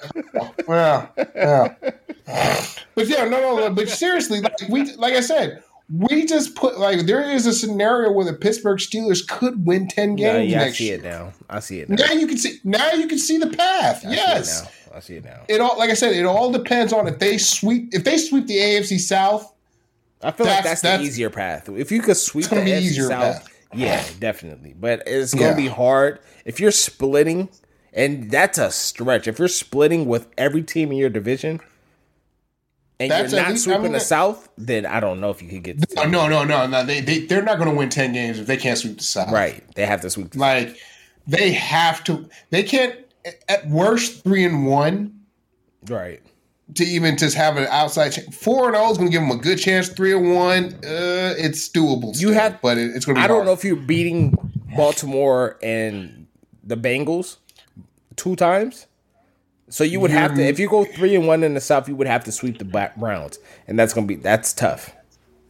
[0.69, 2.65] yeah, yeah.
[2.95, 3.70] But yeah, no, no.
[3.70, 8.12] But seriously, like we, like I said, we just put like there is a scenario
[8.12, 10.99] where the Pittsburgh Steelers could win ten games yeah, I see year.
[10.99, 11.32] it now.
[11.49, 11.97] I see it now.
[11.97, 12.59] Now you can see.
[12.65, 13.99] Now you can see the path.
[13.99, 14.97] I see it yes, now.
[14.97, 15.40] I see it now.
[15.49, 16.12] it all like I said.
[16.15, 17.95] It all depends on if they sweep.
[17.95, 19.53] If they sweep the AFC South,
[20.23, 21.69] I feel like That's- that's, that's- the easier path.
[21.69, 23.49] If you could sweep the AFC South, path.
[23.73, 24.74] yeah, definitely.
[24.78, 25.55] But it's gonna Yeah.
[25.57, 27.49] be hard if you're splitting,
[27.93, 29.28] and that's a stretch.
[29.28, 31.61] If you're splitting with every team in your division,
[33.01, 35.40] and That's you're not least- I sweeping mean, the South, then I don't know if
[35.40, 36.85] you could get no, no, no, no, no.
[36.85, 39.31] They they they're not going to win ten games if they can't sweep the South.
[39.32, 39.62] right.
[39.77, 40.31] They have to sweep.
[40.32, 40.77] The Like
[41.27, 42.28] they have to.
[42.51, 42.97] They can't.
[43.49, 45.20] At worst, three and one
[45.89, 46.20] right.
[46.74, 48.36] To even just have an outside chance.
[48.36, 49.89] Four and zero is going to give them a good chance.
[49.89, 52.09] Three and one, uh, it's doable.
[52.09, 53.24] You still, have- but it, it's going to be.
[53.24, 54.35] I don't know if you're beating
[54.77, 56.27] Baltimore and
[56.62, 57.39] the Bengals
[58.16, 58.86] two times.
[59.70, 61.97] So you would have to, if you go three and one in the South, you
[61.97, 64.95] would have to sweep the Browns, and that's gonna be that's tough.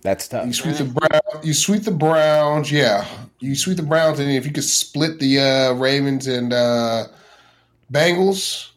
[0.03, 0.47] That's tough.
[0.47, 1.21] You sweep the Brown.
[1.45, 2.73] You sweep the Browns.
[2.73, 3.07] Yeah,
[3.39, 7.05] you sweep the Browns, and if you could split the uh, Ravens and uh,
[7.93, 8.68] Bengals,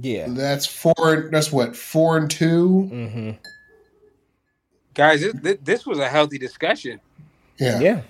[0.00, 1.28] Yeah, that's four.
[1.30, 2.82] That's what four and two.
[2.82, 3.30] hmm
[4.94, 6.98] Guys, this, this, this was a healthy discussion.
[7.58, 7.80] Yeah.
[7.80, 8.00] yeah.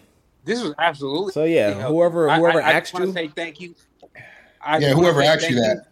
[0.45, 1.33] This was absolutely.
[1.33, 1.95] So yeah, healthy.
[1.95, 3.75] whoever I- whoever I, I, asked just want you, to say thank you.
[4.61, 5.87] I Yeah, whoever asked you that.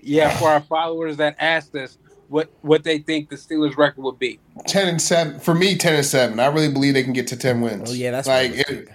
[0.00, 1.98] Yeah, for our followers that asked us
[2.28, 4.40] what what they think the Steelers record would be.
[4.66, 5.76] Ten and seven for me.
[5.76, 6.40] Ten and seven.
[6.40, 7.90] I really believe they can get to ten wins.
[7.90, 8.78] oh yeah, that's like realistic.
[8.78, 8.88] it,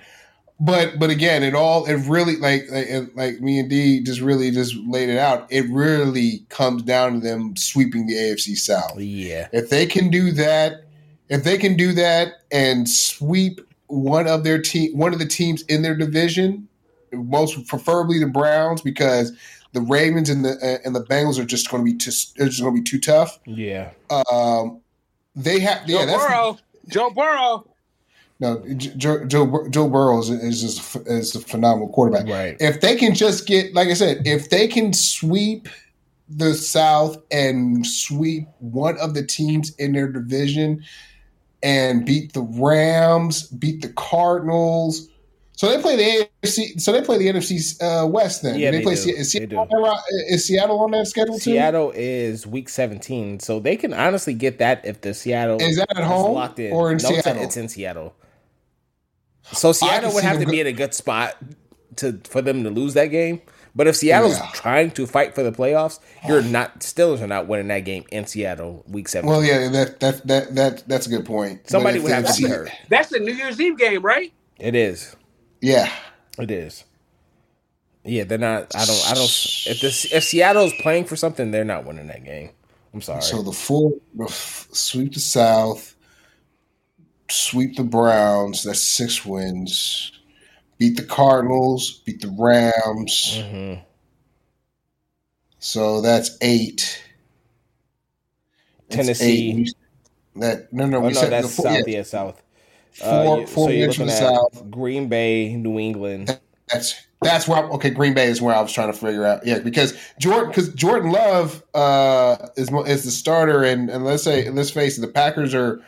[0.59, 4.51] but but again, it all it really like like, like me and D just really
[4.51, 5.47] just laid it out.
[5.51, 8.99] It really comes down to them sweeping the AFC South.
[8.99, 10.85] yeah, If they can do that,
[11.29, 15.61] if they can do that and sweep one of their team, one of the teams
[15.63, 16.67] in their division,
[17.13, 19.31] most preferably the Browns, because
[19.73, 22.47] the Ravens and the uh, and the Bengals are just going to be too, they're
[22.47, 23.39] just going to be too tough.
[23.45, 23.91] yeah.
[24.31, 24.81] Um,
[25.35, 26.57] they have Joe yeah, that's Burrow,
[26.89, 27.67] Joe Burrow.
[28.39, 32.27] No Joe Joe, Joe Burrow is, is just is a phenomenal quarterback.
[32.27, 32.55] Right.
[32.59, 35.67] If they can just get, like I said, if they can sweep
[36.29, 40.83] the South and sweep one of the teams in their division
[41.63, 45.07] and beat the Rams, beat the Cardinals.
[45.53, 46.79] So they play the AFC.
[46.79, 48.43] So they play the NFC uh, West.
[48.43, 48.93] Then Yeah, they, they play.
[48.93, 49.09] do.
[49.09, 49.75] Is They Seattle, do.
[49.77, 51.39] on that- is Seattle on that schedule too?
[51.53, 55.87] Seattle is week 17, so they can honestly get that if the Seattle Is that
[55.95, 56.71] at is home locked in.
[56.73, 57.41] or in no, Seattle?
[57.41, 58.13] It's in Seattle.
[59.53, 61.35] So Seattle would have them to be in a good spot
[61.97, 63.41] to for them to lose that game.
[63.75, 64.49] But if Seattle's Yeah.
[64.53, 68.25] trying to fight for the playoffs, you're not Steelers are not winning that game in
[68.25, 69.29] Seattle week seven.
[69.29, 71.69] Well, yeah, that that that that that's a good point.
[71.69, 72.71] Somebody would have to be hurt.
[72.89, 74.33] That's the New Year's Eve game, right?
[74.59, 75.15] It is.
[75.61, 75.91] Yeah,
[76.39, 76.83] It is.
[78.03, 78.73] Yeah, they're not.
[78.75, 79.11] I don't.
[79.11, 79.25] I don't.
[79.67, 82.51] If this if Seattle's playing for something, they're not winning that game.
[82.93, 83.21] I'm sorry.
[83.21, 85.93] So the full the f- sweep the South,
[87.31, 88.63] sweep the Browns.
[88.63, 90.11] That's six wins.
[90.77, 92.01] Beat the Cardinals.
[92.05, 93.39] Beat the Rams.
[93.39, 93.81] Mhm.
[95.59, 97.03] So that's eight.
[98.89, 99.65] Tennessee.
[99.67, 99.73] eight.
[100.39, 101.87] That no no Oh we no, said that's the South.
[101.87, 102.41] yeah, South.
[102.91, 104.71] four, Uh, you- four so you're wins from looking the at South.
[104.71, 106.39] Green Bay, New England.
[106.71, 107.89] That's that's where I'm, okay.
[107.89, 109.45] Green Bay is where I was trying to figure out.
[109.45, 114.49] Yeah, because Jordan because Jordan Love uh, is is the starter, and, and let's say
[114.49, 115.81] let's face it, the Packers are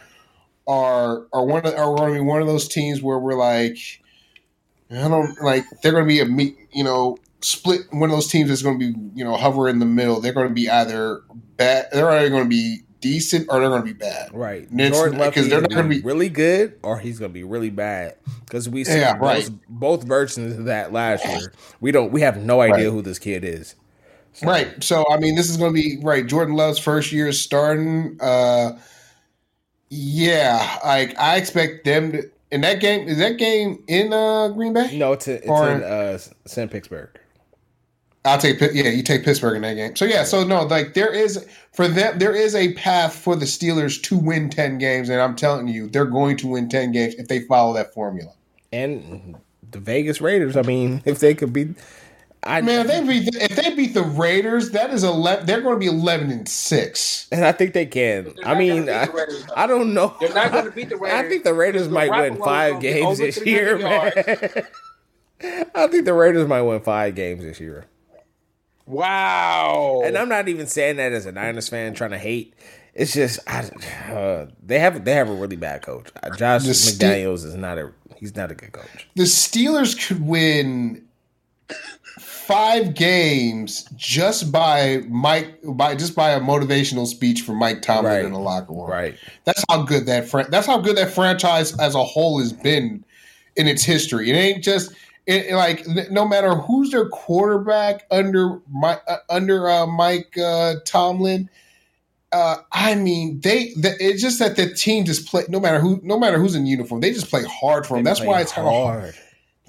[0.69, 3.77] are are one of, are going to be one of those teams where we're like,
[4.91, 8.27] I don't like they're going to be a me- you know split one of those
[8.27, 10.21] teams that's going to be you know hover in the middle.
[10.21, 11.21] They're going to be either
[11.57, 14.29] bad, they're either going to be decent or they're going to be bad.
[14.33, 14.63] Right.
[14.63, 17.31] It's- Jordan Love 'cause they're going not to gonna be really good or he's going
[17.31, 18.15] to be really bad
[18.45, 21.53] because we see Yeah, both, both versions of that last year.
[21.79, 22.11] We don't.
[22.11, 22.93] We have no idea Right.
[22.93, 23.75] who this kid is.
[24.33, 24.83] So, Right.
[24.83, 26.27] So I mean, this is going to be right.
[26.27, 28.17] Jordan Love's first year starting.
[28.21, 28.73] Uh,
[29.90, 32.30] yeah, like I expect them to.
[32.52, 34.98] In that game, is that game in uh, Green Bay?
[34.98, 36.18] No, it's, it's Or- in uh,
[36.48, 36.72] St.
[36.72, 37.10] Pittsburgh.
[38.26, 38.60] I'll take.
[38.60, 39.95] Yeah, you take Pittsburgh in that game.
[39.95, 43.45] So yeah, so no, like there is for them, there is a path for the
[43.45, 47.16] Steelers to win ten games, and I'm telling you, they're going to win ten games
[47.16, 48.34] if they follow that formula.
[48.74, 49.36] And
[49.72, 51.70] the Vegas Raiders, I mean, if they could beat.
[52.44, 55.45] I, Man, if they beat if they beat the Raiders, that is eleven.
[55.45, 57.28] They're going to be eleven and six.
[57.34, 58.34] and I think they can.
[58.45, 59.45] I mean, I, Raiders.
[59.56, 60.16] I don't know.
[60.22, 63.45] They're not gonna beat the I think the Raiders The might win five games this
[63.45, 64.16] year, yards.
[64.16, 64.49] man.
[65.76, 67.86] I think the Raiders might win five games this year.
[68.86, 70.02] Wow.
[70.03, 72.53] And I'm not even saying that as a Niners fan trying to hate.
[72.94, 73.70] It's just I,
[74.11, 76.07] uh, they have they have a really bad coach.
[76.24, 79.07] Uh, Josh The Ste- McDaniels is not a he's not a good coach.
[79.16, 81.06] the Steelers could win
[82.49, 88.26] five games just by Mike by just by a motivational speech from Mike Tomlin Right.
[88.26, 88.89] in the locker room.
[88.89, 89.15] Right.
[89.45, 93.05] That's how good that fran- that's how good that franchise as a whole has been
[93.55, 94.31] in its history.
[94.31, 94.93] It ain't just
[95.27, 101.49] it, like no matter who's their quarterback under my uh, under uh, Mike uh, Tomlin.
[102.31, 103.73] Uh, I mean, they.
[103.76, 105.43] The, it's just that the team just play.
[105.49, 108.03] No matter who, no matter who's in uniform, they just play hard for them.
[108.03, 109.15] They That's why it's of hard.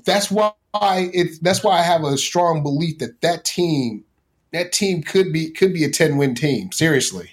[0.04, 1.38] That's why it's.
[1.38, 4.04] That's why I have a strong belief that that team,
[4.52, 6.72] that team could be could be a ten win team.
[6.72, 7.30] Seriously.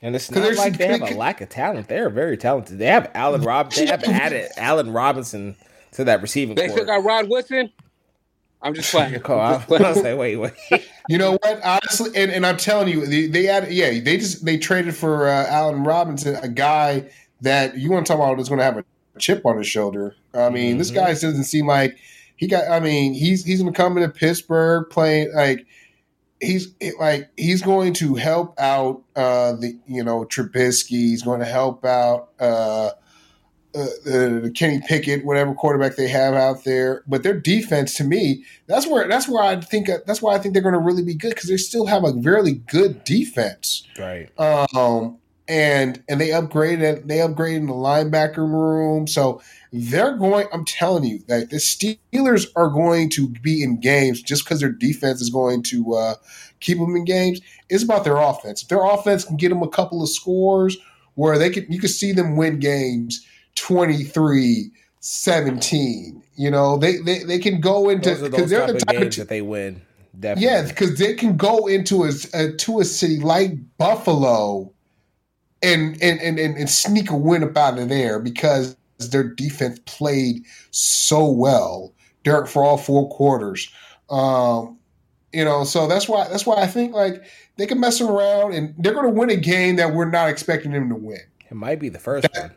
[0.00, 1.88] And it's not like they have a lack of talent.
[1.88, 2.78] They're very talented.
[2.78, 3.72] They have Allen Rob.
[3.72, 5.56] They have added Allen Robinson
[5.92, 6.86] to that receiving They still core.
[6.86, 7.72] got Rod Woodson.
[8.62, 9.20] I'm just playing.
[9.24, 10.52] Oh, I, I was like, wait, wait.
[11.08, 11.62] You know what?
[11.64, 15.28] Honestly, and, and I'm telling you, they, they had yeah, they just they traded for
[15.28, 17.10] uh, Allen Robinson, a guy
[17.40, 18.84] that you want to talk about is going to have a
[19.18, 20.14] chip on his shoulder.
[20.34, 20.94] I mean, this Mhm.
[20.94, 21.96] guy doesn't seem like
[22.36, 22.68] he got.
[22.70, 25.66] I mean, he's he's going to come into Pittsburgh playing like
[26.40, 26.68] he's
[27.00, 30.90] like he's going to help out uh the you know Trubisky.
[30.90, 32.90] He's going to help out uh,
[33.74, 33.80] uh,
[34.10, 37.02] uh Kenny Pickett, whatever quarterback they have out there.
[37.06, 40.54] But their defense, to me, that's where that's where I think that's why I think
[40.54, 43.84] they're going to really be good because they still have a really good defense.
[43.98, 44.30] right.
[44.38, 45.18] Um,
[45.48, 49.40] and and they upgraded they upgraded the linebacker room, so
[49.72, 50.46] they're going.
[50.52, 54.72] I'm telling you that the Steelers are going to be in games just because their
[54.72, 56.14] defense is going to uh,
[56.60, 57.40] keep them in games.
[57.70, 58.62] It's about their offense.
[58.62, 60.76] If their offense can get them a couple of scores
[61.14, 63.26] where they can, you can see them win games
[63.56, 64.70] 23
[65.00, 66.22] 17.
[66.36, 69.22] You know, they they, they can go into because they're the type of games team.
[69.22, 69.80] that they win.
[70.18, 70.46] Definitely.
[70.46, 74.72] Yeah, because they can go into a, a to a city like Buffalo
[75.62, 79.80] and and, and and and sneak a win up out of there because their defense
[79.86, 81.92] played so well
[82.24, 83.72] during for all four quarters.
[84.10, 84.78] Um,
[85.32, 87.22] you know, so that's why that's why I think like
[87.56, 90.72] they can mess around and they're going to win a game that we're not expecting
[90.72, 91.20] them to win.
[91.50, 92.52] It might be the first one.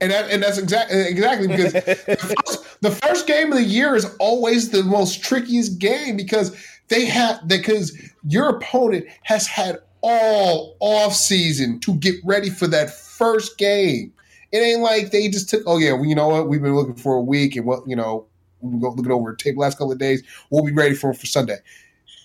[0.00, 3.94] And that, and that's exactly exactly because the, first, the first game of the year
[3.94, 6.56] is always the most trickiest game because
[6.88, 7.96] they have because
[8.26, 14.12] your opponent has had all off season to get ready for that first game.
[14.52, 15.62] It ain't like they just took.
[15.66, 16.48] Oh yeah, well, you know what?
[16.48, 18.26] We've been looking for a week, and what you know,
[18.60, 20.22] we've been looking over the tape last couple of days.
[20.50, 21.56] We'll be ready for for Sunday.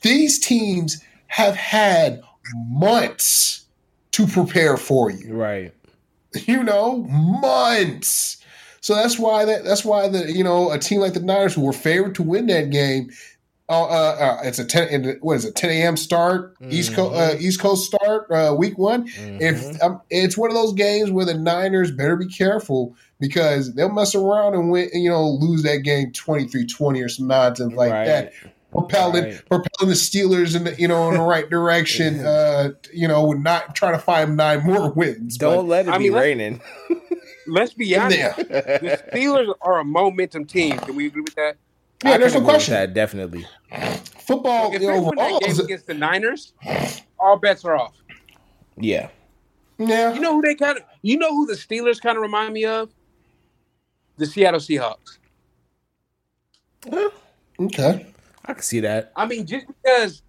[0.03, 2.21] These teams have had
[2.53, 3.65] months
[4.11, 5.73] to prepare for you Right.
[6.45, 8.43] you know, months.
[8.81, 11.61] So that's why that that's why the you know a team like the Niners who
[11.61, 13.09] were favored to win that game.
[13.69, 13.87] Uh, uh,
[14.19, 15.17] uh, it's a ten.
[15.21, 15.55] What is it?
[15.55, 15.95] Ten a.m.
[15.95, 19.07] start, East Coast uh, East Coast start, uh, week one.
[19.09, 19.41] Mhm.
[19.41, 23.91] If um, it's one of those games where the Niners better be careful because they'll
[23.93, 28.05] mess around and win, you know, lose that game 23-20 or some nonsense like Right.
[28.05, 28.33] that
[28.71, 29.49] propelling Right.
[29.49, 32.25] propelling the Steelers in the you know in the right direction.
[32.25, 35.37] Uh, you know, not trying to find nine more wins.
[35.37, 36.61] Don't let it I be mean, let's- raining.
[37.47, 38.19] Let's be honest.
[38.19, 38.33] Yeah.
[38.35, 40.77] The Steelers are a momentum team.
[40.77, 41.57] Can we agree with that?
[42.03, 42.73] Yeah, I there's can no question.
[42.73, 43.45] That definitely.
[44.25, 46.53] Football If they know, win that game against the Niners,
[47.19, 47.95] all bets are off.
[48.77, 49.09] Yeah.
[49.77, 52.53] yeah, You know who they kind of, you know who the Steelers kind of remind
[52.53, 52.89] me of?
[54.17, 55.17] The Seattle Seahawks.
[57.59, 58.07] okay.
[58.45, 59.11] I can see that.
[59.15, 60.21] I mean, just because,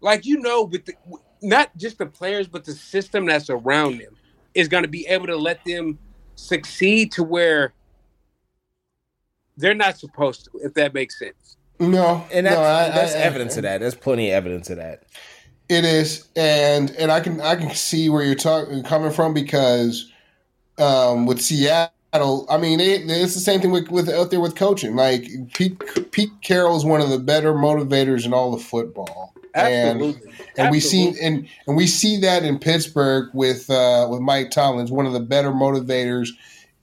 [0.00, 0.94] like you know, with the,
[1.42, 4.16] not just the players, but the system that's around them
[4.54, 5.98] is going to be able to let them
[6.36, 7.72] succeed to where
[9.60, 11.56] they're not supposed to, if that makes sense.
[11.78, 13.80] No, And that's, no, I- that's I- I- evidence of that.
[13.80, 15.04] There's plenty of evidence of that.
[15.68, 20.10] It is, and and I can I can see where you're talking coming from because
[20.78, 24.56] um, with Seattle, I mean, it, it's the same thing with, with out there with
[24.56, 24.96] coaching.
[24.96, 25.80] Like Pete
[26.10, 30.32] Pete Carroll is one of the better motivators in all of football, and Absolutely.
[30.58, 34.88] and we see and and we see that in Pittsburgh with uh, with Mike Tomlin,
[34.88, 36.30] one of the better motivators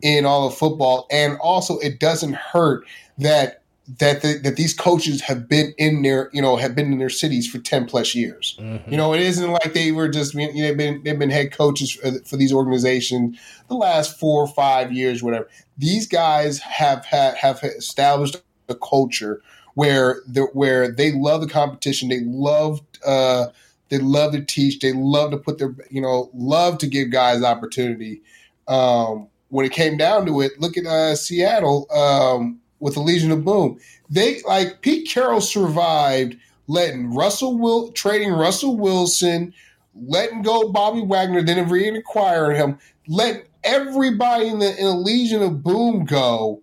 [0.01, 2.85] in all of football, and also it doesn't hurt
[3.17, 3.63] that
[3.99, 7.09] that the, that these coaches have been in their you know have been in their
[7.09, 8.57] cities for ten plus years.
[8.59, 8.91] Mhm.
[8.91, 11.51] You know, it isn't like they were just you know, they've been they've been head
[11.51, 15.47] coaches for, for these organizations the last four or five years, whatever.
[15.77, 19.41] These guys have had have established a culture
[19.75, 22.09] where the where they love the competition.
[22.09, 23.47] They love uh,
[23.89, 24.79] they love to teach.
[24.79, 28.21] They love to put their you know love to give guys opportunity.
[28.67, 33.31] Um, when it came down to it, look at uh, Seattle um, with the Legion
[33.31, 33.79] of Boom.
[34.09, 36.37] They like Pete Carroll survived
[36.67, 39.53] letting Russell Will trading Russell Wilson,
[39.95, 45.63] letting go Bobby Wagner, then reacquiring him, letting everybody in the in the Legion of
[45.63, 46.61] Boom go,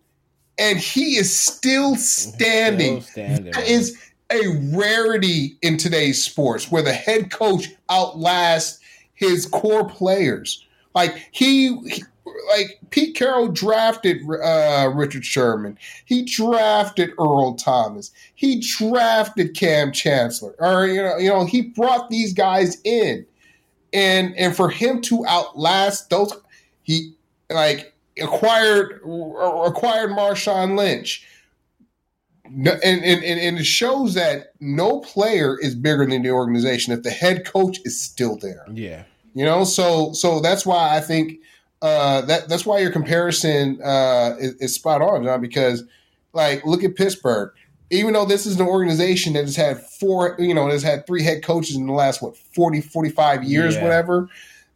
[0.59, 3.01] and he is still standing.
[3.03, 3.99] Still standing that is
[4.31, 4.41] a
[4.75, 8.81] rarity in today's sports where the head coach outlasts
[9.15, 10.65] his core players.
[10.95, 12.05] Like he, he
[12.49, 15.79] like Pete Carroll drafted uh, Richard Sherman.
[16.05, 18.13] He drafted Earl Thomas.
[18.35, 20.55] He drafted Kam Chancellor.
[20.59, 23.27] Or you know, you know, he brought these guys in,
[23.93, 26.33] and and for him to outlast those,
[26.83, 27.15] he
[27.51, 31.27] like acquired acquired Marshawn Lynch.
[32.47, 37.11] and, and, and it shows that no player is bigger than the organization if the
[37.11, 38.65] head coach is still there.
[38.71, 39.05] Yeah.
[39.35, 41.41] You know, so so that's why I think
[41.83, 45.41] uh, that that's why your comparison uh, is, is, spot on, John.
[45.41, 45.85] Because
[46.33, 47.53] like, look at Pittsburgh.
[47.91, 51.23] Even though this is an organization that has had four, you know, has had three
[51.23, 53.83] head coaches in the last what 40, 45 years, yeah.
[53.83, 54.29] whatever.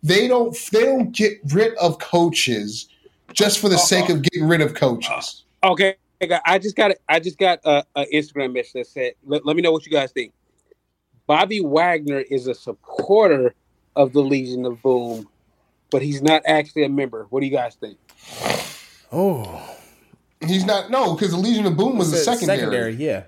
[0.03, 2.89] They don't they don't get rid of coaches
[3.33, 5.45] just for the uh, sake of getting rid of coaches.
[5.63, 5.97] Uh, okay,
[6.45, 9.63] I just got I just got a, a Instagram message that said, let, let me
[9.63, 10.33] know what you guys think.
[11.27, 13.55] Bobby Wagner is a supporter
[13.97, 15.29] of the Legion of Boom
[15.91, 17.27] but he's not actually a member.
[17.31, 17.99] What do you guys think?
[19.13, 19.77] Oh,
[20.47, 20.91] he's not.
[20.91, 22.59] No, because the Legion of Boom was a secondary.
[22.59, 23.25] Secondary, yeah.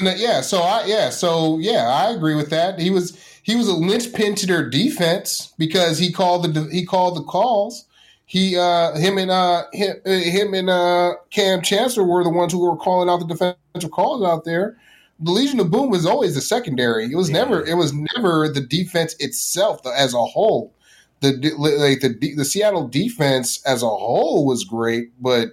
[0.00, 2.78] Yeah, so I yeah, so yeah, I agree with that.
[2.78, 7.16] He was he was a linchpin to their defense because he called the he called
[7.16, 7.84] the calls.
[8.24, 12.60] He uh him and uh him, him and uh Kam Chancellor were the ones who
[12.60, 14.78] were calling out the defensive calls out there.
[15.20, 17.06] The Legion of Boom was always the secondary.
[17.10, 17.38] It was yeah.
[17.38, 20.72] never it was never the defense itself as a whole
[21.20, 25.50] the like the the Seattle defense as a whole was great, but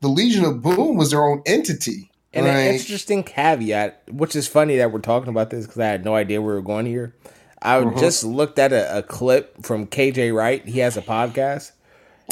[0.00, 2.10] the Legion of Boom was their own entity.
[2.32, 6.04] And an interesting caveat, which is funny that we're talking about this because I had
[6.04, 7.14] no idea we were going here.
[7.62, 7.98] I uh-huh.
[7.98, 10.66] just looked at a, a, clip from KJ Wright.
[10.66, 11.70] He has a podcast.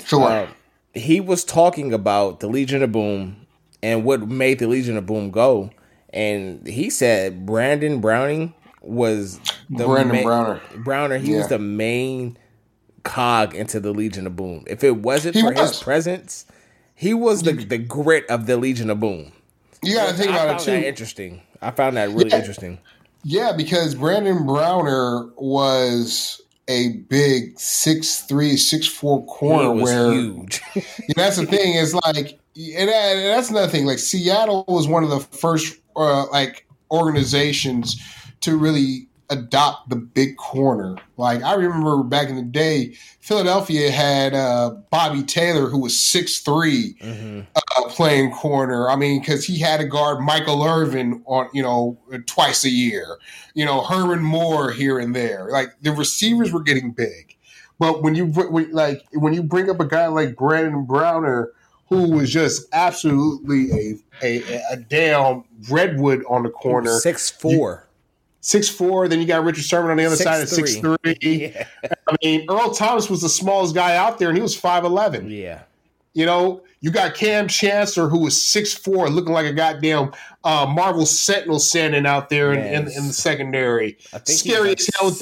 [0.04, 0.28] Sure.
[0.28, 0.48] Uh,
[0.92, 3.46] he was talking about the Legion of Boom
[3.82, 5.70] and what made the Legion of Boom go.
[6.10, 8.52] And he said Brandon Browning
[8.82, 9.38] was
[9.70, 10.60] the Brandon main, Browner.
[10.78, 11.18] Browner.
[11.18, 11.38] He yeah.
[11.38, 12.36] was the main
[13.02, 14.64] cog into the Legion of Boom.
[14.66, 15.70] If it wasn't he for was.
[15.70, 16.46] his presence,
[16.94, 19.32] he was the the grit of the Legion of Boom.
[19.82, 20.72] You got to think about it too.
[20.72, 21.42] interesting.
[21.60, 22.38] I found that really yeah.
[22.38, 22.78] interesting.
[23.24, 29.72] Yeah, because Brandon Browner was a big six three, six four corner.
[29.72, 30.60] where huge.
[31.16, 31.74] that's the thing.
[31.74, 33.86] Is like, and that's another thing.
[33.86, 38.00] Like Seattle was one of the first uh, like organizations
[38.40, 40.96] to really adopt the big corner.
[41.16, 46.98] Like I remember back in the day, Philadelphia had uh, Bobby Taylor, who was 6'3",
[46.98, 47.40] mm-hmm.
[47.54, 48.90] uh, playing corner.
[48.90, 53.18] I mean, because he had to guard Michael Irvin on, you know, twice a year.
[53.54, 55.48] You know, Herman Moore here and there.
[55.50, 57.36] Like the receivers were getting big,
[57.78, 61.52] but when you when, like when you bring up a guy like Brandon Browner.
[61.88, 66.98] Who was just absolutely a, a, a damn redwood on the corner?
[67.00, 67.86] Six four
[68.42, 69.08] six four.
[69.08, 71.16] Then you got Richard Sherman on the other six, side at six three.
[71.22, 71.66] Yeah.
[72.06, 75.30] I mean, Earl Thomas was the smallest guy out there, and he was five eleven.
[75.30, 75.62] Yeah.
[76.14, 80.12] You know, you got Kam Chancellor, who was six four, looking like a goddamn
[80.44, 83.96] uh, Marvel Sentinel standing out there in, in, in, the secondary.
[84.24, 85.16] Scary as hell.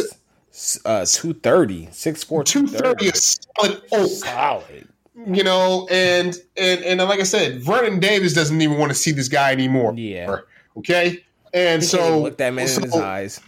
[0.85, 4.11] Uh, 230, 6'4", 230, a solid oak.
[4.11, 4.89] Solid.
[5.27, 9.13] You know, and and and like I said, Vernon Davis doesn't even want to see
[9.13, 9.95] this guy anymore.
[9.97, 10.39] Yeah.
[10.77, 11.25] Okay.
[11.53, 13.41] And so look that man so, in his eyes.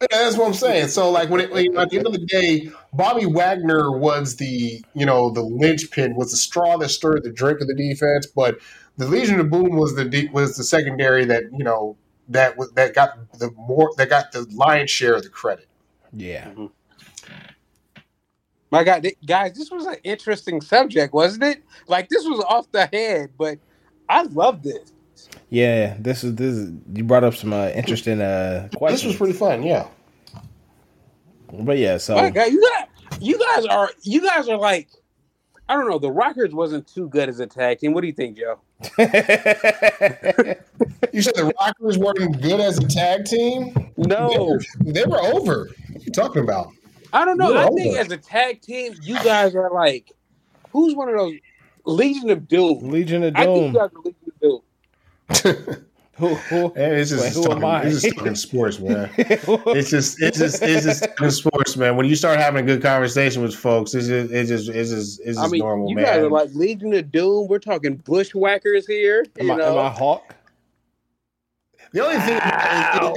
[0.00, 0.88] Yeah, that's what I'm saying.
[0.88, 4.84] So, like, when it, you at the end of the day, Bobby Wagner was the,
[4.94, 8.26] you know, the linchpin, was the straw that stirred the drink of the defense.
[8.26, 8.58] But
[8.96, 11.96] the Legion of Boom was the was the secondary that you know
[12.28, 15.66] that that got the more that got the lion's share of the credit.
[16.12, 16.46] Yeah.
[16.48, 16.66] Mm-hmm.
[18.70, 21.62] My God, guys, this was an interesting subject, wasn't it?
[21.86, 23.58] Like, this was off the head, but
[24.08, 24.92] I love this.
[25.50, 26.54] Yeah, this is this.
[26.54, 29.02] Is, you brought up some uh, interesting uh, questions.
[29.02, 29.62] This was pretty fun.
[29.62, 29.88] Yeah.
[31.52, 32.88] But yeah, so My God, you got
[33.20, 34.88] you guys are you guys are like
[35.68, 35.98] I don't know.
[35.98, 37.92] The Rockers wasn't too good as a tag team.
[37.92, 38.58] What do you think, Joe?
[41.12, 43.92] you said the Rockers weren't good as a tag team.
[43.96, 44.60] No, they were,
[44.92, 45.70] they were over.
[45.88, 46.72] What are you talking about?
[47.12, 47.54] I don't know.
[47.54, 47.76] I over.
[47.76, 50.12] think as a tag team, you guys are like,
[50.70, 51.34] who's one of those
[51.84, 52.90] Legion of Doom?
[52.90, 53.42] Legion of Doom.
[53.42, 54.60] I think you guys are Legion of Doom.
[56.18, 57.82] Who, who, it's just, wait, who talking, am I?
[57.84, 59.10] It's just talking sports, man.
[59.18, 61.96] it's just, it's just, it's just talking sports, man.
[61.96, 65.20] When you start having a good conversation with folks, it's just, it's just, it's just,
[65.20, 66.04] it's just I mean, normal, you man.
[66.04, 67.48] guys are like Legion of Doom.
[67.48, 69.26] We're talking bushwhackers here.
[69.38, 70.34] Am, I, am I Hawk?
[71.92, 72.38] The only thing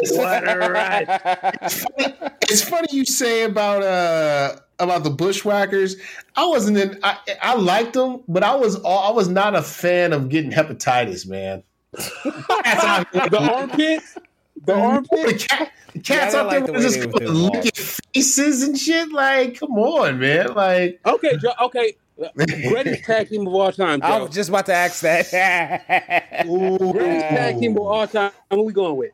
[0.01, 5.97] it's, funny, it's funny you say about uh about the Bushwhackers.
[6.37, 6.97] I wasn't in.
[7.03, 11.27] I, I liked them, but I was I was not a fan of getting hepatitis,
[11.27, 11.63] man.
[11.91, 14.17] The armpits.
[14.63, 15.27] The armpit.
[15.27, 19.11] The, cat, the cats yeah, out there like just licking faces and shit.
[19.11, 20.53] Like, come on, man.
[20.53, 21.95] Like, okay, Joe, okay.
[22.35, 24.01] Greatest tag team of all time.
[24.01, 24.07] Joe.
[24.07, 25.31] I was just about to ask that.
[26.47, 28.31] Greatest tag team of all time.
[28.49, 29.11] What we going with?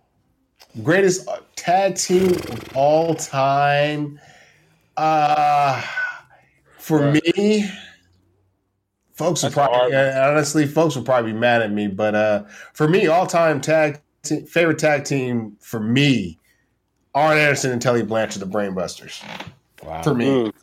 [0.83, 4.19] Greatest tag team of all time.
[4.97, 5.81] Uh
[6.77, 7.69] for me,
[9.17, 13.07] folks are probably honestly, folks will probably be mad at me, but uh for me,
[13.07, 16.39] all time tag te- favorite tag team for me,
[17.13, 19.23] Arn Anderson and Tully Blanchard, the Brainbusters.
[19.83, 20.03] Wow.
[20.03, 20.25] For me.
[20.25, 20.53] Mm.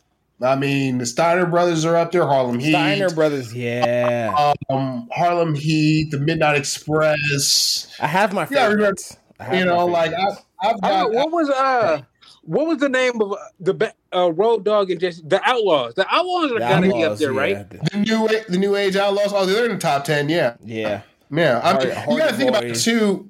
[0.41, 2.25] I mean, the Steiner brothers are up there.
[2.25, 2.71] Harlem Heat.
[2.71, 4.53] Steiner brothers, yeah.
[4.69, 7.95] Um, Harlem Heat, the Midnight Express.
[8.01, 9.15] I have my favorites.
[9.39, 11.11] Yeah, remember, you know, like I, I've got.
[11.13, 12.01] what was uh,
[12.45, 15.95] what was the name of uh, the uh, Road Dog and just the Outlaws?
[15.95, 17.39] The Outlaws are gonna be up there, yeah.
[17.39, 17.69] right?
[17.69, 19.33] The new the New Age Outlaws.
[19.33, 20.29] Oh, they're in the top ten.
[20.29, 21.01] Yeah, yeah,
[21.31, 21.61] yeah.
[21.63, 23.29] I mean, you got to think about it too.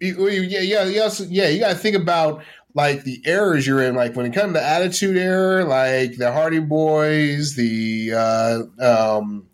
[0.00, 1.48] You, yeah, yeah, yeah, yeah.
[1.48, 2.42] You got to think about
[2.74, 3.94] like the eras you're in.
[3.94, 9.46] Like when it comes to Attitude Era, like the Hardy Boys, the uh, um,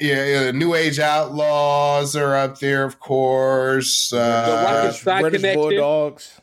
[0.00, 4.12] yeah, yeah, New Age Outlaws are up there, of course.
[4.12, 5.60] Uh, the British Connection.
[5.60, 6.40] Bulldogs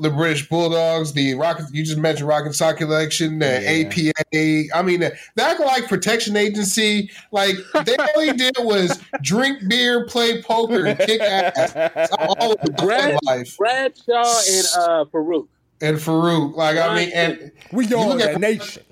[0.00, 1.66] the British Bulldogs, the Rocket.
[1.72, 4.12] You just mentioned Rock 'n' Sock Connection, the yeah.
[4.12, 4.78] APA.
[4.78, 7.10] I mean, that like protection agency.
[7.32, 12.10] Like they all he did was drink beer, play poker, and kick ass.
[12.18, 13.56] all of Brad, life.
[13.56, 15.48] Bradshaw and uh, Farouk.
[15.80, 18.82] And Farouk, like I mean, and we are a nation.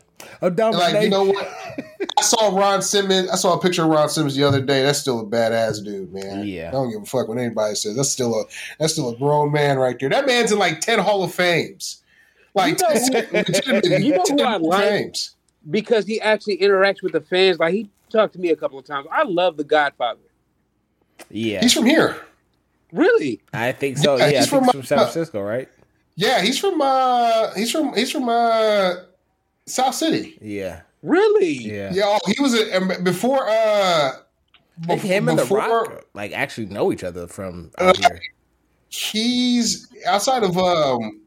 [0.40, 0.94] A domination.
[0.94, 1.48] Like you know what?
[2.18, 3.30] I saw Ron Simmons.
[3.30, 4.82] I saw a picture of Ron Simmons the other day.
[4.82, 6.46] That's still a badass dude, man.
[6.46, 7.96] Yeah, I don't give a fuck what anybody says.
[7.96, 8.44] That's still a
[8.78, 10.08] that's still a grown man right there.
[10.08, 12.02] That man's in like ten Hall of Fames.
[12.54, 15.34] Like, you know, you know who I like Fames.
[15.70, 17.58] because he actually interacts with the fans.
[17.58, 19.06] Like he talked to me a couple of times.
[19.12, 20.20] I love the Godfather.
[21.30, 22.16] Yeah, he's from here.
[22.92, 23.42] Really?
[23.52, 24.16] I think so.
[24.16, 25.68] Yeah, yeah he's from, from, San Francisco, right?
[26.14, 28.94] Yeah, he's from uh he's from he's from uh
[29.66, 30.38] South City.
[30.40, 30.82] Yeah.
[31.02, 31.52] Really?
[31.52, 31.90] Yeah.
[31.92, 32.04] Yeah.
[32.06, 33.48] Oh, he was a, before.
[33.48, 34.12] uh
[34.88, 38.20] like him and before, the Rock like actually know each other from out uh, here.
[38.88, 41.20] He's outside of um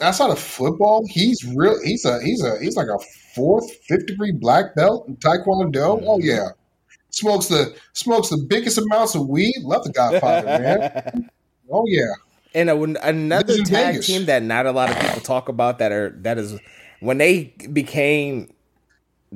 [0.00, 1.04] outside of football.
[1.08, 1.76] He's real.
[1.82, 2.98] He's a he's a he's like a
[3.34, 5.72] fourth fifth degree black belt in Taekwondo.
[5.72, 6.08] Mm-hmm.
[6.08, 6.50] Oh yeah,
[7.10, 9.56] smokes the smokes the biggest amounts of weed.
[9.62, 10.46] Love the Godfather,
[11.14, 11.30] man.
[11.70, 12.12] oh yeah.
[12.54, 14.06] And a, another tag Vegas.
[14.06, 16.58] team that not a lot of people talk about that are that is
[17.00, 18.52] when they became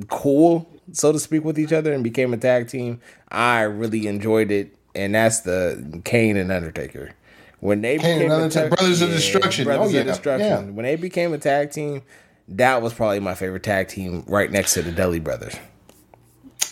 [0.09, 4.51] cool, so to speak, with each other and became a tag team, I really enjoyed
[4.51, 4.77] it.
[4.95, 7.13] And that's the Kane and Undertaker.
[7.61, 10.01] When they Kane became and ta- Brothers yeah, of Destruction, Brothers oh, yeah.
[10.01, 10.67] of Destruction.
[10.67, 10.73] Yeah.
[10.73, 12.03] When they became a tag team,
[12.49, 15.55] that was probably my favorite tag team, right next to the Dudley Brothers.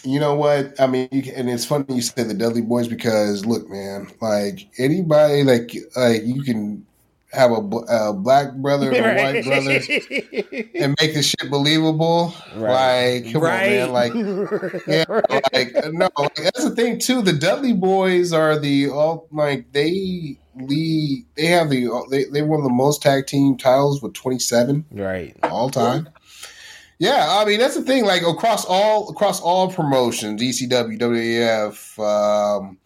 [0.03, 0.79] You know what?
[0.81, 5.45] I mean, and it's funny you said the Dudley Boys because look, man, like anybody,
[5.45, 6.87] like like you can
[7.33, 9.71] have a, a black brother and a white brother
[10.75, 12.35] and make the shit believable.
[12.57, 13.23] Right.
[13.23, 13.81] Like, come right.
[13.81, 13.93] on, man.
[13.93, 14.15] Like,
[14.87, 15.05] yeah,
[15.53, 16.09] like no.
[16.17, 17.23] Like, that's the thing too.
[17.23, 21.27] The Dudley Boys are the all like they lead.
[21.37, 24.85] They have the they they won the most tag team titles with twenty seven.
[24.91, 25.37] Right.
[25.45, 26.09] All time.
[26.99, 28.05] Yeah, I mean that's the thing.
[28.05, 32.79] Like across all across all promotions, ECW, WWF, um,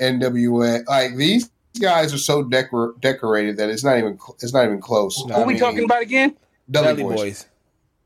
[0.00, 4.80] NWA, like these guys are so decor- decorated that it's not even it's not even
[4.80, 5.16] close.
[5.22, 6.36] Who are we talking about again?
[6.70, 7.14] Dudley, Boys.
[7.14, 7.46] Boys.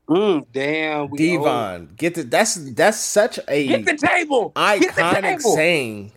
[0.09, 5.55] Mm, damn, D-Von, get the that's that's such a get the table iconic the table.
[5.55, 6.11] saying.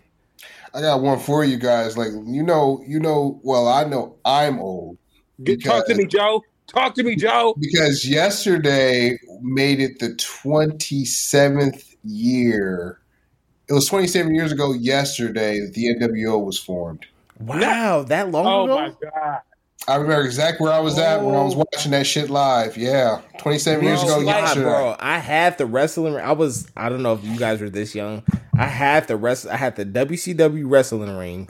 [0.73, 1.95] I got one for you guys.
[1.95, 3.39] Like you know, you know.
[3.43, 4.97] Well, I know I'm old.
[5.43, 6.41] Get, talk to me, Joe.
[6.67, 7.55] Talk to me, Joe.
[7.59, 12.99] Because yesterday made it the 27th year.
[13.69, 17.05] It was 27 years ago yesterday that the NWO was formed.
[17.45, 18.77] Wow, that long oh ago?
[18.77, 19.41] Oh my god.
[19.85, 21.65] I remember exactly where I was at when I was oh.
[21.73, 22.77] watching that shit live.
[22.77, 24.19] Yeah, twenty seven years ago.
[24.21, 24.95] Yeah, bro.
[24.99, 26.15] I had the wrestling.
[26.15, 26.71] I was.
[26.77, 28.23] I don't know if you guys were this young.
[28.57, 29.45] I had the rest.
[29.47, 31.49] I had the WCW wrestling ring.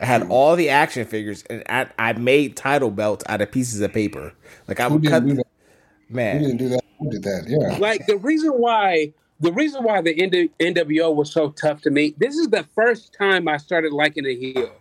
[0.00, 0.32] I had hmm.
[0.32, 4.34] all the action figures, and I, I made title belts out of pieces of paper.
[4.68, 5.24] Like I would cut.
[6.10, 6.82] Man, Who didn't do that.
[6.98, 7.44] Who did that?
[7.48, 7.78] Yeah.
[7.78, 12.14] Like the reason why the reason why the NWO was so tough to me.
[12.18, 14.72] This is the first time I started liking a heel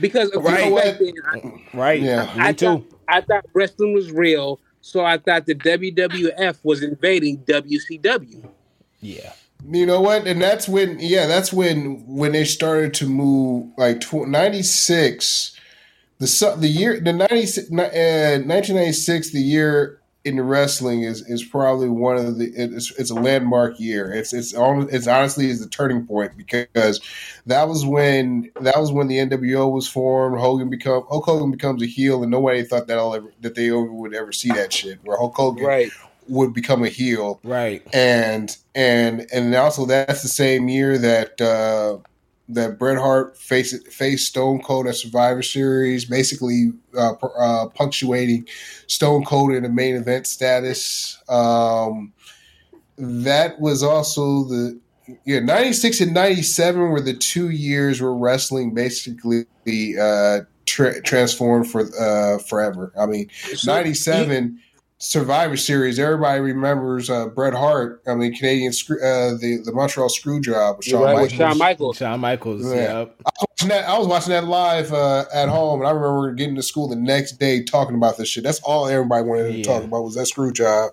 [0.00, 5.04] because right, then, I, right, yeah, I, I thought, I thought wrestling was real, so
[5.04, 8.48] I thought the WWF was invading WCW.
[9.00, 9.32] Yeah,
[9.68, 14.02] you know what, and that's when, yeah, that's when when they started to move like
[14.12, 15.52] ninety six.
[16.18, 22.16] The the year the 96, uh, 1996 the year in wrestling is is probably one
[22.16, 24.12] of the it's, it's a landmark year.
[24.12, 27.00] It's it's it's honestly is the turning point because
[27.46, 30.38] that was when that was when the NWO was formed.
[30.40, 34.14] Hogan become Hulk Hogan becomes a heel, and nobody thought that ever that they would
[34.14, 34.98] ever see that shit.
[35.04, 35.92] Where Hulk Hogan Right.
[36.28, 37.82] would become a heel, Right.
[37.92, 41.98] and and and also that's the same year that uh,
[42.48, 48.46] that Bret Hart faced faced Stone Cold at Survivor Series, basically uh, uh, punctuating
[48.86, 51.18] Stone Cold in the main event status.
[51.28, 52.12] Um,
[52.98, 54.80] that was also the
[55.24, 59.46] yeah ninety six and ninety seven were the two years where wrestling basically
[60.00, 62.92] uh, tra- transformed for uh, forever.
[62.98, 63.28] I mean.
[63.54, 64.60] So, 97
[64.98, 65.98] Survivor Series.
[65.98, 68.02] Everybody remembers uh, Bret Hart.
[68.06, 71.30] I mean, Canadian screw, uh, the the Montreal screw job with You're Shawn right, Michaels.
[71.30, 71.96] with Shawn Michaels.
[71.98, 72.64] Shawn Michaels.
[72.64, 72.98] Yeah.
[72.98, 73.16] Yep.
[73.26, 76.32] I, was watching that, I was watching that live uh, at home, and I remember
[76.32, 78.42] getting to school the next day talking about this shit.
[78.42, 80.92] That's all everybody wanted to talk about was that screw job.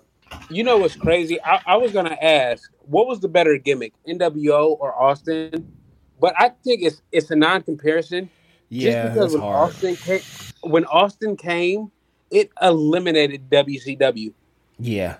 [0.50, 1.40] You know what's crazy?
[1.42, 5.72] I, I was gonna ask, what was the better gimmick, NWO or Austin?
[6.20, 8.28] But I think it's it's a non-comparison.
[8.68, 8.90] Yeah.
[8.90, 9.70] just because That's when hard.
[9.70, 10.20] Austin came,
[10.62, 11.90] when Austin came,
[12.30, 14.32] it eliminated WCW.
[14.78, 15.16] Yeah.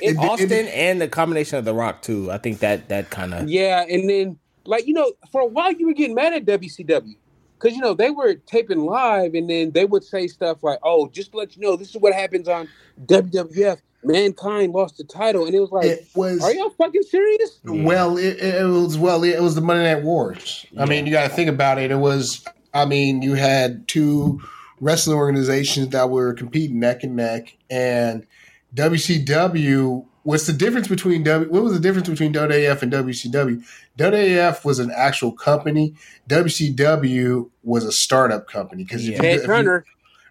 [0.00, 2.30] It- it- Austin it- and the combination of The Rock too.
[2.30, 5.72] I think that that kind of Yeah, and then like you know, for a while
[5.72, 7.16] you were getting mad at WCW
[7.58, 11.08] because you know they were taping live, and then they would say stuff like, "Oh,
[11.08, 12.68] just to let you know, this is what happens on
[13.06, 13.78] WWF.
[14.04, 18.16] Mankind lost the title," and it was like, It was "Are y'all fucking serious?" Well.
[18.16, 19.24] It, it was well.
[19.24, 20.66] It was the Monday Night Wars.
[20.78, 21.90] I mean, you got to think about it.
[21.90, 22.44] It was.
[22.72, 24.40] I mean, you had two
[24.80, 28.26] wrestling organizations that were competing neck and neck, and
[28.74, 30.04] WCW.
[30.24, 31.50] What's the difference between W?
[31.50, 33.64] What was the difference between WAF and WCW?
[33.98, 35.94] WAF was an actual company.
[36.28, 39.20] WCW was a startup company because Yeah.
[39.20, 39.84] Ted Turner.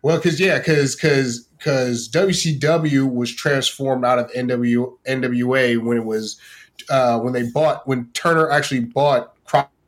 [0.04, 6.06] well, because yeah, because because because WCW was transformed out of NW, NWA when it
[6.06, 6.40] was
[6.90, 9.34] uh, when they bought when Turner actually bought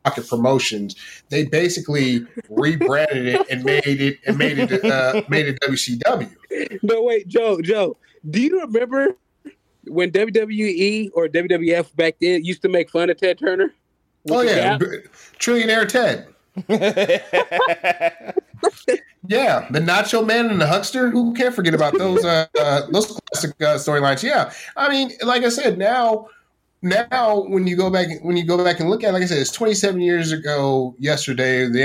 [0.10, 0.96] Crockett Promotions.
[1.30, 6.30] They basically rebranded it and made it and made it uh, made it WCW.
[6.84, 7.98] No, wait, Joe, Joe,
[8.30, 9.16] do you remember
[9.86, 13.74] when WWE or WWF back then used to make fun of Ted Turner?
[14.30, 14.78] Oh yeah.
[15.40, 16.28] Trillionaire Ted.
[19.28, 21.10] Yeah, the Nacho Man and the Huckster.
[21.12, 24.24] Who can't forget about those uh, uh, those classic uh, storylines?
[24.24, 26.30] Yeah, I mean, like I said, now
[26.82, 29.26] now when you go back when you go back and look at, it, like I
[29.26, 31.80] said, it's 27 years ago yesterday the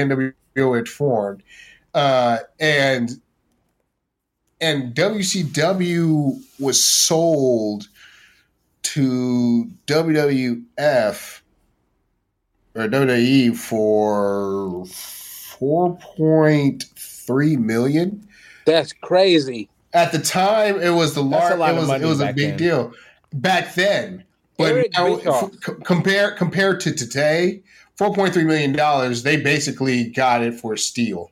[0.57, 1.43] NWO had formed,
[1.95, 3.11] uh, and
[4.61, 7.89] and WCW was sold
[8.83, 11.41] to WWF
[12.75, 18.27] or WWE for four point three million.
[18.67, 19.69] That's crazy.
[19.93, 21.75] At the time, it was the That's large.
[21.75, 22.57] It was it was a big then.
[22.57, 22.93] deal
[23.33, 24.24] back then.
[24.57, 25.51] But Eric now, Bischoff.
[25.85, 27.63] compare compared to today,
[27.97, 29.23] four point three million dollars.
[29.23, 31.31] They basically got it for a steal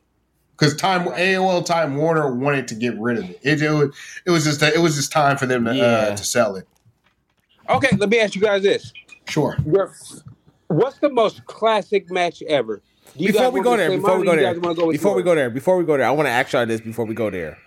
[0.59, 3.39] because time AOL Time Warner wanted to get rid of it.
[3.43, 3.95] It, it was
[4.27, 5.85] it was just it was just time for them to Yeah.
[5.85, 6.67] uh, to sell it.
[7.69, 8.93] Okay, let me ask you guys this:
[9.29, 9.57] Sure.
[9.65, 9.95] Your-
[10.69, 12.81] What's the most classic match ever?
[13.15, 15.51] You before we go there, before we go there, go with before we go there,
[15.51, 17.59] before we go there, I want to ask y'all this before we go there.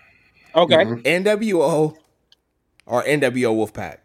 [0.54, 1.02] Okay, Mhm.
[1.04, 1.96] NWO
[2.86, 3.96] or NWO Wolfpack?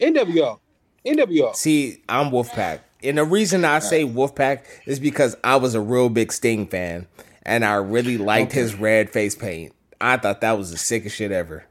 [0.00, 0.58] NWO,
[1.06, 1.54] NWO.
[1.54, 2.80] See, I'm Wolfpack.
[3.02, 7.06] And the reason I say Wolfpack is because I was a real big Sting fan
[7.42, 8.60] and I really liked Okay.
[8.60, 9.72] his red face paint.
[10.00, 11.64] I thought that was the sickest shit ever.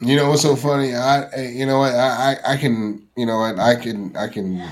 [0.00, 0.94] You know what's so funny?
[0.94, 1.94] I, I- you know what?
[1.94, 3.58] I, I, I can, you know what?
[3.58, 4.68] I can, I can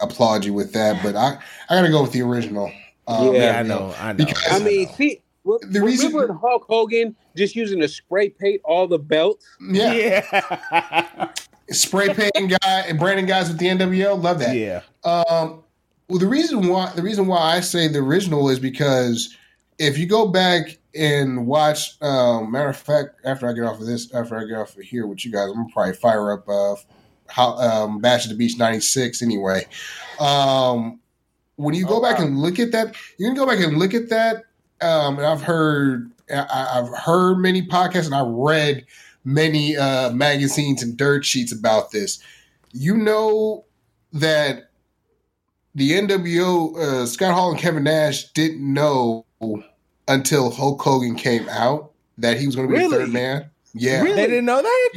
[0.00, 1.38] applaud you with that, but I,
[1.68, 2.72] I gotta go with the original.
[3.06, 4.24] Um, Yeah, Yeah, I know, I know.
[4.24, 8.30] Because- I mean, see, re- The reason- remember when Hulk Hogan just using a spray
[8.30, 9.46] paint all the belts?
[9.60, 9.92] yeah,
[10.32, 11.32] yeah.
[11.70, 14.56] spray painting guy and branding guys with the NWO, love that.
[14.56, 14.82] yeah.
[15.04, 15.62] Um,
[16.08, 19.36] well, the reason why the reason why I say the original is because
[19.78, 23.86] if you go back and watch, um, matter of fact, after I get off of
[23.86, 26.48] this, after I get off of here with you guys, I'm gonna probably fire up
[26.48, 26.76] uh,
[27.28, 29.66] how um, Bash at the Beach '96 anyway.
[30.20, 31.00] Um,
[31.56, 32.26] when you go Oh, back wow.
[32.26, 34.44] and look at that, you can go back and look at that.
[34.80, 38.84] Um, and I've heard, I, I've heard many podcasts, and I read
[39.26, 42.22] many uh, magazines and dirt sheets about this.
[42.72, 43.66] You know
[44.12, 44.70] that
[45.74, 49.26] the NWO, uh, Scott Hall and Kevin Nash didn't know
[50.08, 53.50] until Hulk Hogan came out that he was going to be the third man.
[53.74, 54.14] Yeah, Really?
[54.14, 54.90] They didn't know that?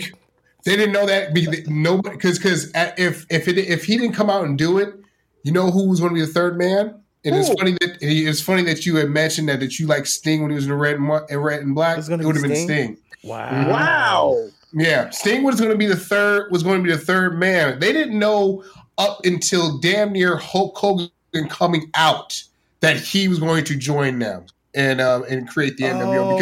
[0.64, 1.68] they didn't know that.
[1.68, 4.93] Nobody, because because if if it if he didn't come out and do it,
[5.43, 6.95] you know who was going to be the third man.
[7.26, 10.41] And it's funny that it's funny that you had mentioned that that you like Sting
[10.41, 11.97] when he was in the red and red and black.
[11.97, 12.97] It's It would have been Sting?
[13.20, 13.30] Sting.
[13.30, 13.70] Wow.
[13.72, 14.48] Wow.
[14.74, 16.52] Yeah, Sting was going to be the third.
[16.52, 17.80] Was going to be the third man.
[17.80, 18.64] They didn't know
[18.98, 21.10] up until damn near Hulk Hogan
[21.50, 22.41] coming out
[22.82, 26.38] that he was going to join them and um, and create the NWO Oh,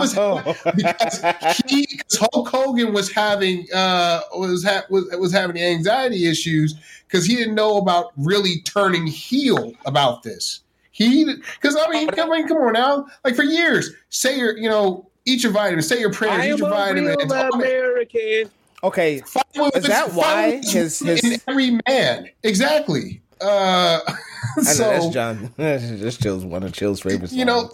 [0.00, 0.36] because wow.
[0.44, 6.26] was- because he because Hulk Hogan was having uh was ha- was was having anxiety
[6.26, 6.74] issues
[7.06, 10.60] because he didn't know about really turning heel about this.
[10.92, 14.68] He because I mean, I mean, come on now, like for years, say your you
[14.70, 17.06] know eat your vitamins, say your prayers, I eat your a vitamins.
[17.08, 17.54] real all that.
[17.54, 18.50] American.
[18.84, 19.20] okay.
[19.20, 23.20] Fight with- Is that why his- his- in every man exactly?
[23.40, 24.12] Uh, I
[24.56, 25.52] know so that's John.
[25.56, 27.36] That's Chill's one of Chill's favorite songs.
[27.38, 27.70] You know,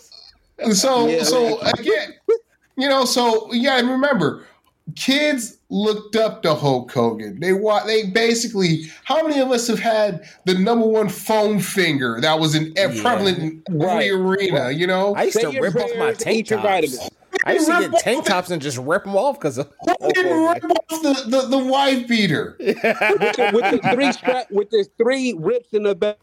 [0.73, 1.23] so Yeah.
[1.23, 2.15] so again,
[2.77, 4.45] you know, so yeah, remember,
[4.97, 7.41] kids looked up to Hulk Hogan.
[7.41, 12.19] They wa- they basically how many of us have had the number one foam finger
[12.23, 12.89] that was in Yeah.
[13.03, 14.11] prevalent in every Right.
[14.11, 15.15] arena, you know?
[15.15, 17.11] I used Say to your rip off my prayers, tank eat your tops.
[17.49, 17.69] Vitamins.
[17.69, 19.71] I used to get tank tops and just rip them off because of.
[20.01, 22.57] Who didn't rip off the, the, the wife beater?
[22.61, 26.19] with, the, with the three strap, with the three rips in the back.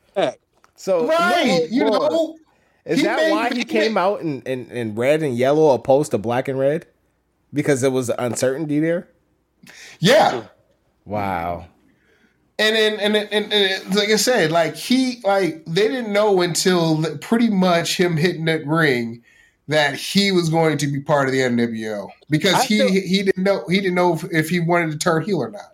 [0.76, 2.12] So Right, you Lord.
[2.12, 2.38] know?
[2.86, 5.74] is that made- why he he came made- out in, in, in red and yellow
[5.74, 6.86] opposed to black and red?
[7.54, 9.08] Because there was uncertainty there.
[10.00, 10.44] Yeah.
[11.06, 11.68] Wow.
[12.60, 16.42] and then and, and, and, and like I said, like he like they didn't know
[16.42, 19.24] until pretty much him hitting that ring
[19.68, 23.44] that he was going to be part of the NWO because he still- he didn't
[23.44, 25.74] know he didn't know if, if he wanted to turn heel or not.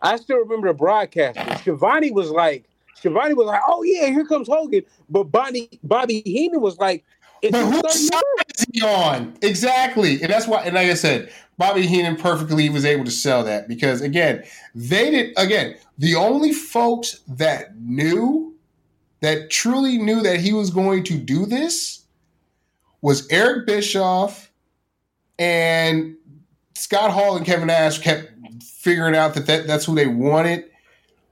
[0.00, 1.38] I still remember the broadcast.
[1.60, 2.64] Schiavone was like,
[2.96, 7.04] Schiavone was like, "Oh yeah, here comes Hogan," but Bobby Bobby Heenan was like,
[7.40, 8.22] "It's But the whose side
[8.58, 9.34] is he on?
[9.42, 10.62] Exactly, and that's why.
[10.62, 14.44] And like I said, Bobby Heenan perfectly was able to sell that because again,
[14.74, 15.32] they did.
[15.36, 18.54] Again, the only folks that knew
[19.20, 22.01] that truly knew that he was going to do this
[23.02, 24.50] was Eric Bischoff
[25.38, 26.16] and
[26.74, 28.30] Scott Hall and Kevin Nash kept
[28.62, 30.64] figuring out that, that that's who they wanted,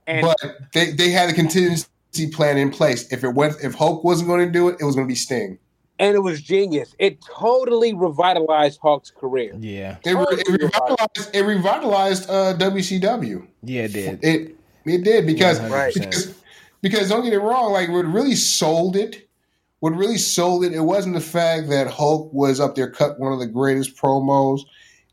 [0.07, 0.37] And but
[0.73, 1.87] they, they had a contingency
[2.31, 3.11] plan in place.
[3.11, 5.15] If it went, if Hulk wasn't going to do it, it was going to be
[5.15, 5.57] Sting.
[5.99, 6.95] and it was genius.
[6.99, 9.53] It totally revitalized Hulk's career.
[9.59, 9.97] Yeah.
[10.05, 11.35] It, re- it revitalized.
[11.35, 13.47] It revitalized uh, WCW.
[13.63, 14.19] Yeah, it did.
[14.23, 15.93] It it did because 100%.
[15.93, 16.35] because
[16.81, 17.71] because don't get it wrong.
[17.71, 19.29] Like what really sold it,
[19.81, 23.33] what really sold it, it wasn't the fact that Hulk was up there cut one
[23.33, 24.61] of the greatest promos.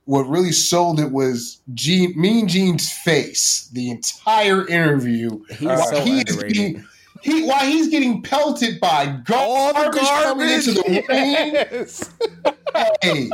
[0.04, 3.68] What really sold it was Gene, Mean Gene's face.
[3.72, 5.42] The entire interview.
[5.50, 6.54] He's while so he is underrated.
[6.56, 6.84] getting-
[7.20, 12.84] he while he's getting pelted by All the garbage, coming into the ring.
[13.02, 13.28] Hey,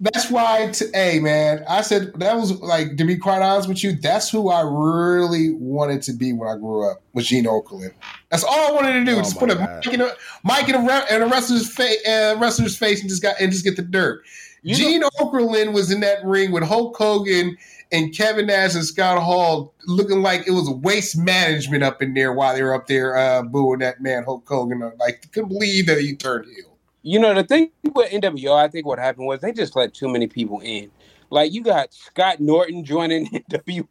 [0.00, 0.70] that's why.
[0.72, 3.92] T- hey, man, I said that was like to be quite honest with you.
[3.92, 7.94] That's who I really wanted to be when I grew up was Gene Okerlund.
[8.30, 9.16] That's all I wanted to do.
[9.16, 10.12] Oh just put a mic in a
[10.44, 13.64] mic in a, in a wrestler's face, uh, wrestler's face, and just got and just
[13.64, 14.22] get the dirt.
[14.62, 17.56] You Gene Okerlund was in that ring with Hulk Hogan
[17.92, 22.32] and Kevin Nash and Scott Hall, looking like it was waste management up in there
[22.32, 24.80] while they were up there uh, booing that man Hulk Hogan.
[24.98, 26.75] Like, couldn't believe that he turned heel.
[27.08, 30.08] You know, the thing with NWO, I think what happened was they just let too
[30.08, 30.90] many people in.
[31.30, 33.86] Like you got Scott Norton joining NWO.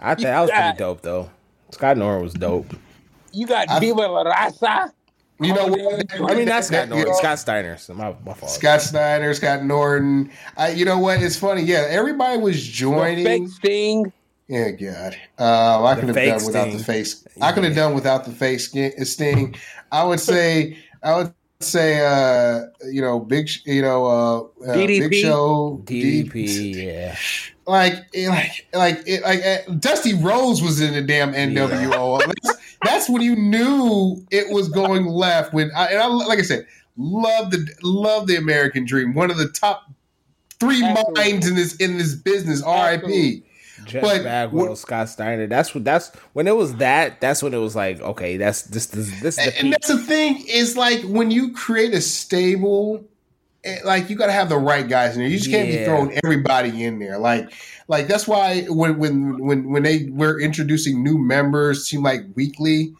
[0.00, 1.30] I think that was pretty dope though.
[1.70, 2.66] Scott Norton was dope.
[3.32, 4.90] You got I- Viva La Raza.
[5.40, 6.12] You know what?
[6.32, 7.12] I mean, that's Scott You Norton.
[7.12, 7.76] know, Scott Steiner.
[7.78, 8.50] So my, my fault.
[8.50, 10.28] Scott Snyder, Scott Norton.
[10.56, 11.22] I, you know what?
[11.22, 11.62] It's funny.
[11.62, 13.24] Yeah, everybody was The joining.
[13.24, 14.12] fake Sting.
[14.48, 15.14] Yeah, God.
[15.38, 16.84] Um, I could have fake done without the Sting.
[16.84, 17.24] face.
[17.40, 19.54] I could have done without the face skin, sting.
[19.92, 20.76] I would say.
[21.04, 22.04] I would say.
[22.04, 23.48] Uh, you know, big.
[23.64, 25.10] You know, uh, uh, DDP.
[25.10, 25.82] Big Show.
[25.84, 26.74] DDP.
[26.74, 27.16] Yeah.
[27.66, 29.44] Like, like, like, it, like.
[29.44, 32.20] Uh, Dusty Rhodes was in the damn NWO.
[32.24, 35.52] That's, that's when you knew it was going left.
[35.52, 36.66] When I, and I, like I said,
[36.96, 39.14] love the love the American Dream.
[39.14, 39.90] One of the top
[40.60, 41.14] three Absolutely.
[41.14, 42.62] minds in this in this business.
[42.62, 43.44] R.I.P.
[43.88, 45.46] Jeff But Bagwell, what- Scott Steiner.
[45.46, 45.84] That's what.
[45.84, 47.20] That's when it was that.
[47.20, 48.86] That's when it was like, okay, that's this.
[48.86, 53.04] This, this And, and that's the thing is like when you create a stable,
[53.64, 55.28] eh, like you got to have the right guys in there.
[55.28, 57.18] You just can't be throwing everybody in there.
[57.18, 57.50] Like,
[57.88, 62.94] like that's why when when when when they were introducing new members, seemed like weekly,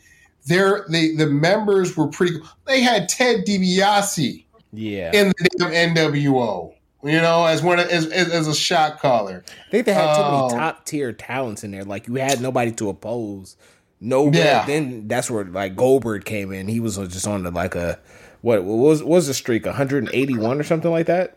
[0.47, 2.39] they're the the members were pretty.
[2.67, 5.11] They had Ted DiBiase Yeah.
[5.15, 6.75] in the NWO.
[7.09, 9.45] You know, as one as as, as a shot caller.
[9.67, 10.31] I think they had too Oh.
[10.49, 11.85] many um, top tier talents in there.
[11.85, 13.57] Like you had nobody to oppose.
[14.01, 14.65] No, Yeah.
[14.67, 16.69] Then that's where like Goldberg came in.
[16.69, 17.99] He was just on the, like a
[18.43, 21.37] what, what was what was the streak 181 or something like that.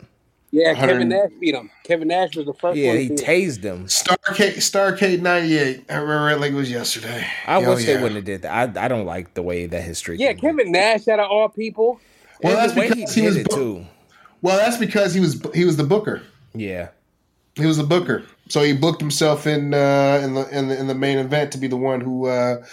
[0.53, 1.71] Yeah, Kevin Nash beat him.
[1.85, 2.97] Kevin Nash was the first Yeah, one.
[2.97, 3.85] he to tased them.
[3.85, 5.85] Starcade Starcade ninety eight.
[5.89, 7.25] I remember it like it was yesterday.
[7.47, 8.77] I Hell wish they wouldn't have did that.
[8.77, 10.17] I I don't like the way that history.
[10.17, 10.41] yeah, ended.
[10.41, 12.01] Kevin Nash out of all people.
[12.43, 13.85] Well, And that's the way he because he did was it bu- too.
[14.41, 16.21] Well, that's because he was he was the booker.
[16.53, 16.89] Yeah,
[17.55, 20.87] he was the booker, so he booked himself in uh, in the in the in
[20.87, 22.63] the main event to be the one who uh,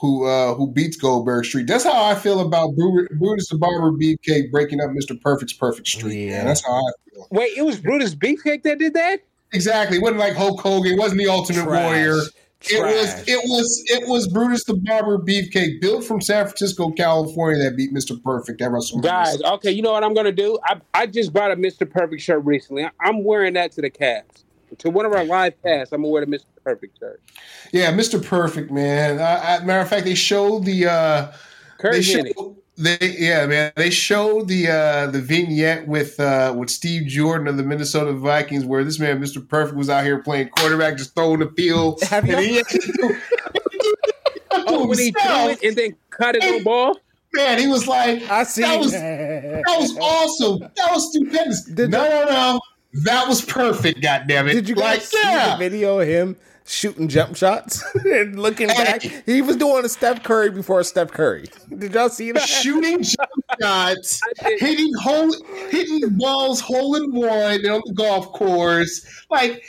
[0.00, 1.66] who uh, who beats Goldberg Street.
[1.66, 5.18] That's how I feel about Brutus the Barber Beefcake breaking up Mr.
[5.20, 6.26] Perfect's perfect street.
[6.26, 6.46] Yeah, man.
[6.46, 7.26] that's how I feel.
[7.30, 9.20] Wait, it was Brutus Beefcake that did that.
[9.52, 9.98] Exactly.
[9.98, 10.92] It wasn't like Hulk Hogan.
[10.92, 11.84] It wasn't the Ultimate Trash.
[11.84, 12.20] Warrior.
[12.64, 12.80] Trash.
[12.80, 17.62] It was it was it was Brutus the Barber Beefcake, built from San Francisco, California,
[17.62, 18.20] that beat Mr.
[18.22, 19.02] Perfect at WrestleMania.
[19.02, 20.58] Guys, okay, you know what I'm gonna do?
[20.64, 21.88] I, I just bought a Mr.
[21.88, 22.88] Perfect shirt recently.
[23.00, 24.44] I'm wearing that to the cast.
[24.78, 26.46] To one of our live casts, I'm gonna wear the Mr.
[26.64, 27.22] Perfect shirt.
[27.72, 28.24] Yeah, Mr.
[28.24, 29.20] Perfect, man.
[29.20, 31.32] I, I, matter of fact, they showed the uh
[31.82, 33.72] they showed, they yeah, man.
[33.76, 38.64] They showed the uh the vignette with uh with Steve Jordan of the Minnesota Vikings
[38.64, 39.46] where this man, Mr.
[39.46, 42.02] Perfect, was out here playing quarterback, just throwing the field.
[42.10, 42.62] Have you he
[44.52, 46.98] oh, when he threw it and then cut it on ball?
[47.32, 48.62] Man, he was like, I see.
[48.62, 50.60] That was, that was awesome.
[50.76, 51.64] That was stupendous.
[51.64, 52.60] Did no, no, no.
[53.02, 54.52] That was perfect, God damn it!
[54.52, 55.56] Did you guys like, see yeah.
[55.56, 59.02] the video of him shooting jump shots and looking back.
[59.02, 61.46] He was doing a Steph Curry before Steph Curry.
[61.76, 62.42] Did y'all see that?
[62.42, 63.30] Shooting jump
[63.60, 64.20] shots,
[64.58, 65.34] hitting hole,
[65.70, 69.24] hitting balls hole in one on the golf course.
[69.30, 69.62] Like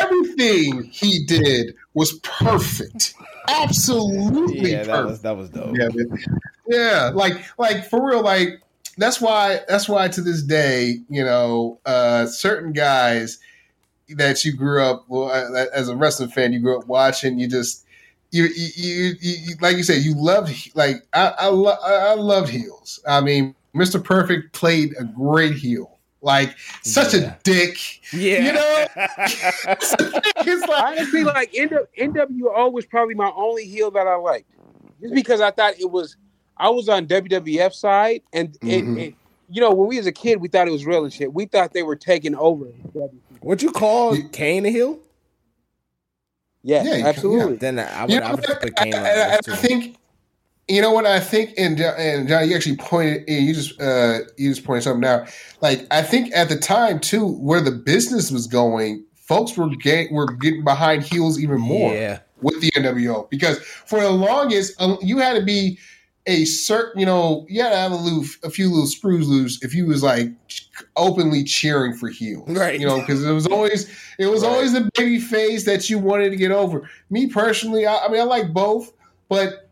[0.00, 3.14] everything he did was perfect.
[3.48, 5.08] Absolutely yeah, that perfect.
[5.08, 5.76] was that was dope.
[5.76, 5.88] Yeah,
[6.68, 8.60] yeah, like like for real, like
[8.98, 13.38] that's why that's why to this day, you know, uh certain guys
[14.10, 15.30] that you grew up well
[15.74, 17.86] as a wrestling fan you grew up watching you just
[18.30, 22.48] you you, you, you like you said you loved like I I, lo- I love
[22.48, 23.00] heels.
[23.06, 24.02] I mean Mr.
[24.02, 25.98] Perfect played a great heel.
[26.22, 27.34] Like such yeah.
[27.34, 27.78] a dick
[28.12, 28.38] yeah.
[28.46, 28.86] you know?
[30.48, 34.50] It's like honestly like NWO was probably my only heel that I liked.
[35.00, 36.16] Just because I thought it was
[36.56, 38.98] I was on WWF side and, mm-hmm.
[38.98, 39.14] and
[39.48, 41.32] you know when we was a kid we thought it was real and shit.
[41.32, 42.66] We thought they were taking over
[43.46, 44.98] would you call Kane a heel?
[46.62, 47.52] Yeah, yeah absolutely.
[47.52, 47.58] Yeah.
[47.60, 48.94] Then I would, you know, I would put Kane.
[48.94, 49.96] I, I, I, I think
[50.68, 54.50] you know what I think, and and John, you actually pointed, you just uh, you
[54.50, 55.28] just pointed something out.
[55.60, 60.12] Like I think at the time too, where the business was going, folks were getting
[60.12, 62.18] were getting behind heels even more yeah.
[62.42, 65.78] with the NWO because for the longest, um, you had to be
[66.26, 69.62] a certain, you know, you had to have a, little, a few little screws loose
[69.62, 70.30] if you was like
[70.96, 72.78] openly cheering for heels, right?
[72.80, 73.88] You know, because it was always
[74.18, 74.50] it was right.
[74.50, 76.88] always the baby face that you wanted to get over.
[77.10, 78.92] Me personally, I, I mean, I like both,
[79.28, 79.70] but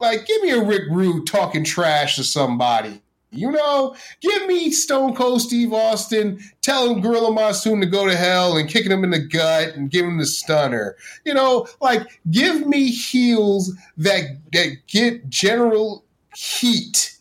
[0.00, 3.02] like, give me a Rick Rude talking trash to somebody
[3.34, 8.56] you know, give me Stone Cold Steve Austin telling Gorilla Monsoon to go to hell
[8.56, 10.96] and kicking him in the gut and giving him the stunner.
[11.24, 16.04] You know, like give me heels that that get general
[16.36, 17.16] heat,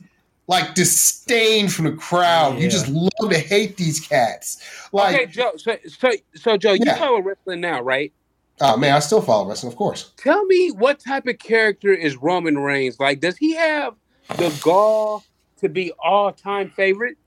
[0.48, 2.56] like disdain from the crowd.
[2.56, 2.64] Yeah.
[2.64, 4.88] You just love to hate these cats.
[4.92, 5.54] Like, okay, Joe.
[5.58, 6.98] So, so, so Joe, you yeah.
[6.98, 8.14] follow wrestling now, right?
[8.62, 10.12] Oh man, I still follow wrestling, of course.
[10.18, 13.00] Tell me what type of character is Roman Reigns?
[13.00, 13.96] Like, does he have
[14.38, 15.24] the gall
[15.64, 17.18] to be all time favorite?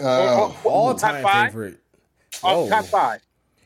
[0.00, 1.78] Uh, all time favorite.
[2.42, 3.20] All, top five.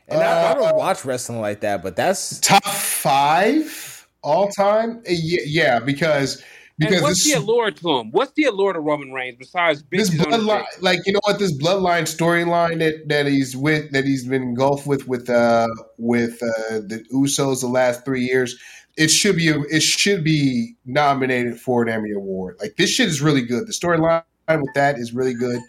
[0.07, 4.97] And uh, I, I, don't watch wrestling like that, but that's top five all time.
[4.97, 6.43] Uh, yeah, yeah because
[6.77, 8.11] because and what's this, the allure to him?
[8.11, 10.65] What's the allure to Roman Reigns besides this bloodline?
[10.81, 14.85] Like you know what this bloodline storyline that that he's with that he's been engulfed
[14.85, 15.67] with with uh
[15.97, 18.59] with uh the Usos the last three years
[18.97, 22.57] it should be it should be nominated for an Emmy award.
[22.59, 23.67] Like this shit is really good.
[23.67, 25.59] The storyline with that is really good.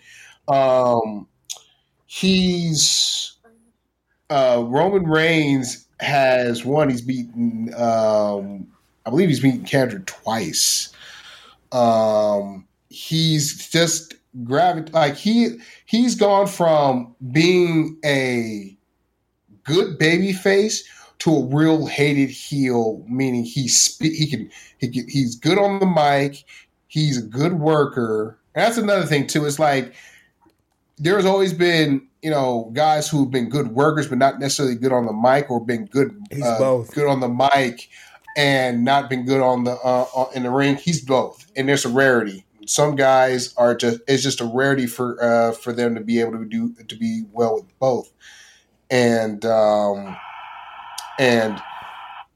[0.48, 1.26] Um,
[2.06, 3.36] he's
[4.30, 6.90] uh, Roman Reigns has won.
[6.90, 7.72] He's beaten.
[7.76, 8.66] Um,
[9.04, 10.92] I believe he's beaten Kendrick twice.
[11.72, 18.76] Um, he's just gravity like he he's gone from being a
[19.64, 20.88] good baby face
[21.20, 25.86] to a real hated heel, meaning he's he can he can, he's good on the
[25.86, 26.44] mic,
[26.88, 28.38] he's a good worker.
[28.54, 29.44] And that's another thing too.
[29.46, 29.94] It's like
[30.98, 35.04] there's always been you know guys who've been good workers but not necessarily good on
[35.04, 37.90] the mic or been good uh, both good on the mic
[38.36, 40.76] and not been good on the uh, in the ring.
[40.76, 42.44] He's both, and there's a rarity.
[42.66, 46.32] Some guys are just it's just a rarity for uh, for them to be able
[46.32, 48.12] to do to be well with both.
[48.90, 50.16] And um,
[51.18, 51.60] and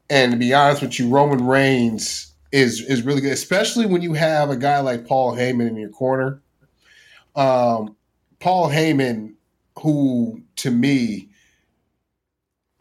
[0.08, 4.12] and to be honest with you, Roman Reigns is is really good, especially when you
[4.14, 6.42] have a guy like Paul Heyman in your corner.
[7.36, 7.96] Um,
[8.40, 9.34] Paul Heyman,
[9.78, 11.28] who to me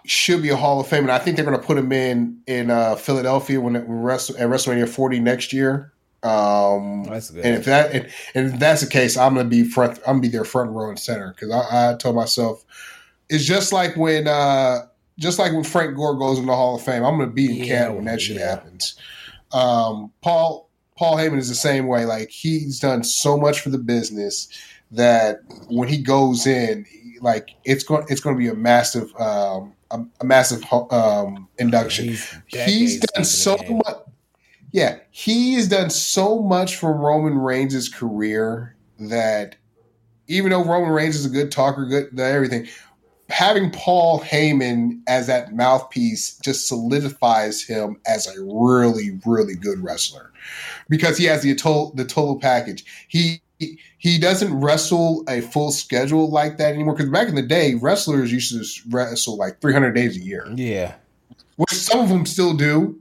[0.05, 2.41] should be a Hall of Fame, and I think they're going to put him in
[2.47, 5.93] in uh, Philadelphia when, when Wrestle, at WrestleMania 40 next year.
[6.23, 7.45] Um, that's good.
[7.45, 9.99] And if that and, and if that's the case, I'm gonna be front.
[9.99, 12.65] I'm gonna be their front row and center because I, I told myself
[13.29, 14.87] it's just like when uh
[15.19, 17.03] just like when Frank Gore goes in the Hall of Fame.
[17.03, 18.49] I'm gonna be in yeah, Canton when that shit yeah.
[18.49, 18.95] happens.
[19.51, 22.05] Um, Paul Paul Heyman is the same way.
[22.05, 24.47] Like he's done so much for the business
[24.91, 26.85] that when he goes in,
[27.21, 32.05] like it's going it's going to be a massive um, a, a massive um, induction.
[32.05, 33.97] He's, he's done so much.
[34.71, 39.55] Yeah, he has done so much for Roman Reigns' career that
[40.27, 42.67] even though Roman Reigns is a good talker, good everything,
[43.29, 50.31] having Paul Heyman as that mouthpiece just solidifies him as a really, really good wrestler
[50.89, 52.83] because he has the total the total package.
[53.07, 53.41] He
[53.97, 56.95] he doesn't wrestle a full schedule like that anymore.
[56.95, 60.47] Because back in the day, wrestlers used to wrestle like 300 days a year.
[60.55, 60.95] Yeah,
[61.57, 62.97] which some of them still do,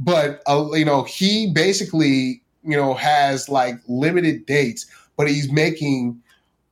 [0.00, 4.86] but uh, you know he basically you know has like limited dates,
[5.16, 6.20] but he's making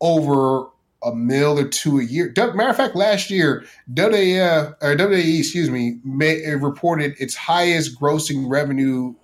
[0.01, 0.67] over
[1.07, 2.33] a mil or two a year.
[2.37, 3.65] Matter of fact, last year,
[3.95, 9.15] WWF uh, or WWE, excuse me, may, uh, reported its highest grossing revenue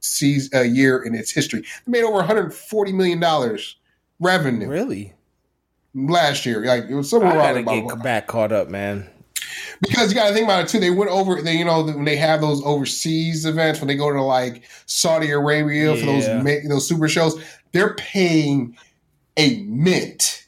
[0.00, 1.60] sees a uh, year in its history.
[1.86, 3.76] They made over 140 million dollars
[4.20, 4.68] revenue.
[4.68, 5.14] Really?
[5.94, 7.64] Last year, like it was somewhere around.
[7.64, 9.08] Gotta get back caught up, man.
[9.80, 10.80] Because you got to think about it too.
[10.80, 11.40] They went over.
[11.40, 15.30] They you know when they have those overseas events when they go to like Saudi
[15.30, 16.00] Arabia yeah.
[16.00, 17.42] for those those super shows,
[17.72, 18.76] they're paying
[19.36, 20.47] a mint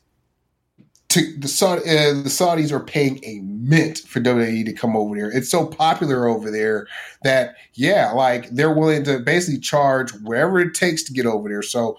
[1.11, 5.17] to the Saudi, uh, the Saudis are paying a mint for WWE to come over
[5.17, 5.31] there.
[5.31, 6.87] It's so popular over there
[7.25, 11.63] that yeah, like they're willing to basically charge whatever it takes to get over there.
[11.63, 11.99] So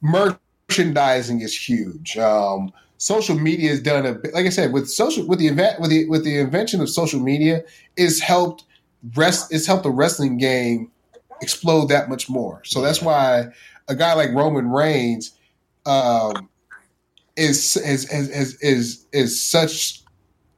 [0.00, 2.16] merchandising is huge.
[2.16, 5.90] Um, social media has done a like I said with social with the event with
[5.90, 7.62] the with the invention of social media
[7.96, 8.64] is helped
[9.14, 10.90] rest it's helped the wrestling game
[11.42, 12.62] explode that much more.
[12.64, 13.48] So that's why
[13.88, 15.32] a guy like Roman Reigns.
[15.84, 16.48] Um,
[17.36, 20.02] is is is is is such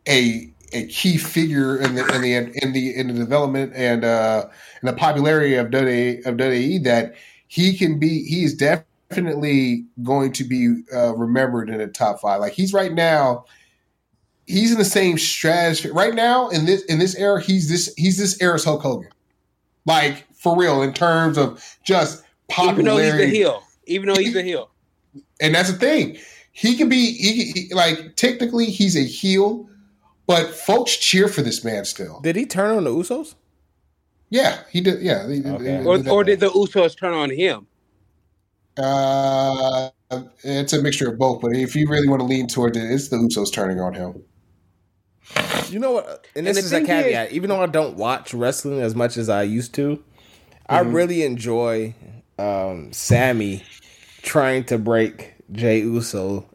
[0.09, 4.46] a a key figure in the in the in the in the development and uh
[4.82, 7.14] in the popularity of WWE of WWE that
[7.48, 12.40] he can be he is definitely going to be uh, remembered in the top five.
[12.40, 13.46] Like he's right now,
[14.46, 17.40] he's in the same stratosphere right now in this in this era.
[17.40, 19.10] He's this he's this era's Hulk Hogan,
[19.86, 22.82] like for real in terms of just popularity.
[22.82, 24.70] Even though he's a heel, even though he's a heel,
[25.40, 26.18] and that's the thing
[26.59, 29.68] he can be he, he, like technically he's a heel,
[30.26, 32.18] but folks cheer for this man still.
[32.20, 33.36] Did he turn on the Usos?
[34.28, 35.01] Yeah, he did.
[35.01, 35.82] Yeah, he, okay.
[35.82, 37.68] he, or, did or did the Usos turn on him?
[38.76, 39.90] Uh,
[40.43, 41.40] it's a mixture of both.
[41.43, 44.20] But if you really want to lean toward it, it's the Usos turning on him.
[45.68, 46.26] You know what?
[46.35, 47.28] And this and is a caveat.
[47.28, 50.74] Is, even though I don't watch wrestling as much as I used to, mm-hmm.
[50.74, 51.94] I really enjoy
[52.36, 53.62] um, Sami
[54.22, 56.46] trying to break Jey Uso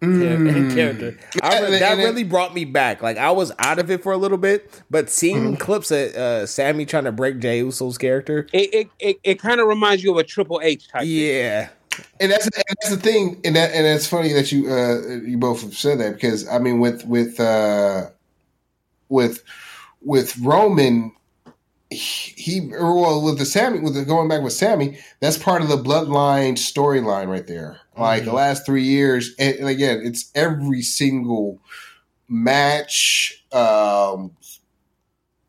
[0.00, 0.74] mm.
[0.74, 1.18] character.
[1.42, 3.02] I, that really brought me back.
[3.02, 5.60] Like I was out of it for a little bit, but seeing mm.
[5.60, 9.60] clips of uh, Sami trying to break Jey Uso's character, it it, it, it kind
[9.60, 11.02] of reminds you of a Triple H type.
[11.06, 11.66] Yeah.
[11.66, 11.72] Thing.
[12.20, 15.38] And that's and that's the thing, and that and it's funny that you uh, you
[15.38, 18.10] both have said that because I mean with with uh,
[19.08, 19.42] with
[20.02, 21.12] with Roman,
[21.90, 25.76] he well with the Sami with the going back with Sami, that's part of the
[25.76, 27.80] bloodline storyline right there.
[27.96, 28.30] Like mm-hmm.
[28.30, 31.60] the last three years, and, and, again, it's every single
[32.28, 34.36] match, um,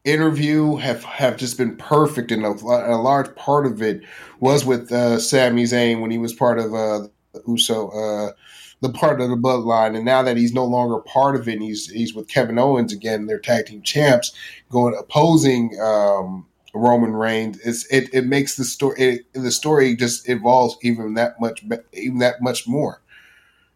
[0.05, 4.01] interview have have just been perfect, and a, a large part of it
[4.39, 7.07] was with uh, Sami Zayn when he was part of uh,
[7.47, 7.89] Uso.
[7.89, 8.31] Uh,
[8.81, 9.95] the part of the bloodline.
[9.95, 12.93] And now that he's no longer part of it, and he's he's with Kevin Owens
[12.93, 14.33] again, they're tag team champs,
[14.69, 17.59] going opposing um, Roman Reigns.
[17.59, 21.63] It's, it it makes the story it, the story just evolves even that much
[21.93, 23.01] even that much more.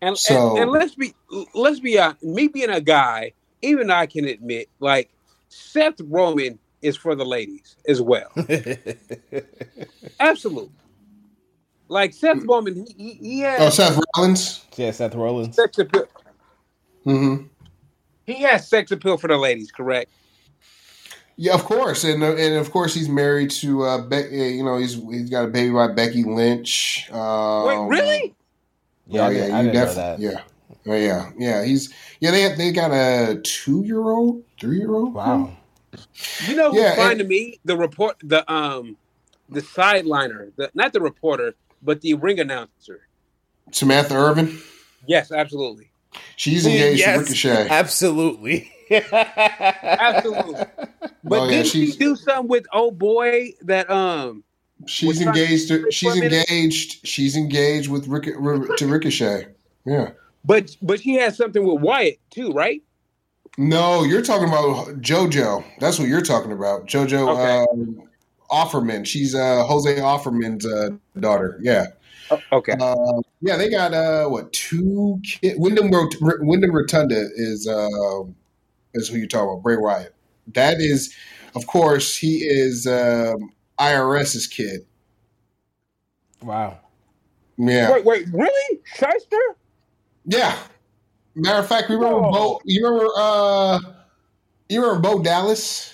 [0.02, 1.14] And so, and, and let's be
[1.54, 2.24] let's be honest.
[2.24, 5.10] Me being a guy, even I can admit, like
[5.50, 8.32] Seth Roman is for the ladies as well.
[10.20, 10.72] Absolutely.
[11.92, 12.48] Like Seth mm.
[12.48, 13.62] Roman, he, he has.
[13.62, 14.66] Oh, Seth Rollins.
[14.78, 15.58] Yeah, Seth Rollins.
[15.58, 16.08] Sex appeal.
[17.06, 17.48] Mm-hmm.
[18.26, 20.10] He has sex appeal for the ladies, correct?
[21.36, 24.78] Yeah, of course, and uh, and of course he's married to uh, Be- you know
[24.78, 27.10] he's he's got a baby by Becky Lynch.
[27.12, 28.36] Um, Wait, really?
[29.08, 30.42] Yeah, oh, yeah, you definitely yeah.
[30.88, 31.66] Oh, yeah, yeah.
[31.66, 32.32] He's yeah.
[32.32, 35.14] They have, they got a two year old, three year old.
[35.14, 35.58] Wow.
[36.48, 38.96] You know, yeah, fine to me the report, the um,
[39.50, 43.08] the sideliner, the not the reporter, but the ring announcer.
[43.72, 44.60] Samantha Irvin?
[45.08, 45.92] Yes, absolutely.
[46.36, 47.68] She's engaged yes, to Ricochet.
[47.70, 48.72] Absolutely.
[49.12, 50.66] absolutely.
[51.24, 54.44] But oh, yeah, did she do something with oh boy that um
[54.88, 55.68] She's engaged.
[55.68, 57.06] To, she's engaged.
[57.06, 59.48] She's engaged with Rick, to Ricochet.
[59.86, 60.12] Yeah.
[60.44, 62.82] But but she has something with Wyatt too, right?
[63.58, 65.64] No, you're talking about JoJo.
[65.80, 66.88] That's what you're talking about.
[66.88, 67.66] JoJo okay.
[67.72, 68.10] um,
[68.52, 69.06] Offerman.
[69.06, 71.60] She's uh, Jose Offerman's uh, daughter.
[71.62, 71.88] Yeah.
[72.30, 72.74] Oh, okay.
[72.80, 75.56] Uh, yeah, they got uh, what two kids?
[75.58, 75.92] Wyndham
[76.22, 78.24] Wyndham Rotunda is uh,
[78.94, 79.64] is who you're talking about.
[79.64, 80.14] Bray Wyatt.
[80.54, 81.14] That is,
[81.56, 84.82] of course, he is um, IRS's kid.
[86.42, 86.80] Wow.
[87.58, 87.92] Yeah.
[87.92, 88.80] Wait, wait, really?
[88.86, 89.38] Shyster?
[90.26, 90.58] Yeah.
[91.36, 92.32] Matter of fact, you remember oh.
[92.32, 92.62] Bo?
[92.66, 93.12] You remember?
[93.16, 93.80] Uh,
[94.70, 95.94] you remember Bo Dallas?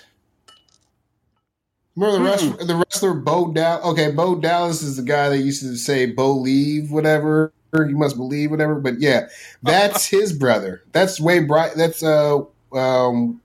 [1.97, 2.49] Remember the hmm.
[2.51, 3.83] wrestler, the wrestler Bo Dallas?
[3.85, 7.51] Okay, Bo Dallas is the guy that used to say Bo leave whatever.
[7.73, 8.75] You must believe whatever.
[8.75, 9.27] But yeah,
[9.63, 10.83] that's his brother.
[10.91, 11.73] That's way bright.
[11.75, 12.41] That's uh
[12.71, 13.41] um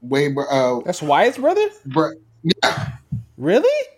[0.00, 1.68] way uh that's Wyatt's brother.
[1.84, 2.92] Br- yeah.
[3.36, 3.88] Really?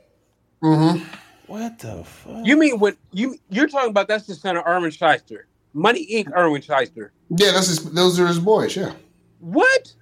[0.61, 1.05] Mm-hmm.
[1.47, 2.45] What the fuck?
[2.45, 4.09] You mean what you you're talking about?
[4.09, 6.37] That's the son of Irwin Shyster, Money Inc.
[6.37, 7.13] Irwin Shyster.
[7.31, 7.93] Yeah, that's his.
[7.93, 8.75] Those are his boys.
[8.75, 8.93] Yeah.
[9.39, 9.93] What?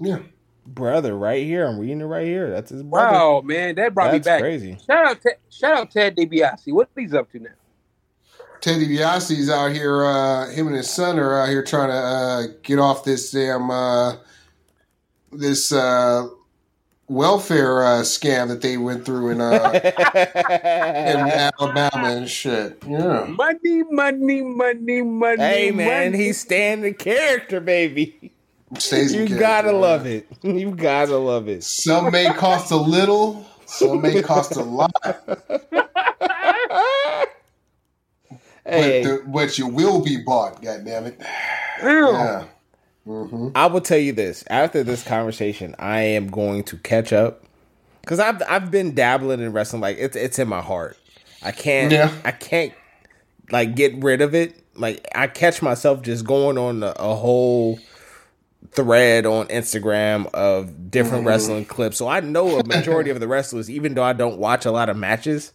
[0.00, 0.20] Yeah
[0.66, 1.66] brother right here.
[1.66, 2.50] I'm reading it right here.
[2.50, 3.12] That's his brother.
[3.12, 4.40] Wow, man, that brought That's me back.
[4.40, 4.78] Crazy.
[4.86, 6.72] Shout out, shout out Ted DiBiase.
[6.72, 7.50] What he's up to now?
[8.60, 10.04] Ted DiBiase's out here.
[10.04, 13.70] Uh, him and his son are out here trying to uh, get off this damn
[13.70, 14.16] uh,
[15.32, 16.28] this uh,
[17.08, 19.70] welfare uh, scam that they went through in, uh,
[20.14, 21.18] in
[21.60, 22.82] Alabama and shit.
[22.86, 25.42] Yeah, money, money, money, money.
[25.42, 26.24] Hey man, money.
[26.24, 28.32] he's standing character, baby.
[28.78, 30.26] Stays you gotta love it.
[30.42, 31.62] You gotta love it.
[31.62, 34.90] Some may cost a little, some may cost a lot.
[38.64, 40.60] hey, but, the, but you will be bought.
[40.62, 41.16] God damn it!
[41.80, 42.44] Yeah.
[43.06, 43.48] Mm-hmm.
[43.54, 47.44] I will tell you this: after this conversation, I am going to catch up
[48.00, 49.80] because I've I've been dabbling in wrestling.
[49.80, 50.96] Like it's it's in my heart.
[51.42, 51.92] I can't.
[51.92, 52.12] Yeah.
[52.24, 52.72] I can't
[53.52, 54.60] like get rid of it.
[54.74, 57.78] Like I catch myself just going on a, a whole
[58.72, 61.28] thread on Instagram of different mm-hmm.
[61.28, 61.96] wrestling clips.
[61.96, 64.88] So I know a majority of the wrestlers, even though I don't watch a lot
[64.88, 65.52] of matches,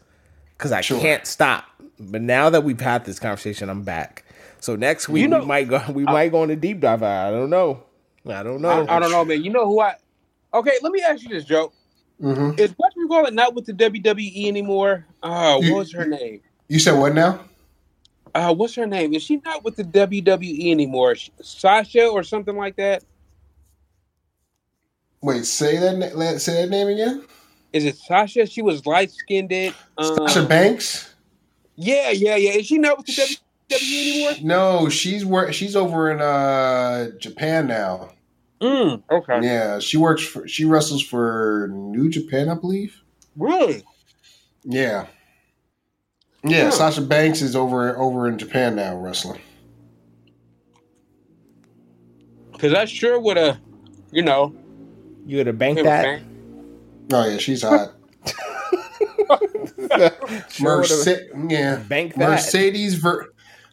[0.57, 0.99] because I sure.
[0.99, 1.65] can't stop.
[1.99, 4.26] But now that we've had this conversation, I'm back.
[4.60, 5.84] So next week you know, we might go.
[5.91, 7.03] We I, might go on a deep dive.
[7.03, 7.84] I don't know.
[8.28, 8.69] I don't know.
[8.69, 9.44] I, I, don't know, man.
[9.44, 9.95] You know who I?
[10.53, 11.72] Okay, let me ask you this, Joe.
[12.22, 12.60] Mm-hmm.
[12.60, 15.07] Is what you call it not with the WWE anymore?
[15.23, 16.41] Uh, what was her name?
[16.68, 17.44] You said what now?
[18.33, 19.13] Uh, what's her name?
[19.13, 21.15] Is she not with the WWE anymore?
[21.41, 23.03] Sasha or something like that?
[25.21, 26.41] Wait, say that.
[26.41, 27.25] Say that name again.
[27.73, 28.45] Is it Sasha?
[28.45, 29.53] She was light skinned.
[29.97, 31.13] Um, Sasha Banks.
[31.75, 32.51] Yeah, yeah, yeah.
[32.51, 33.37] Is she not with the
[33.69, 34.33] WWE anymore?
[34.43, 38.11] No, she's where she's over in uh Japan now.
[38.61, 39.39] Mm, okay.
[39.41, 43.01] Yeah, she works for she wrestles for New Japan, I believe.
[43.35, 43.83] Really?
[44.63, 45.07] Yeah.
[46.43, 49.41] Yeah, Sasha Banks is over over in Japan now wrestling.
[52.57, 53.59] Cause I sure would have,
[54.11, 54.55] you know,
[55.26, 56.22] you would have banked that.
[57.11, 57.93] Oh yeah, she's hot.
[60.59, 61.07] Merce-
[61.49, 62.30] yeah, bank that.
[62.30, 63.31] Mercedes Ver-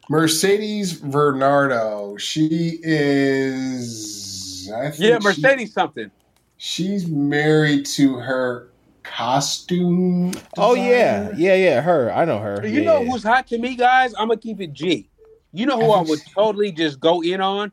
[0.08, 2.18] Mercedes Varnado.
[2.18, 4.70] She is.
[4.98, 6.10] yeah, Mercedes she, something.
[6.56, 8.68] She's married to her
[9.08, 10.30] costume.
[10.30, 10.46] Designer.
[10.56, 11.80] Oh yeah, yeah, yeah.
[11.80, 12.66] Her, I know her.
[12.66, 13.10] You yeah, know yeah.
[13.10, 14.14] who's hot to me, guys?
[14.14, 15.08] I'm gonna keep it G.
[15.52, 17.72] You know who I would totally just go in on?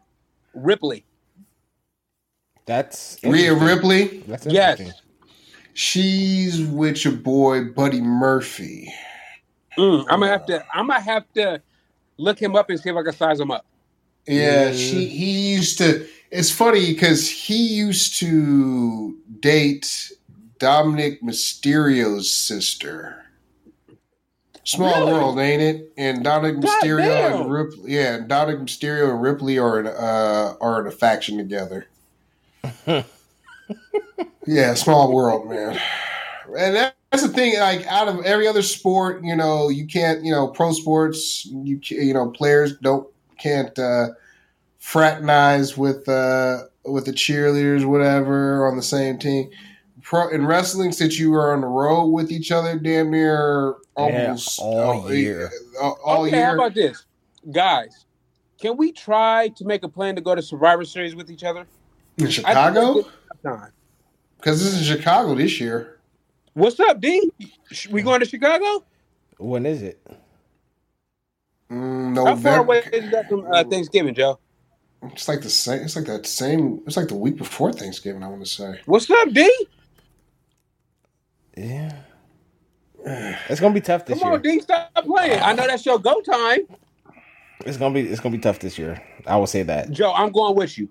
[0.53, 1.05] Ripley.
[2.65, 4.19] That's Rhea Ripley.
[4.27, 4.81] That's yes.
[5.73, 8.91] She's with your boy Buddy Murphy.
[9.77, 10.65] Mm, I'm gonna have to.
[10.73, 11.61] I'm gonna have to
[12.17, 13.65] look him up and see if I can size him up.
[14.25, 14.73] Yeah, mm.
[14.73, 15.07] she.
[15.07, 16.07] He used to.
[16.31, 20.11] It's funny because he used to date
[20.59, 23.25] Dominik Mysterio's sister.
[24.63, 25.13] Small really?
[25.13, 25.93] world, ain't it?
[25.95, 30.87] And Dominik Mysterio and Ripley, yeah, Dominik Mysterio and Ripley are in, uh, are in
[30.87, 31.87] a faction together.
[34.47, 35.79] yeah, small world, man.
[36.57, 37.59] And that's the thing.
[37.59, 41.79] Like out of every other sport, you know, you can't, you know, pro sports, you
[41.83, 43.07] you know, players don't
[43.37, 44.07] can't uh,
[44.79, 49.49] fraternize with uh, with the cheerleaders, whatever, on the same team.
[50.05, 54.59] Pro in wrestling, since you were on the road with each other, damn near almost
[54.59, 55.51] yeah, all, year.
[55.81, 56.45] All, all okay, year.
[56.45, 57.05] how about this,
[57.51, 58.05] guys?
[58.61, 61.65] Can we try to make a plan to go to Survivor Series with each other?
[62.17, 63.03] In Chicago?
[64.37, 65.97] Because this is Chicago this year.
[66.53, 67.31] What's up, D?
[67.89, 68.85] We going to Chicago?
[69.37, 69.99] When is it?
[71.71, 74.37] Mm, How far away is that from uh, Thanksgiving, Joe?
[75.01, 75.81] It's like the same.
[75.81, 76.81] It's like that same.
[76.85, 78.21] It's like the week before Thanksgiving.
[78.21, 78.81] I want to say.
[78.85, 79.51] What's up, D?
[81.55, 81.91] Yeah.
[83.49, 84.39] It's gonna be tough this Come year.
[84.39, 85.39] Come on, D, stop playing.
[85.39, 86.61] I know that's your go time.
[87.65, 89.01] It's gonna be it's gonna be tough this year.
[89.27, 89.91] I will say that.
[89.91, 90.89] Joe, I'm going with you.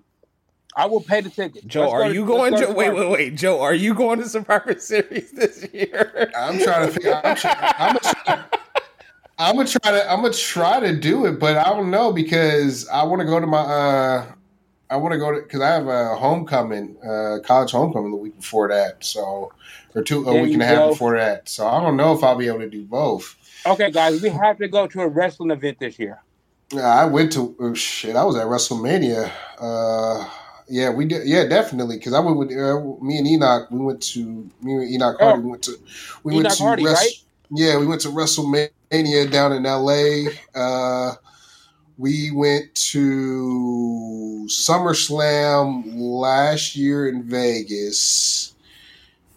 [0.77, 1.65] I will pay the ticket.
[1.67, 2.51] Joe, Let's are to- you let's going?
[2.53, 6.31] go to Joe, wait, wait, wait, Joe, are you going to Survivor Series this year?
[6.37, 7.21] I'm trying to figure.
[7.23, 8.45] I'm, try, I'm, gonna,
[9.37, 10.11] I'm gonna try to.
[10.11, 13.39] I'm gonna try to do it, but I don't know because I want to go
[13.39, 13.59] to my.
[13.59, 14.25] uh
[14.89, 18.35] I want to go to because I have a homecoming, uh college homecoming the week
[18.37, 19.03] before that.
[19.03, 19.51] So,
[19.95, 20.89] or two a There week and a half go.
[20.89, 21.49] before that.
[21.49, 23.35] So I don't know if I'll be able to do both.
[23.65, 26.21] Okay, guys, we have to go to a wrestling event this year.
[26.71, 28.15] Yeah, I went to oh, shit.
[28.15, 29.31] I was at WrestleMania.
[29.59, 30.29] Uh,
[30.67, 31.27] yeah, we did.
[31.27, 31.97] Yeah, definitely.
[31.97, 33.69] Because I went with uh, me and Enoch.
[33.71, 35.39] We went to me and Enoch Hardy.
[35.39, 35.41] Oh.
[35.41, 35.77] We went to
[36.23, 37.09] we went to Hardy, right?
[37.51, 40.27] Yeah, we went to WrestleMania down in L.A.
[40.53, 41.13] Uh,
[41.97, 48.44] we went to SummerSlam last year in Vegas.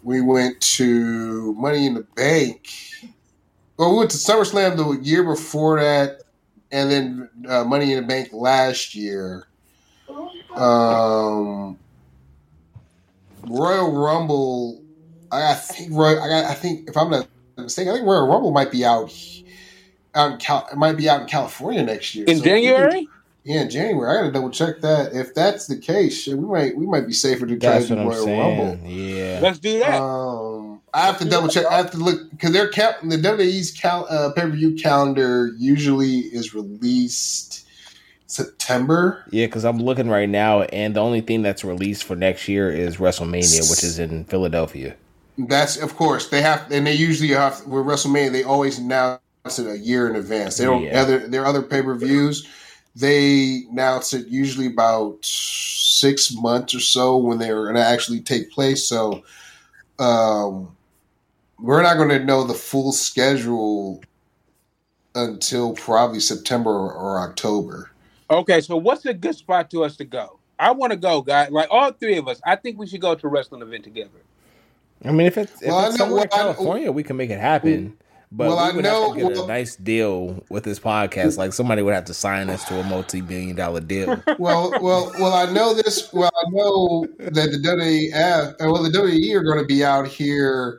[0.09, 2.66] We went to Money in the Bank.
[3.76, 6.22] Well, we went to SummerSlam the year before that,
[6.72, 9.47] and then uh, Money in the Bank last year.
[10.56, 11.78] Um,
[13.47, 14.82] Royal Rumble.
[15.30, 16.12] I, I think Roy.
[16.18, 17.28] I, got- I think if I'm not
[17.59, 19.12] mistaken, I think Royal Rumble might be out.
[20.14, 23.06] Out in Cal, it might be out in California next year In So January?
[23.49, 24.11] Yeah, in January.
[24.11, 25.15] I got to double check that.
[25.15, 28.01] If that's the case, we might we might be safer to try That's to do
[28.03, 28.59] I'm Royal saying.
[28.59, 28.89] Rumble.
[28.89, 29.41] Yeah.
[29.43, 30.01] Let's do that.
[30.03, 31.66] Um, I have to double check.
[31.66, 35.53] I have to look because their count the WWE's cal- uh, pay per view calendar
[35.59, 37.66] usually is released
[38.27, 39.25] September.
[39.31, 42.70] Yeah, because I'm looking right now, and the only thing that's released for next year
[42.70, 44.95] is WrestleMania, which is in Philadelphia.
[45.39, 48.33] That's of course they have, and they usually have with WrestleMania.
[48.33, 49.20] They always announce
[49.59, 50.59] it a year in advance.
[50.59, 51.01] They don't Yeah.
[51.03, 52.47] other their other pay per views.
[52.97, 58.51] They announce it usually about six months or so when they're going to actually take
[58.51, 58.85] place.
[58.86, 59.23] So,
[59.98, 60.74] um,
[61.60, 64.01] we're not going to know the full schedule
[65.15, 67.90] until probably September or, or October.
[68.31, 70.39] Okay, so what's a good spot to us to go?
[70.59, 71.51] I want to go, guys.
[71.51, 74.10] Like all three of us, I think we should go to a wrestling event together.
[75.05, 77.02] I mean, if it's, if Well, I it's know- somewhere in well, I- California, we
[77.02, 77.97] can make it happen.
[78.31, 80.79] But Well, I we would know- have to get well- a nice deal with this
[80.79, 81.39] podcast.
[81.39, 84.23] Like somebody would have to sign us to a multi-billion dollar deal.
[84.39, 85.33] well, well, well.
[85.33, 86.13] I know this.
[86.13, 90.07] Well, I know that the WWF, uh, well, the WWE are going to be out
[90.07, 90.79] here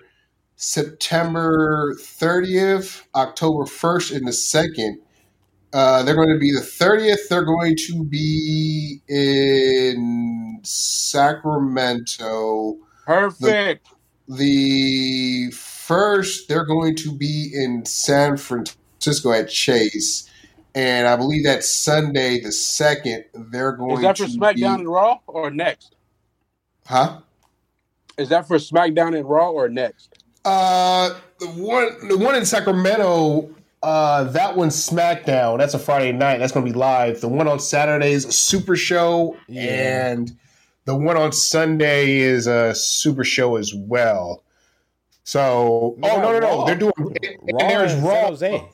[0.58, 5.00] September 30th, October 1st, and the second.
[5.74, 7.28] Uh, they're going to be the 30th.
[7.30, 12.76] They're going to be in Sacramento.
[13.06, 13.88] Perfect.
[14.28, 15.50] The
[15.90, 20.30] first, they're going to be in San Francisco at Chase.
[20.76, 24.82] And I believe that Sunday, the second, they're going Is that for to SmackDown be,
[24.82, 25.95] and Raw or next?
[26.86, 27.22] huh?
[28.20, 30.24] Is that for SmackDown and Raw or next?
[30.45, 33.49] Uh, the one, the one in Sacramento,
[33.82, 35.57] uh, that one's SmackDown.
[35.57, 36.38] That's a Friday night.
[36.38, 37.20] That's going to be live.
[37.20, 39.64] The one on Saturday is a Super Show, Yeah.
[40.11, 40.38] and
[40.86, 44.44] the one on Sunday is a Super Show as well.
[45.30, 46.65] So, Yeah, oh no, no, no, Raw.
[46.65, 46.93] they're doing.
[46.97, 48.69] and there's in San Jose.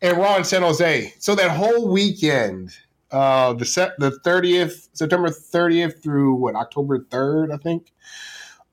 [0.00, 1.12] and Raw in San Jose.
[1.18, 2.70] So that whole weekend,
[3.10, 7.92] uh, the set, the thirtieth, September thirtieth through what October third, I think.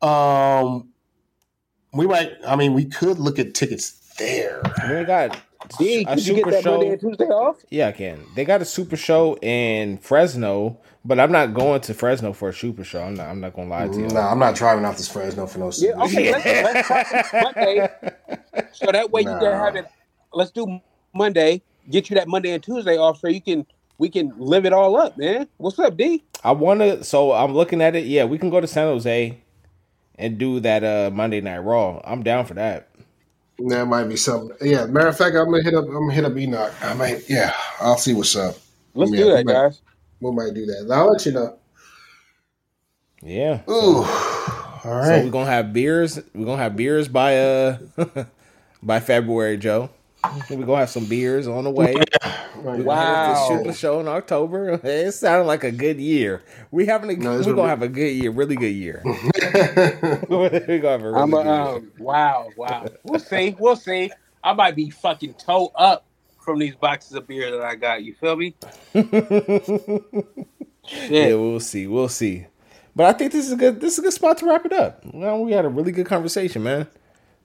[0.01, 0.87] Um,
[1.93, 2.31] we might.
[2.47, 4.61] I mean, we could look at tickets there.
[4.89, 5.37] We got
[5.77, 7.57] D, a could you get super that Monday and Tuesday off?
[7.69, 8.23] Yeah, I can.
[8.35, 12.53] They got a super show in Fresno, but I'm not going to Fresno for a
[12.53, 13.01] super show.
[13.03, 13.27] I'm not.
[13.27, 14.07] I'm not gonna lie to you.
[14.07, 15.71] No, I'm not driving out this Fresno for no.
[15.71, 15.97] Super.
[15.97, 16.31] Yeah, okay.
[16.31, 17.89] Let's, let's try Monday,
[18.73, 19.39] so that way you Nah.
[19.39, 19.85] can have it.
[20.33, 20.79] Let's do
[21.13, 21.61] Monday.
[21.89, 23.65] Get you that Monday and Tuesday off, so you can
[23.97, 25.47] we can live it all up, man.
[25.57, 26.23] What's up, D?
[26.43, 27.03] I want to.
[27.03, 28.05] So I'm looking at it.
[28.05, 29.37] Yeah, we can go to San Jose
[30.17, 32.01] and do that uh Monday Night Raw.
[32.03, 32.89] I'm down for that.
[33.69, 34.55] That might be something.
[34.61, 35.85] Yeah, matter of fact, I'm gonna hit up.
[35.85, 36.73] I'm gonna hit up Enoch.
[36.81, 37.29] I might.
[37.29, 38.55] Yeah, I'll see what's up.
[38.93, 39.81] Let's Yeah, do we that, might- guys.
[40.19, 40.87] We might do that.
[40.93, 41.57] I'll let you know.
[43.23, 43.61] Yeah.
[43.69, 44.03] Ooh, all
[44.83, 46.19] So we're gonna have beers.
[46.33, 47.77] We're gonna have beers by uh
[48.83, 49.89] by February, Joe.
[50.49, 51.95] We're gonna have some beers on the way.
[52.55, 53.33] We're gonna have Wow.
[53.33, 54.79] this super show in October.
[54.83, 56.43] It sounded like a good year.
[56.69, 59.01] We having a, No, we're gonna would be- have a good year, really good year.
[59.05, 61.53] we're gonna have a really I'm a, good year.
[61.53, 62.85] um, wow, wow.
[63.03, 63.55] We'll see.
[63.59, 64.11] We'll see.
[64.43, 66.05] I might be fucking toe up
[66.39, 68.03] from these boxes of beer that I got.
[68.03, 68.55] You feel me?
[71.09, 71.87] Yeah, we'll see.
[71.87, 72.45] We'll see.
[72.95, 73.79] But I think this is a good.
[73.79, 75.01] This is a good spot to wrap it up.
[75.13, 76.87] Well, we had a really good conversation, man.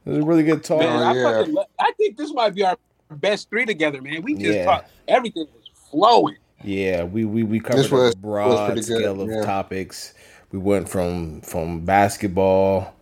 [0.07, 0.79] It was a really good talk.
[0.79, 1.39] Man, I, yeah.
[1.39, 2.79] fucking, I think this might be our
[3.11, 4.23] best three together, man.
[4.23, 4.65] We just Yeah.
[4.65, 4.91] talked.
[5.09, 6.37] Everything was flowing.
[6.63, 9.43] Yeah, we we we covered This was- a broad was pretty good, scale of yeah.
[9.43, 10.15] topics.
[10.53, 12.95] We went from from basketball,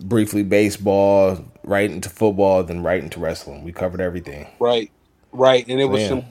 [0.00, 3.62] briefly baseball, right into football, then right into wrestling.
[3.62, 4.48] We covered everything.
[4.58, 4.90] Right,
[5.32, 6.08] right, and it was yeah.
[6.08, 6.24] some,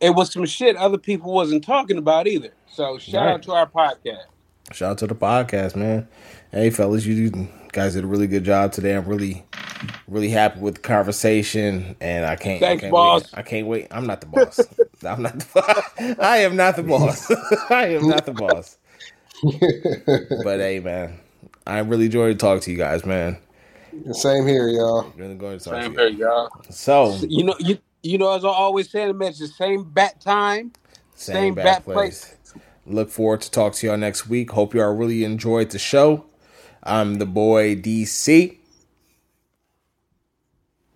[0.00, 2.50] it was some shit other people wasn't talking about either.
[2.70, 3.32] So shout right.
[3.32, 4.26] out to our podcast.
[4.72, 6.08] Shout out to the podcast, man.
[6.52, 8.96] Hey, fellas, you guys did a really good job today.
[8.96, 9.44] I'm really,
[10.08, 12.58] really happy with the conversation, and I can't.
[12.58, 13.24] Thanks, I can't boss.
[13.24, 13.38] Wait.
[13.38, 13.88] I can't wait.
[13.90, 14.60] I'm not the boss.
[15.04, 15.38] I'm not.
[15.38, 16.16] The, boss.
[16.18, 17.30] I am not the boss.
[17.70, 18.78] I am not the boss.
[20.42, 21.20] but hey, man,
[21.66, 23.36] I really enjoyed talking to you guys, man.
[24.12, 25.12] Same here, y'all.
[25.14, 26.48] Really going to talk same to here, y'all.
[26.70, 30.18] So you know, you you know, as I always say man, it's the same bat
[30.22, 30.72] time,
[31.14, 32.24] same, same bat, bat place.
[32.24, 32.54] place.
[32.86, 34.52] Look forward to talk to y'all next week.
[34.52, 36.24] Hope y'all really enjoyed the show.
[36.86, 38.56] I'm the boy DC.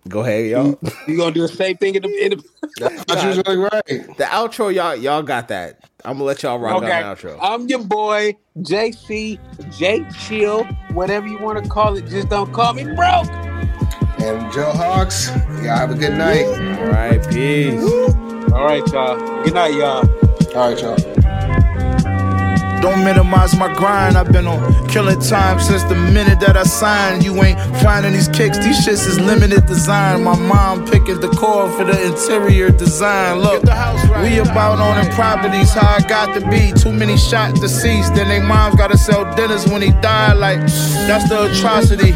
[0.07, 0.79] Go ahead, y'all.
[1.07, 4.17] You gonna do the same thing in the, in the That's usually right.
[4.17, 5.89] The outro, y'all, y'all got that.
[6.03, 6.91] I'm gonna let y'all rock okay.
[6.91, 7.37] on the outro.
[7.41, 9.37] I'm your boy JC
[9.77, 10.63] J Chill,
[10.93, 12.07] whatever you want to call it.
[12.07, 13.29] Just don't call me broke.
[14.21, 15.29] And Joe Hawks,
[15.61, 16.45] y'all have a good night.
[16.45, 17.83] All right, peace.
[18.53, 19.43] All right, y'all.
[19.43, 20.07] Good night, y'all.
[20.55, 21.20] All right, y'all.
[22.81, 24.17] Don't minimize my grind.
[24.17, 27.23] I've been on killing time since the minute that I signed.
[27.23, 28.57] You ain't finding these kicks.
[28.57, 30.23] These shits is limited design.
[30.23, 33.39] My mom picking the core for the interior design.
[33.39, 35.71] Look, right, we about owning properties.
[35.73, 36.71] How I got to be.
[36.73, 38.15] Too many shot deceased.
[38.15, 40.37] Then they moms gotta sell dinners when he died.
[40.37, 40.59] Like
[41.07, 42.13] that's the atrocity.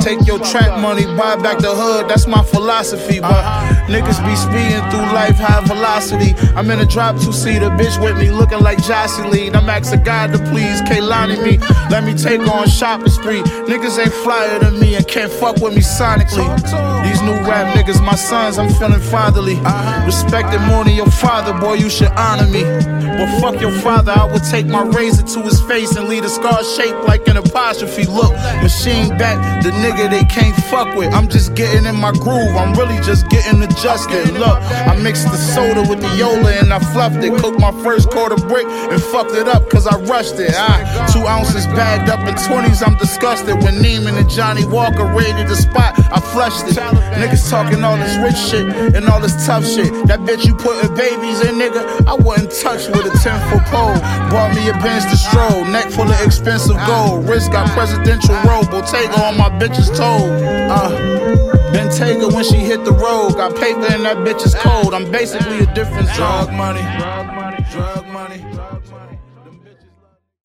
[0.00, 2.08] Take your trap money, buy back the hood.
[2.08, 3.20] That's my philosophy.
[3.20, 3.71] But uh-huh.
[3.88, 6.34] Niggas be speeding through life high velocity.
[6.56, 9.54] I'm in a drop two seater, bitch with me looking like Jocelyn.
[9.54, 11.58] I'm asking God to please Kaylani me.
[11.90, 13.42] Let me take on shopping spree.
[13.42, 16.91] Niggas ain't flyer than me and can't fuck with me sonically.
[17.02, 19.56] These new rap niggas, my sons, I'm feeling fatherly.
[20.04, 22.62] Respect more than your father, boy, you should honor me.
[22.62, 26.28] But fuck your father, I would take my razor to his face and leave a
[26.28, 28.04] scar shaped like an apostrophe.
[28.06, 31.12] Look, machine back, the nigga they can't fuck with.
[31.12, 34.32] I'm just getting in my groove, I'm really just getting adjusted.
[34.34, 34.58] Look,
[34.90, 37.32] I mixed the soda with the Yola and I fluffed it.
[37.38, 40.52] Cooked my first quarter brick and fucked it up cause I rushed it.
[40.54, 43.56] Ah, two ounces bagged up in 20s, I'm disgusted.
[43.62, 46.91] When Neiman and Johnny Walker raided the spot, I flushed it.
[47.18, 49.92] Niggas talking all this rich shit and all this tough shit.
[50.06, 53.96] That bitch you putting babies in, nigga, I wouldn't touch with a 10 foot pole.
[54.30, 57.28] Bought me a Benz to stroll, neck full of expensive gold.
[57.28, 60.28] Wrist got presidential robe, Bottega on my bitch's toe.
[60.70, 61.42] Uh.
[61.72, 63.32] Bentayga when she hit the road.
[63.34, 64.92] Got paper and that bitch is cold.
[64.92, 66.82] I'm basically a different drug money.
[66.98, 67.66] Drug money.
[67.70, 68.38] Drug money.
[68.38, 68.81] Drug money.